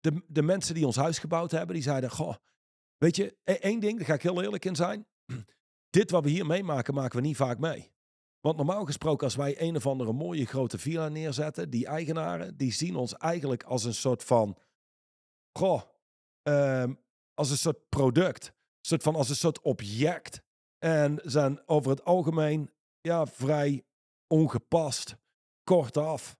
de, 0.00 0.22
de 0.26 0.42
mensen 0.42 0.74
die 0.74 0.86
ons 0.86 0.96
huis 0.96 1.18
gebouwd 1.18 1.50
hebben, 1.50 1.74
die 1.74 1.84
zeiden... 1.84 2.10
Goh, 2.10 2.34
weet 2.96 3.16
je, 3.16 3.36
e- 3.44 3.52
één 3.52 3.80
ding, 3.80 3.96
daar 3.96 4.06
ga 4.06 4.14
ik 4.14 4.22
heel 4.22 4.42
eerlijk 4.42 4.64
in 4.64 4.76
zijn. 4.76 5.06
Dit 5.90 6.10
wat 6.10 6.24
we 6.24 6.30
hier 6.30 6.46
meemaken, 6.46 6.94
maken 6.94 7.16
we 7.20 7.26
niet 7.26 7.36
vaak 7.36 7.58
mee. 7.58 7.92
Want 8.40 8.56
normaal 8.56 8.84
gesproken, 8.84 9.24
als 9.24 9.36
wij 9.36 9.60
een 9.60 9.76
of 9.76 9.86
andere 9.86 10.12
mooie 10.12 10.46
grote 10.46 10.78
villa 10.78 11.08
neerzetten, 11.08 11.70
die 11.70 11.86
eigenaren, 11.86 12.56
die 12.56 12.72
zien 12.72 12.96
ons 12.96 13.14
eigenlijk 13.16 13.62
als 13.62 13.84
een 13.84 13.94
soort 13.94 14.24
van... 14.24 14.56
Goh, 15.58 15.82
ehm, 16.42 16.94
als 17.34 17.50
een 17.50 17.56
soort 17.58 17.88
product. 17.88 18.46
Een 18.46 18.52
soort 18.80 19.02
van 19.02 19.14
als 19.14 19.28
een 19.28 19.36
soort 19.36 19.60
object. 19.60 20.42
En 20.78 21.20
zijn 21.24 21.62
over 21.66 21.90
het 21.90 22.04
algemeen 22.04 22.70
ja, 23.00 23.26
vrij 23.26 23.84
ongepast, 24.26 25.16
kortaf. 25.64 26.36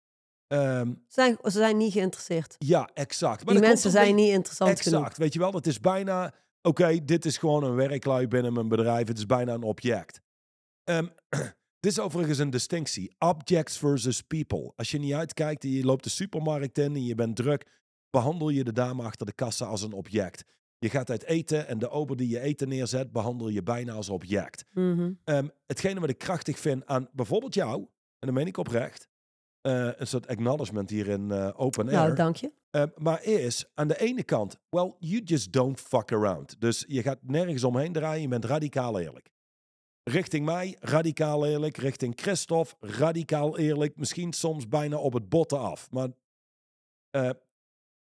Ehm 0.47 0.93
Zijn, 1.07 1.37
ze 1.43 1.51
zijn 1.51 1.77
niet 1.77 1.93
geïnteresseerd. 1.93 2.55
ja, 2.59 2.91
exact. 2.95 3.37
Die 3.37 3.45
Maar 3.45 3.55
komt 3.55 3.67
mensen 3.67 3.91
zijn 3.91 4.15
niet 4.15 4.33
interessant 4.33 4.71
Exact, 4.71 4.95
genoeg. 4.97 5.17
weet 5.17 5.33
je 5.33 5.39
wel. 5.39 5.53
Het 5.53 5.67
is 5.67 5.81
bijna, 5.81 6.35
oké, 6.63 7.05
dit 7.05 7.25
is 7.25 7.39
gewoon 7.39 7.65
een 7.65 7.75
werklui 7.75 8.29
binnen 8.29 8.53
mijn 8.53 8.69
bedrijf. 8.69 9.09
Het 9.09 9.19
is 9.19 9.27
bijna 9.27 9.55
een 9.55 9.63
object. 9.63 10.21
Ehm, 10.85 11.07
dit 11.81 11.93
is 11.93 12.01
overigens 12.01 12.39
een 12.39 12.51
distinctie. 12.51 13.15
Objects 13.19 13.79
versus 13.79 14.23
people. 14.23 14.73
Als 14.77 14.91
je 14.91 14.99
niet 14.99 15.13
uitkijkt 15.13 15.65
en 15.65 15.71
je 15.71 15.85
loopt 15.85 16.05
de 16.05 16.11
supermarkt 16.11 16.79
in 16.79 16.95
en 16.95 17.05
je 17.05 17.15
bent 17.15 17.37
druk, 17.37 17.67
behandel 18.11 18.49
je 18.49 18.65
de 18.65 18.73
dame 18.73 19.03
achter 19.03 19.27
de 19.27 19.33
kassa 19.33 19.65
als 19.65 19.83
een 19.83 19.93
object. 19.93 20.45
Je 20.79 20.91
gaat 20.91 21.11
uit 21.11 21.25
eten 21.25 21.67
en 21.67 21.79
de 21.79 21.91
ober 21.91 22.17
die 22.17 22.29
je 22.29 22.41
eten 22.41 22.69
neerzet, 22.69 23.13
behandel 23.13 23.49
je 23.49 23.63
bijna 23.63 23.93
als 23.93 24.09
object. 24.09 24.65
Ehm, 25.25 25.49
hetgene 25.67 26.01
wat 26.01 26.09
ik 26.09 26.19
krachtig 26.19 26.59
vind 26.59 26.87
aan 26.87 27.09
bijvoorbeeld 27.13 27.55
jou, 27.55 27.79
en 28.19 28.27
dat 28.27 28.33
meen 28.33 28.47
ik 28.47 28.57
oprecht, 28.57 29.09
eh, 29.61 29.89
een 29.97 30.07
soort 30.07 30.27
acknowledgement 30.27 30.91
hier 30.91 31.09
in 31.09 31.31
eh, 31.31 31.51
open 31.57 31.89
air. 31.89 31.97
Nou, 31.97 32.15
dank 32.15 32.37
je. 32.37 32.53
Uh, 32.71 32.83
maar 32.97 33.25
is 33.25 33.71
aan 33.75 33.89
de 33.89 34.01
ene 34.01 34.23
kant, 34.23 34.59
well, 34.69 34.95
you 34.99 35.23
just 35.25 35.53
don't 35.53 35.81
fuck 35.81 36.13
around. 36.13 36.61
Dus 36.61 36.85
je 36.89 37.03
gaat 37.03 37.19
nergens 37.23 37.65
omheen 37.65 37.93
draaien, 37.93 38.23
je 38.23 38.29
bent 38.29 38.45
radicaal 38.45 39.01
eerlijk. 39.01 39.31
Richting 40.11 40.45
mij, 40.45 40.77
radicaal 40.81 41.47
eerlijk. 41.47 41.77
Richting 41.77 42.13
Christophe, 42.21 42.75
radicaal 42.81 43.59
eerlijk. 43.59 43.97
Misschien 43.97 44.33
soms 44.33 44.69
bijna 44.69 44.97
op 44.97 45.13
het 45.13 45.29
botten 45.29 45.59
af. 45.61 45.91
Maar 45.91 46.09
eh, 47.11 47.31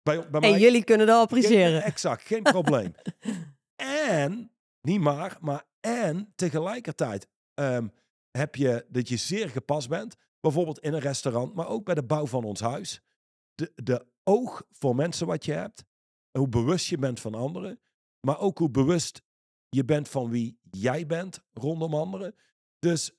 bij, 0.03 0.29
bij 0.29 0.41
En 0.41 0.51
mij... 0.51 0.59
jullie 0.59 0.83
kunnen 0.83 1.07
dat 1.07 1.15
Geen- 1.15 1.23
appreciëren. 1.23 1.83
exact, 1.83 2.21
geen 2.23 2.43
probleem. 2.43 2.93
en, 4.11 4.51
niet 4.81 4.99
maar, 5.01 5.37
maar 5.41 5.65
en 5.79 6.33
tegelijkertijd 6.35 7.27
ehm, 7.53 7.87
heb 8.31 8.55
je 8.55 8.85
dat 8.89 9.09
je 9.09 9.17
zeer 9.17 9.49
gepast 9.49 9.89
bent. 9.89 10.15
Bijvoorbeeld 10.39 10.79
in 10.79 10.93
een 10.93 10.99
restaurant, 10.99 11.53
maar 11.53 11.67
ook 11.67 11.85
bij 11.85 11.95
de 11.95 12.03
bouw 12.03 12.27
van 12.27 12.43
ons 12.43 12.59
huis. 12.59 13.01
De, 13.55 13.71
de 13.75 14.05
oog 14.23 14.63
voor 14.71 14.95
mensen 14.95 15.27
wat 15.27 15.45
je 15.45 15.51
hebt. 15.51 15.83
Hoe 16.37 16.47
bewust 16.49 16.87
je 16.87 16.97
bent 16.97 17.19
van 17.19 17.33
anderen. 17.33 17.79
Maar 18.27 18.39
ook 18.39 18.57
hoe 18.57 18.69
bewust 18.69 19.21
je 19.69 19.85
bent 19.85 20.09
van 20.09 20.29
wie 20.29 20.58
jij 20.71 21.05
bent 21.05 21.43
rondom 21.53 21.93
anderen. 21.93 22.35
Dus 22.79 23.11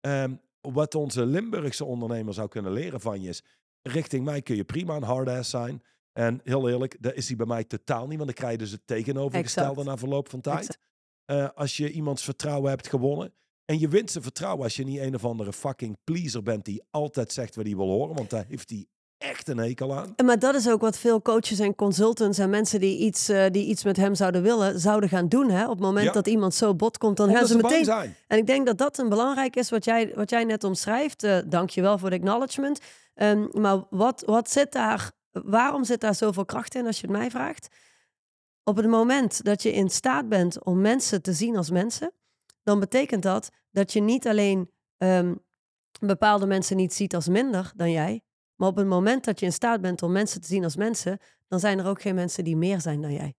ehm, 0.00 0.34
wat 0.60 0.94
onze 0.94 1.26
Limburgse 1.26 1.84
ondernemer 1.84 2.34
zou 2.34 2.48
kunnen 2.48 2.72
leren 2.72 3.00
van 3.00 3.22
je 3.22 3.28
is... 3.28 3.42
Richting 3.82 4.24
mij 4.24 4.42
kun 4.42 4.56
je 4.56 4.64
prima 4.64 4.96
een 4.96 5.02
hardass 5.02 5.50
zijn. 5.50 5.82
En 6.12 6.40
heel 6.44 6.68
eerlijk, 6.68 6.96
dat 7.00 7.14
is 7.14 7.26
hij 7.26 7.36
bij 7.36 7.46
mij 7.46 7.64
totaal 7.64 8.06
niet. 8.06 8.16
Want 8.16 8.24
dan 8.24 8.34
krijg 8.34 8.52
je 8.52 8.58
dus 8.58 8.70
het 8.70 8.86
tegenovergestelde 8.86 9.70
Exact. 9.70 9.86
na 9.86 9.96
verloop 9.96 10.28
van 10.28 10.40
tijd. 10.40 10.78
Eh, 11.24 11.48
als 11.54 11.76
je 11.76 11.90
iemands 11.90 12.24
vertrouwen 12.24 12.70
hebt 12.70 12.88
gewonnen. 12.88 13.34
En 13.64 13.78
je 13.78 13.88
wint 13.88 14.10
zijn 14.10 14.24
vertrouwen 14.24 14.64
als 14.64 14.76
je 14.76 14.84
niet 14.84 14.98
een 14.98 15.14
of 15.14 15.24
andere 15.24 15.52
fucking 15.52 15.96
pleaser 16.04 16.42
bent... 16.42 16.64
die 16.64 16.82
altijd 16.90 17.32
zegt 17.32 17.54
wat 17.54 17.64
hij 17.64 17.76
wil 17.76 17.88
horen. 17.88 18.14
Want 18.14 18.30
daar 18.30 18.44
heeft 18.48 18.70
hij 18.70 18.86
echt 19.18 19.48
een 19.48 19.58
hekel 19.58 19.96
aan. 19.98 20.12
En 20.16 20.24
Maar 20.24 20.38
dat 20.38 20.54
is 20.54 20.68
ook 20.68 20.80
wat 20.80 20.98
veel 20.98 21.22
coaches 21.22 21.58
en 21.58 21.74
consultants 21.74 22.38
en 22.38 22.50
mensen 22.50 22.80
die 22.80 22.98
iets, 22.98 23.28
eh, 23.28 23.50
die 23.50 23.66
iets 23.66 23.84
met 23.84 23.96
hem 23.96 24.14
zouden 24.14 24.42
willen, 24.42 24.80
zouden 24.80 25.08
gaan 25.08 25.28
doen. 25.28 25.50
Hè? 25.50 25.64
Op 25.64 25.70
het 25.70 25.80
moment 25.80 26.06
Ja. 26.06 26.12
dat 26.12 26.26
iemand 26.26 26.54
zo 26.54 26.74
bot 26.74 26.98
komt, 26.98 27.16
dan 27.16 27.26
Omdat 27.26 27.40
gaan 27.40 27.50
ze 27.50 27.62
meteen 27.62 27.84
zijn. 27.84 28.16
En 28.26 28.38
ik 28.38 28.46
denk 28.46 28.66
dat 28.66 28.78
dat 28.78 28.98
een 28.98 29.08
belangrijk 29.08 29.56
is 29.56 29.70
wat 29.70 29.84
jij, 29.84 30.12
wat 30.14 30.30
jij 30.30 30.44
net 30.44 30.64
omschrijft. 30.64 31.22
Eh 31.22 31.38
Dank 31.46 31.70
je 31.70 31.80
wel 31.80 31.98
voor 31.98 32.10
de 32.10 32.16
acknowledgement. 32.16 32.80
Ehm, 33.14 33.46
maar 33.52 33.84
wat, 33.90 34.22
wat 34.26 34.50
zit 34.50 34.72
daar, 34.72 35.10
waarom 35.30 35.84
zit 35.84 36.00
daar 36.00 36.14
zoveel 36.14 36.44
kracht 36.44 36.74
in 36.74 36.86
als 36.86 37.00
je 37.00 37.06
het 37.06 37.16
mij 37.16 37.30
vraagt? 37.30 37.68
Op 38.64 38.76
het 38.76 38.86
moment 38.86 39.44
dat 39.44 39.62
je 39.62 39.72
in 39.72 39.90
staat 39.90 40.28
bent 40.28 40.64
om 40.64 40.80
mensen 40.80 41.22
te 41.22 41.32
zien 41.32 41.56
als 41.56 41.70
mensen, 41.70 42.12
dan 42.62 42.80
betekent 42.80 43.22
dat 43.22 43.50
dat 43.70 43.92
je 43.92 44.00
niet 44.00 44.26
alleen 44.26 44.70
ehm, 44.98 45.34
bepaalde 46.00 46.46
mensen 46.46 46.76
niet 46.76 46.94
ziet 46.94 47.14
als 47.14 47.28
minder 47.28 47.72
dan 47.76 47.90
jij, 47.90 48.22
maar 48.56 48.68
op 48.68 48.76
het 48.76 48.86
moment 48.86 49.24
dat 49.24 49.40
je 49.40 49.46
in 49.46 49.52
staat 49.52 49.80
bent 49.80 50.02
om 50.02 50.12
mensen 50.12 50.40
te 50.40 50.46
zien 50.46 50.64
als 50.64 50.76
mensen, 50.76 51.18
dan 51.48 51.60
zijn 51.60 51.78
er 51.78 51.86
ook 51.86 52.02
geen 52.02 52.14
mensen 52.14 52.44
die 52.44 52.56
meer 52.56 52.80
zijn 52.80 53.00
dan 53.00 53.12
jij. 53.12 53.34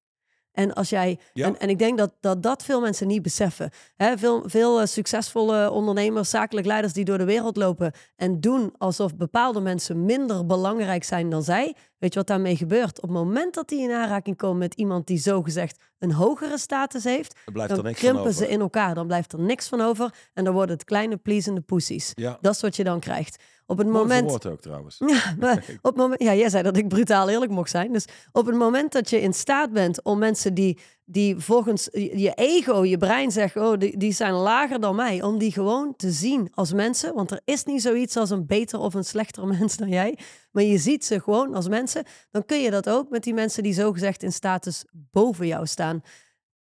En 0.52 0.74
als 0.74 0.90
jij, 0.90 1.20
Ja. 1.34 1.46
en, 1.46 1.60
en 1.60 1.70
ik 1.70 1.80
denk 1.80 1.98
dat, 1.98 2.14
dat 2.20 2.44
dat 2.44 2.64
veel 2.64 2.82
mensen 2.82 3.08
niet 3.08 3.22
beseffen. 3.22 3.70
Hè, 3.96 4.18
veel 4.18 4.44
veel 4.46 4.80
eh, 4.82 4.86
succesvolle 4.88 5.72
ondernemers, 5.72 6.30
zakelijk 6.30 6.68
leiders 6.68 6.94
die 6.94 7.06
door 7.06 7.18
de 7.18 7.26
wereld 7.26 7.56
lopen 7.58 7.92
en 8.16 8.40
doen 8.40 8.74
alsof 8.78 9.16
bepaalde 9.16 9.60
mensen 9.60 10.06
minder 10.06 10.46
belangrijk 10.46 11.04
zijn 11.04 11.30
dan 11.30 11.44
zij. 11.44 11.76
Weet 11.98 12.14
je 12.14 12.20
wat 12.20 12.28
daarmee 12.28 12.56
gebeurt? 12.56 12.96
Op 13.02 13.10
het 13.10 13.18
moment 13.18 13.54
dat 13.54 13.70
die 13.70 13.82
in 13.82 13.92
aanraking 13.92 14.38
komen 14.38 14.58
met 14.58 14.74
iemand 14.74 15.08
die 15.08 15.18
zogezegd 15.18 15.84
een 16.00 16.12
hogere 16.12 16.58
status 16.58 17.04
heeft, 17.04 17.40
dan 17.54 17.94
krimpen 17.94 18.34
ze 18.34 18.48
in 18.48 18.60
elkaar. 18.60 18.96
Dan 18.96 19.08
blijft 19.08 19.34
er 19.34 19.40
niks 19.40 19.68
van 19.68 19.82
over 19.82 20.14
en 20.34 20.44
dan 20.44 20.54
worden 20.54 20.76
het 20.76 20.86
kleine 20.86 21.18
pleasende 21.18 21.62
poesies. 21.62 22.12
Ja, 22.14 22.38
Dat 22.42 22.56
is 22.56 22.62
wat 22.62 22.76
je 22.76 22.84
dan 22.84 23.00
krijgt. 23.00 23.44
Op 23.68 23.78
het 23.78 23.88
mooi 23.88 24.00
moment 24.00 24.48
ook 24.48 24.62
trouwens. 24.62 24.98
ja, 25.06 25.36
maar 25.40 25.58
op 25.58 25.92
het 25.92 25.96
moment, 25.96 26.22
ja, 26.22 26.34
jij 26.34 26.50
zei 26.50 26.64
dat 26.64 26.78
ik 26.78 26.88
brutaal 26.88 27.30
eerlijk 27.30 27.52
mocht 27.52 27.70
zijn. 27.70 27.94
Dus 27.94 28.06
op 28.32 28.46
het 28.46 28.56
moment 28.56 28.92
dat 28.92 29.10
je 29.10 29.22
in 29.22 29.34
staat 29.34 29.72
bent 29.72 30.04
om 30.04 30.20
mensen 30.20 30.54
die, 30.54 30.80
die 31.06 31.38
volgens 31.38 31.88
je 31.92 32.18
je 32.20 32.34
ego, 32.34 32.84
je 32.84 32.98
brein 32.98 33.32
zegt, 33.32 33.56
oh, 33.56 33.78
die, 33.78 33.98
die 33.98 34.12
zijn 34.12 34.34
lager 34.34 34.80
dan 34.80 34.96
mij, 34.96 35.22
om 35.22 35.38
die 35.38 35.52
gewoon 35.52 35.94
te 35.96 36.12
zien 36.12 36.48
als 36.54 36.74
mensen. 36.74 37.14
Want 37.14 37.32
er 37.32 37.42
is 37.46 37.64
niet 37.64 37.82
zoiets 37.82 38.18
als 38.18 38.30
een 38.30 38.46
beter 38.46 38.80
of 38.80 38.94
een 38.94 39.06
slechter 39.06 39.48
mens 39.58 39.78
dan 39.78 39.90
jij. 39.90 40.18
Maar 40.52 40.64
je 40.64 40.78
ziet 40.78 41.06
ze 41.06 41.20
gewoon 41.22 41.54
als 41.54 41.68
mensen. 41.68 42.04
Dan 42.32 42.46
kun 42.46 42.62
je 42.62 42.72
dat 42.72 42.90
ook 42.90 43.10
met 43.10 43.24
die 43.24 43.34
mensen 43.34 43.64
die 43.64 43.74
zogezegd 43.74 44.24
in 44.24 44.32
status 44.32 44.86
boven 44.92 45.48
jou 45.48 45.66
staan. 45.66 46.02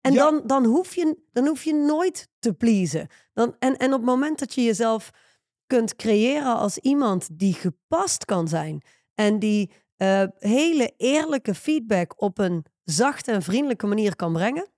En 0.00 0.12
Ja. 0.12 0.18
dan, 0.30 0.42
dan, 0.46 0.64
hoef 0.64 0.94
je, 0.94 1.16
dan 1.32 1.46
hoef 1.46 1.62
je 1.62 1.74
nooit 1.74 2.28
te 2.38 2.52
pleasen. 2.52 3.06
Dan, 3.32 3.56
en, 3.58 3.76
en 3.76 3.92
op 3.92 4.00
het 4.00 4.08
moment 4.08 4.38
dat 4.38 4.54
je 4.54 4.62
jezelf 4.62 5.10
kunt 5.72 5.96
creëren 5.96 6.56
als 6.56 6.78
iemand 6.78 7.28
die 7.32 7.54
gepast 7.54 8.24
kan 8.24 8.48
zijn 8.48 8.82
en 9.14 9.38
die 9.38 9.70
eh, 9.96 10.24
hele 10.38 10.94
eerlijke 10.96 11.54
feedback 11.54 12.22
op 12.22 12.38
een 12.38 12.64
zachte 12.84 13.32
en 13.32 13.42
vriendelijke 13.42 13.86
manier 13.86 14.16
kan 14.16 14.32
brengen, 14.32 14.68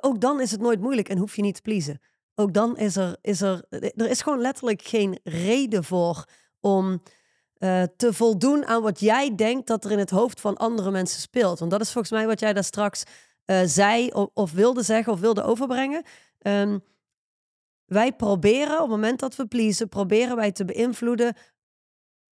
ook 0.00 0.20
dan 0.20 0.40
is 0.40 0.50
het 0.50 0.60
nooit 0.60 0.80
moeilijk 0.80 1.08
en 1.08 1.18
hoef 1.18 1.36
je 1.36 1.42
niet 1.42 1.54
te 1.54 1.62
pleasen. 1.62 2.00
Ook 2.34 2.52
dan 2.54 2.76
is 2.76 2.96
er, 2.96 3.16
is 3.20 3.40
er, 3.40 3.64
er 3.70 4.10
is 4.10 4.22
gewoon 4.22 4.40
letterlijk 4.40 4.82
geen 4.82 5.20
reden 5.24 5.84
voor 5.84 6.24
om 6.60 7.02
eh, 7.54 7.82
te 7.96 8.12
voldoen 8.12 8.66
aan 8.66 8.82
wat 8.82 9.00
jij 9.00 9.34
denkt 9.34 9.66
dat 9.66 9.84
er 9.84 9.90
in 9.90 9.98
het 9.98 10.10
hoofd 10.10 10.40
van 10.40 10.56
andere 10.56 10.90
mensen 10.90 11.20
speelt. 11.20 11.58
Want 11.58 11.70
dat 11.70 11.80
is 11.80 11.92
volgens 11.92 12.12
mij 12.12 12.26
wat 12.26 12.40
jij 12.40 12.52
daar 12.52 12.64
straks 12.64 13.02
eh, 13.44 13.60
zei 13.64 14.08
of, 14.08 14.28
of 14.34 14.52
wilde 14.52 14.82
zeggen 14.82 15.12
of 15.12 15.20
wilde 15.20 15.42
overbrengen. 15.42 16.02
Ehm, 16.38 16.78
wij 17.92 18.12
proberen 18.12 18.74
op 18.74 18.80
het 18.80 18.88
moment 18.88 19.20
dat 19.20 19.36
we 19.36 19.46
pleasen, 19.46 19.88
proberen 19.88 20.36
wij 20.36 20.52
te 20.52 20.64
beïnvloeden 20.64 21.34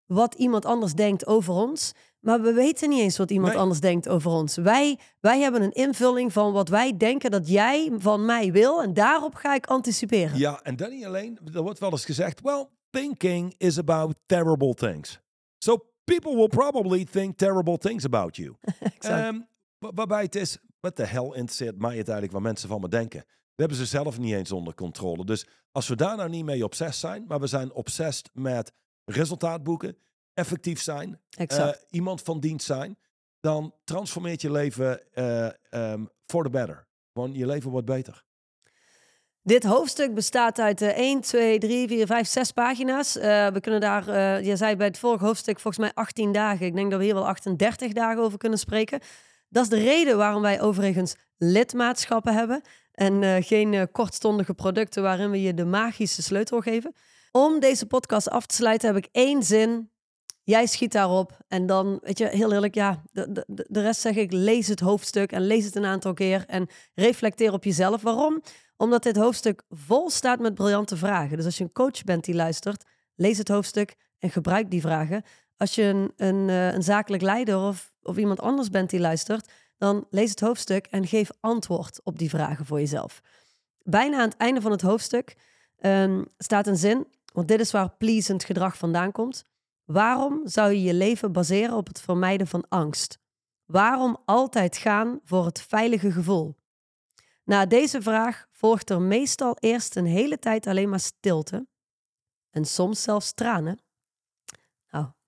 wat 0.06 0.34
iemand 0.34 0.64
anders 0.64 0.92
denkt 0.92 1.26
over 1.26 1.54
ons. 1.54 1.92
Maar 2.20 2.40
we 2.40 2.52
weten 2.52 2.88
niet 2.88 3.00
eens 3.00 3.16
wat 3.18 3.30
iemand 3.30 3.52
Nee. 3.52 3.60
anders 3.60 3.80
denkt 3.80 4.08
over 4.08 4.30
ons. 4.30 4.56
Wij, 4.56 4.98
wij 5.20 5.40
hebben 5.40 5.62
een 5.62 5.72
invulling 5.72 6.32
van 6.32 6.52
wat 6.52 6.68
wij 6.68 6.96
denken 6.96 7.30
dat 7.30 7.48
jij 7.48 7.90
van 7.98 8.24
mij 8.24 8.52
wil. 8.52 8.82
En 8.82 8.94
daarop 8.94 9.34
ga 9.34 9.54
ik 9.54 9.66
anticiperen. 9.66 10.38
Ja, 10.38 10.60
en 10.62 10.76
dan 10.76 10.90
niet 10.90 11.04
alleen. 11.04 11.38
Er 11.54 11.62
wordt 11.62 11.78
wel 11.78 11.90
eens 11.90 12.04
gezegd, 12.04 12.40
wel, 12.40 12.70
thinking 12.90 13.54
is 13.58 13.78
about 13.78 14.14
terrible 14.26 14.74
things. 14.74 15.20
So 15.58 15.76
people 16.04 16.34
will 16.36 16.48
probably 16.48 17.04
think 17.04 17.36
terrible 17.38 17.78
things 17.78 18.04
about 18.04 18.36
you. 18.36 18.54
exact. 18.80 19.04
Ehm, 19.04 19.40
wa- 19.78 19.90
waarbij 19.94 20.22
het 20.22 20.34
is, 20.34 20.58
wat 20.80 20.96
de 20.96 21.06
hel 21.06 21.34
interesseert 21.34 21.78
mij 21.78 21.96
het 21.96 22.08
eigenlijk 22.08 22.32
wat 22.32 22.42
mensen 22.42 22.68
van 22.68 22.80
me 22.80 22.88
denken. 22.88 23.24
Dat 23.60 23.68
hebben 23.68 23.86
ze 23.86 23.96
zelf 23.96 24.18
niet 24.18 24.34
eens 24.34 24.52
onder 24.52 24.74
controle. 24.74 25.24
Dus 25.24 25.46
als 25.72 25.88
we 25.88 25.96
daar 25.96 26.16
nou 26.16 26.28
niet 26.28 26.44
mee 26.44 26.64
obsessed 26.64 27.00
zijn, 27.00 27.24
maar 27.28 27.40
we 27.40 27.46
zijn 27.46 27.72
obsessed 27.72 28.30
met 28.32 28.72
resultaat 29.04 29.62
boeken, 29.62 29.96
effectief 30.34 30.82
zijn, 30.82 31.20
eh, 31.30 31.68
iemand 31.90 32.22
van 32.22 32.40
dienst 32.40 32.66
zijn, 32.66 32.98
dan 33.40 33.74
transformeert 33.84 34.40
je 34.40 34.50
leven 34.50 35.12
eh, 35.14 35.46
ehm, 35.70 36.04
for 36.26 36.44
the 36.44 36.50
better. 36.50 36.86
Gewoon 37.12 37.32
je 37.32 37.46
leven 37.46 37.70
wordt 37.70 37.86
beter. 37.86 38.24
Dit 39.42 39.64
hoofdstuk 39.64 40.14
bestaat 40.14 40.58
uit 40.58 40.82
eh 40.82 40.98
1, 40.98 41.20
2, 41.20 41.58
3, 41.58 41.88
4, 41.88 42.06
5, 42.06 42.28
6 42.28 42.52
pagina's. 42.52 43.16
Eh, 43.16 43.46
we 43.46 43.60
kunnen 43.60 43.80
daar, 43.80 44.08
eh 44.08 44.44
je 44.44 44.56
zei 44.56 44.76
bij 44.76 44.86
het 44.86 44.98
vorige 44.98 45.24
hoofdstuk 45.24 45.60
volgens 45.60 45.84
mij 45.84 45.94
18 45.94 46.32
dagen. 46.32 46.66
Ik 46.66 46.74
denk 46.74 46.90
dat 46.90 46.98
we 46.98 47.04
hier 47.04 47.14
wel 47.14 47.28
38 47.28 47.92
dagen 47.92 48.22
over 48.22 48.38
kunnen 48.38 48.58
spreken. 48.58 49.00
Dat 49.50 49.62
is 49.62 49.68
de 49.68 49.78
reden 49.78 50.16
waarom 50.16 50.42
wij 50.42 50.60
overigens 50.60 51.16
lidmaatschappen 51.36 52.34
hebben. 52.34 52.62
En 52.92 53.22
eh, 53.22 53.44
geen 53.44 53.74
eh, 53.74 53.82
kortstondige 53.92 54.54
producten 54.54 55.02
waarin 55.02 55.30
we 55.30 55.42
je 55.42 55.54
de 55.54 55.64
magische 55.64 56.22
sleutel 56.22 56.60
geven. 56.60 56.94
Om 57.32 57.60
deze 57.60 57.86
podcast 57.86 58.30
af 58.30 58.46
te 58.46 58.54
sluiten 58.54 58.94
heb 58.94 59.04
ik 59.04 59.08
één 59.12 59.42
zin. 59.42 59.90
Jij 60.42 60.66
schiet 60.66 60.92
daarop. 60.92 61.38
En 61.48 61.66
dan, 61.66 61.98
weet 62.02 62.18
je, 62.18 62.26
heel 62.26 62.52
eerlijk, 62.52 62.74
ja, 62.74 63.02
de, 63.12 63.32
de, 63.32 63.66
de 63.68 63.80
rest 63.80 64.00
zeg 64.00 64.16
ik, 64.16 64.32
lees 64.32 64.68
het 64.68 64.80
hoofdstuk 64.80 65.32
en 65.32 65.46
lees 65.46 65.64
het 65.64 65.76
een 65.76 65.84
aantal 65.84 66.12
keer. 66.12 66.44
En 66.46 66.68
reflecteer 66.94 67.52
op 67.52 67.64
jezelf. 67.64 68.02
Waarom? 68.02 68.42
Omdat 68.76 69.02
dit 69.02 69.16
hoofdstuk 69.16 69.62
vol 69.68 70.10
staat 70.10 70.40
met 70.40 70.54
briljante 70.54 70.96
vragen. 70.96 71.36
Dus 71.36 71.46
als 71.46 71.58
je 71.58 71.64
een 71.64 71.72
coach 71.72 72.04
bent 72.04 72.24
die 72.24 72.34
luistert, 72.34 72.84
lees 73.14 73.38
het 73.38 73.48
hoofdstuk 73.48 73.94
en 74.18 74.30
gebruik 74.30 74.70
die 74.70 74.80
vragen. 74.80 75.22
Als 75.60 75.74
je 75.74 75.82
een, 75.82 76.12
een, 76.16 76.48
eh, 76.48 76.72
een 76.72 76.82
zakelijk 76.82 77.22
leider 77.22 77.58
of, 77.58 77.92
of 78.02 78.16
iemand 78.16 78.40
anders 78.40 78.68
bent 78.68 78.90
die 78.90 79.00
luistert, 79.00 79.52
dan 79.76 80.06
lees 80.10 80.30
het 80.30 80.40
hoofdstuk 80.40 80.86
en 80.86 81.06
geef 81.06 81.30
antwoord 81.40 82.00
op 82.04 82.18
die 82.18 82.28
vragen 82.30 82.66
voor 82.66 82.78
jezelf. 82.78 83.20
Bijna 83.82 84.16
aan 84.16 84.28
het 84.28 84.36
einde 84.36 84.60
van 84.60 84.70
het 84.70 84.80
hoofdstuk 84.80 85.36
ehm, 85.76 86.24
staat 86.38 86.66
een 86.66 86.76
zin, 86.76 87.06
want 87.32 87.48
dit 87.48 87.60
is 87.60 87.70
waar 87.70 87.90
pleasend 87.90 88.44
gedrag 88.44 88.76
vandaan 88.76 89.12
komt. 89.12 89.44
Waarom 89.84 90.40
zou 90.44 90.72
je 90.72 90.82
je 90.82 90.94
leven 90.94 91.32
baseren 91.32 91.76
op 91.76 91.86
het 91.86 92.00
vermijden 92.00 92.46
van 92.46 92.68
angst? 92.68 93.18
Waarom 93.64 94.16
altijd 94.24 94.76
gaan 94.76 95.20
voor 95.24 95.44
het 95.44 95.62
veilige 95.62 96.12
gevoel? 96.12 96.56
Na 97.44 97.66
deze 97.66 98.02
vraag 98.02 98.46
volgt 98.50 98.90
er 98.90 99.00
meestal 99.00 99.56
eerst 99.58 99.96
een 99.96 100.06
hele 100.06 100.38
tijd 100.38 100.66
alleen 100.66 100.88
maar 100.88 101.00
stilte 101.00 101.66
en 102.50 102.64
soms 102.64 103.02
zelfs 103.02 103.32
tranen. 103.32 103.78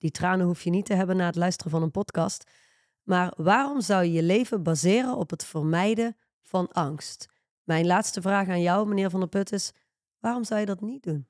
Die 0.03 0.11
tranen 0.11 0.45
hoef 0.45 0.61
je 0.63 0.69
niet 0.69 0.85
te 0.85 0.93
hebben 0.93 1.17
na 1.17 1.25
het 1.25 1.35
luisteren 1.35 1.71
van 1.71 1.81
een 1.81 1.91
podcast. 1.91 2.51
Maar 3.03 3.33
waarom 3.37 3.81
zou 3.81 4.03
je 4.03 4.11
je 4.11 4.23
leven 4.23 4.63
baseren 4.63 5.15
op 5.15 5.29
het 5.29 5.45
vermijden 5.45 6.15
van 6.41 6.67
angst? 6.71 7.29
Mijn 7.63 7.85
laatste 7.85 8.21
vraag 8.21 8.47
aan 8.49 8.61
jou, 8.61 8.87
meneer 8.87 9.09
Van 9.09 9.19
der 9.19 9.29
Put, 9.29 9.51
is: 9.51 9.71
waarom 10.19 10.43
zou 10.43 10.59
je 10.59 10.65
dat 10.65 10.81
niet 10.81 11.03
doen? 11.03 11.27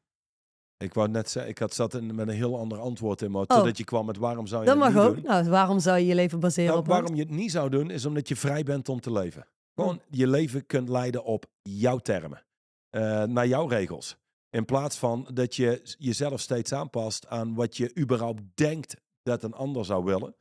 Ik 0.78 0.93
wou 0.93 1.09
net 1.09 1.30
zeggen, 1.30 1.51
ik 1.51 1.57
had 1.57 1.74
zat 1.74 1.93
in, 1.93 2.15
met 2.15 2.28
een 2.28 2.34
heel 2.34 2.57
ander 2.59 2.80
antwoord 2.80 3.21
in, 3.21 3.32
maar 3.32 3.41
Oh. 3.41 3.47
totdat 3.47 3.78
je 3.78 3.84
kwam 3.84 4.05
met 4.05 4.17
waarom 4.17 4.47
zou 4.47 4.61
je 4.61 4.67
Dat 4.69 4.78
mag 4.78 4.93
niet 4.93 4.97
ook. 5.03 5.15
doen? 5.15 5.24
Nou, 5.24 5.49
waarom 5.49 5.80
zou 5.80 5.97
je 5.97 6.05
je 6.05 6.15
leven 6.15 6.39
baseren 6.39 6.69
Nou, 6.69 6.80
op 6.80 6.86
angst? 6.88 6.99
waarom 7.01 7.17
je 7.19 7.24
het 7.26 7.36
niet 7.41 7.51
zou 7.51 7.69
doen, 7.69 7.89
is 7.89 8.05
omdat 8.05 8.28
je 8.28 8.36
vrij 8.36 8.63
bent 8.63 8.89
om 8.89 8.99
te 8.99 9.11
leven. 9.11 9.47
Gewoon 9.76 10.01
je 10.09 10.28
leven 10.28 10.65
kunt 10.65 10.89
leiden 10.89 11.24
op 11.24 11.45
jouw 11.61 11.97
termen. 11.97 12.43
eh, 12.89 13.24
naar 13.24 13.47
jouw 13.47 13.67
regels. 13.67 14.17
In 14.54 14.66
plaats 14.66 14.97
van 14.97 15.30
dat 15.34 15.56
je 15.56 15.95
jezelf 15.97 16.39
steeds 16.39 16.74
aanpast 16.74 17.28
aan 17.28 17.56
wat 17.56 17.78
je 17.78 17.97
überhaupt 17.99 18.41
denkt 18.54 18.95
dat 19.24 19.43
een 19.43 19.54
ander 19.54 19.86
zou 19.86 20.04
willen. 20.04 20.36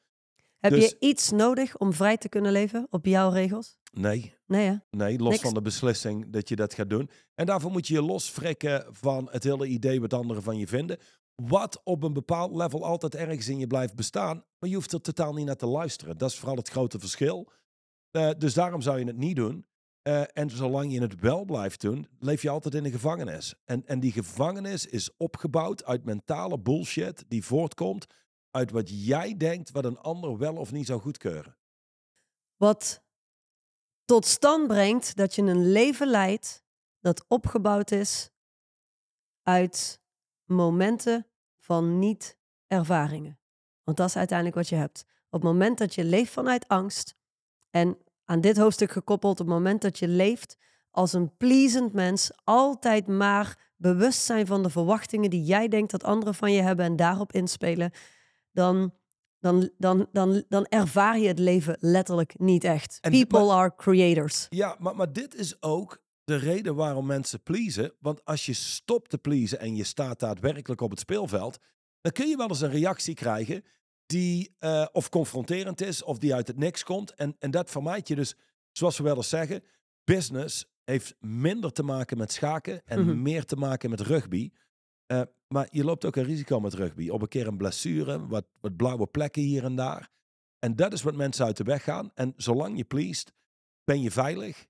Heb 0.59 0.73
dus- 0.73 0.89
je 0.89 0.97
iets 0.99 1.31
nodig 1.31 1.77
om 1.77 1.93
vrij 1.93 2.17
te 2.17 2.29
kunnen 2.29 2.53
leven 2.53 2.87
op 2.91 3.07
jouw 3.07 3.31
regels? 3.31 3.77
Nee, 3.93 4.35
Nee, 4.47 4.67
hè? 4.67 4.77
nee, 4.91 5.19
los 5.19 5.29
Niks. 5.29 5.43
van 5.43 5.55
de 5.55 5.63
beslissing 5.63 6.31
dat 6.31 6.49
je 6.49 6.57
dat 6.57 6.75
gaat 6.75 6.91
doen. 6.91 7.11
En 7.35 7.47
daarvoor 7.47 7.71
moet 7.71 7.87
je 7.87 7.95
je 7.95 8.03
losfrikken 8.03 8.87
van 8.91 9.29
het 9.31 9.45
hele 9.45 9.67
idee 9.67 10.01
wat 10.01 10.15
anderen 10.15 10.43
van 10.43 10.57
je 10.57 10.67
vinden. 10.67 10.99
Wat 11.35 11.81
op 11.85 12.03
een 12.03 12.13
bepaald 12.13 12.55
level 12.55 12.85
altijd 12.85 13.15
ergens 13.15 13.49
in 13.49 13.59
je 13.59 13.67
blijft 13.67 13.95
bestaan. 13.95 14.45
Maar 14.59 14.69
je 14.69 14.75
hoeft 14.75 14.93
er 14.93 15.01
totaal 15.01 15.33
niet 15.33 15.47
naar 15.47 15.57
te 15.57 15.67
luisteren. 15.67 16.19
Dat 16.19 16.31
is 16.31 16.39
vooral 16.39 16.57
het 16.57 16.69
grote 16.69 16.99
verschil. 16.99 17.53
Eh, 18.11 18.31
dus 18.39 18.55
daarom 18.55 18.81
zou 18.81 18.99
je 18.99 19.05
het 19.05 19.17
niet 19.17 19.37
doen. 19.37 19.67
Eh, 20.03 20.23
en 20.33 20.51
zolang 20.51 20.93
je 20.93 21.01
het 21.01 21.21
wel 21.21 21.45
blijft 21.45 21.81
doen, 21.81 22.09
leef 22.19 22.43
je 22.43 22.51
altijd 22.51 22.75
in 22.75 22.85
een 22.85 22.91
gevangenis. 22.91 23.55
En, 23.65 23.87
en 23.87 24.01
die 24.01 24.13
gevangenis 24.13 24.87
is 24.87 25.17
opgebouwd 25.17 25.85
uit 25.85 26.05
mentale 26.05 26.59
bullshit 26.59 27.25
die 27.29 27.45
voortkomt 27.45 28.07
uit 28.51 28.71
wat 28.71 29.05
jij 29.05 29.37
denkt 29.37 29.71
wat 29.71 29.85
een 29.85 29.99
ander 29.99 30.39
wel 30.39 30.57
of 30.57 30.73
niet 30.73 30.87
zou 30.87 31.01
goedkeuren. 31.01 31.57
Wat 32.57 33.03
tot 34.05 34.27
stand 34.27 34.67
brengt 34.67 35.17
dat 35.17 35.35
je 35.35 35.43
een 35.43 35.73
leven 35.73 36.07
leidt 36.07 36.65
dat 37.01 37.25
opgebouwd 37.29 37.91
is 37.91 38.31
uit 39.43 40.01
momenten 40.45 41.27
van 41.59 41.99
niet-ervaringen. 41.99 43.39
Want 43.83 43.97
dat 43.97 44.09
is 44.09 44.17
uiteindelijk 44.17 44.57
wat 44.57 44.69
je 44.69 44.77
hebt. 44.77 45.05
Op 45.31 45.43
het 45.43 45.51
moment 45.51 45.79
dat 45.79 45.95
je 45.95 46.05
leeft 46.05 46.33
vanuit 46.33 46.69
angst, 46.69 47.17
en 47.71 47.99
aan 48.33 48.41
dit 48.41 48.57
hoofdstuk 48.57 48.91
gekoppeld, 48.93 49.41
op 49.41 49.47
het 49.47 49.55
moment 49.55 49.83
dat 49.83 49.99
je 49.99 50.09
leeft 50.09 50.57
als 50.91 51.13
een 51.13 51.37
pleasend 51.37 51.93
mens, 51.93 52.31
altijd 52.45 53.07
maar 53.07 53.73
bewust 53.77 54.23
zijn 54.23 54.47
van 54.47 54.63
de 54.63 54.71
verwachtingen 54.71 55.31
die 55.31 55.43
jij 55.43 55.69
denkt 55.69 55.91
dat 55.91 56.05
anderen 56.05 56.35
van 56.35 56.53
je 56.53 56.63
hebben 56.63 56.85
en 56.85 56.97
daarop 56.97 57.33
inspelen, 57.33 57.91
dan, 58.53 58.95
dan, 59.39 59.71
dan, 59.79 60.09
dan, 60.13 60.45
dan 60.49 60.65
ervaar 60.65 61.19
je 61.19 61.29
het 61.29 61.39
leven 61.39 61.77
letterlijk 61.81 62.39
niet 62.39 62.65
echt. 62.65 62.99
En- 63.01 63.11
People 63.11 63.45
maar- 63.47 63.57
are 63.57 63.73
creators. 63.77 64.47
Ja, 64.49 64.77
maar, 64.79 64.97
maar 64.97 65.13
dit 65.13 65.35
is 65.35 65.63
ook 65.63 66.03
de 66.25 66.37
reden 66.37 66.75
waarom 66.75 67.07
mensen 67.07 67.43
pleasen. 67.43 67.93
Want 68.01 68.25
als 68.25 68.47
je 68.47 68.53
stopt 68.53 69.11
te 69.11 69.19
pleasen 69.19 69.59
en 69.59 69.77
je 69.77 69.85
staat 69.85 70.21
daadwerkelijk 70.21 70.81
op 70.81 70.91
het 70.91 71.01
speelveld, 71.01 71.59
dan 72.01 72.13
kun 72.13 72.29
je 72.29 72.37
wel 72.37 72.49
eens 72.49 72.61
een 72.61 72.71
reactie 72.71 73.15
krijgen 73.15 73.65
die 74.07 74.55
eh, 74.59 74.87
of 74.93 75.09
confronterend 75.09 75.81
is 75.81 76.03
of 76.03 76.19
die 76.19 76.35
uit 76.35 76.47
het 76.47 76.57
niks 76.59 76.83
komt. 76.85 77.15
En, 77.15 77.37
en 77.39 77.51
dat 77.51 77.71
vermijd 77.71 78.09
je 78.09 78.15
dus, 78.15 78.35
zoals 78.73 78.97
we 78.99 79.03
wel 79.05 79.17
eens 79.17 79.29
zeggen, 79.29 79.63
business 80.05 80.67
heeft 80.85 81.15
minder 81.21 81.73
te 81.73 81.83
maken 81.83 82.19
met 82.19 82.33
schaken 82.33 82.83
en 82.85 83.01
Mhm. 83.05 83.23
meer 83.23 83.45
te 83.45 83.57
maken 83.57 83.91
met 83.91 84.01
rugby. 84.01 84.51
Eh, 85.07 85.23
maar 85.49 85.69
je 85.71 85.85
loopt 85.85 86.05
ook 86.05 86.17
een 86.17 86.25
risico 86.25 86.61
met 86.61 86.75
rugby. 86.75 87.09
Op 87.09 87.23
een 87.23 87.29
keer 87.29 87.47
een 87.47 87.57
blessure, 87.57 88.27
wat, 88.27 88.47
wat 88.61 88.77
blauwe 88.77 89.07
plekken 89.07 89.43
hier 89.43 89.65
en 89.65 89.75
daar. 89.77 90.11
En 90.59 90.77
dat 90.77 90.93
is 90.93 91.03
wat 91.03 91.15
mensen 91.17 91.45
uit 91.45 91.57
de 91.57 91.65
weg 91.65 91.83
gaan. 91.83 92.11
En 92.15 92.33
zolang 92.37 92.77
je 92.77 92.85
pleest, 92.85 93.33
ben 93.85 94.01
je 94.03 94.11
veilig. 94.11 94.67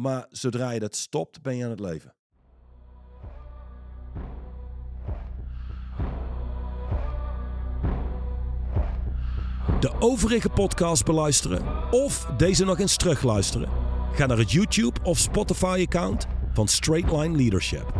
Maar 0.00 0.26
zodra 0.30 0.70
je 0.70 0.80
dat 0.80 0.96
stopt, 0.96 1.42
ben 1.42 1.56
je 1.56 1.64
aan 1.64 1.70
het 1.70 1.80
leven. 1.80 2.14
De 9.80 9.92
overige 9.98 10.48
podcast 10.48 11.04
beluisteren 11.04 11.62
of 11.90 12.26
deze 12.36 12.64
nog 12.64 12.78
eens 12.78 12.96
terugluisteren? 12.96 13.68
Ga 14.12 14.26
naar 14.26 14.38
het 14.38 14.52
YouTube 14.52 15.00
of 15.02 15.18
Spotify 15.18 15.84
account 15.86 16.26
van 16.52 16.68
Straightline 16.68 17.36
Leadership. 17.36 17.92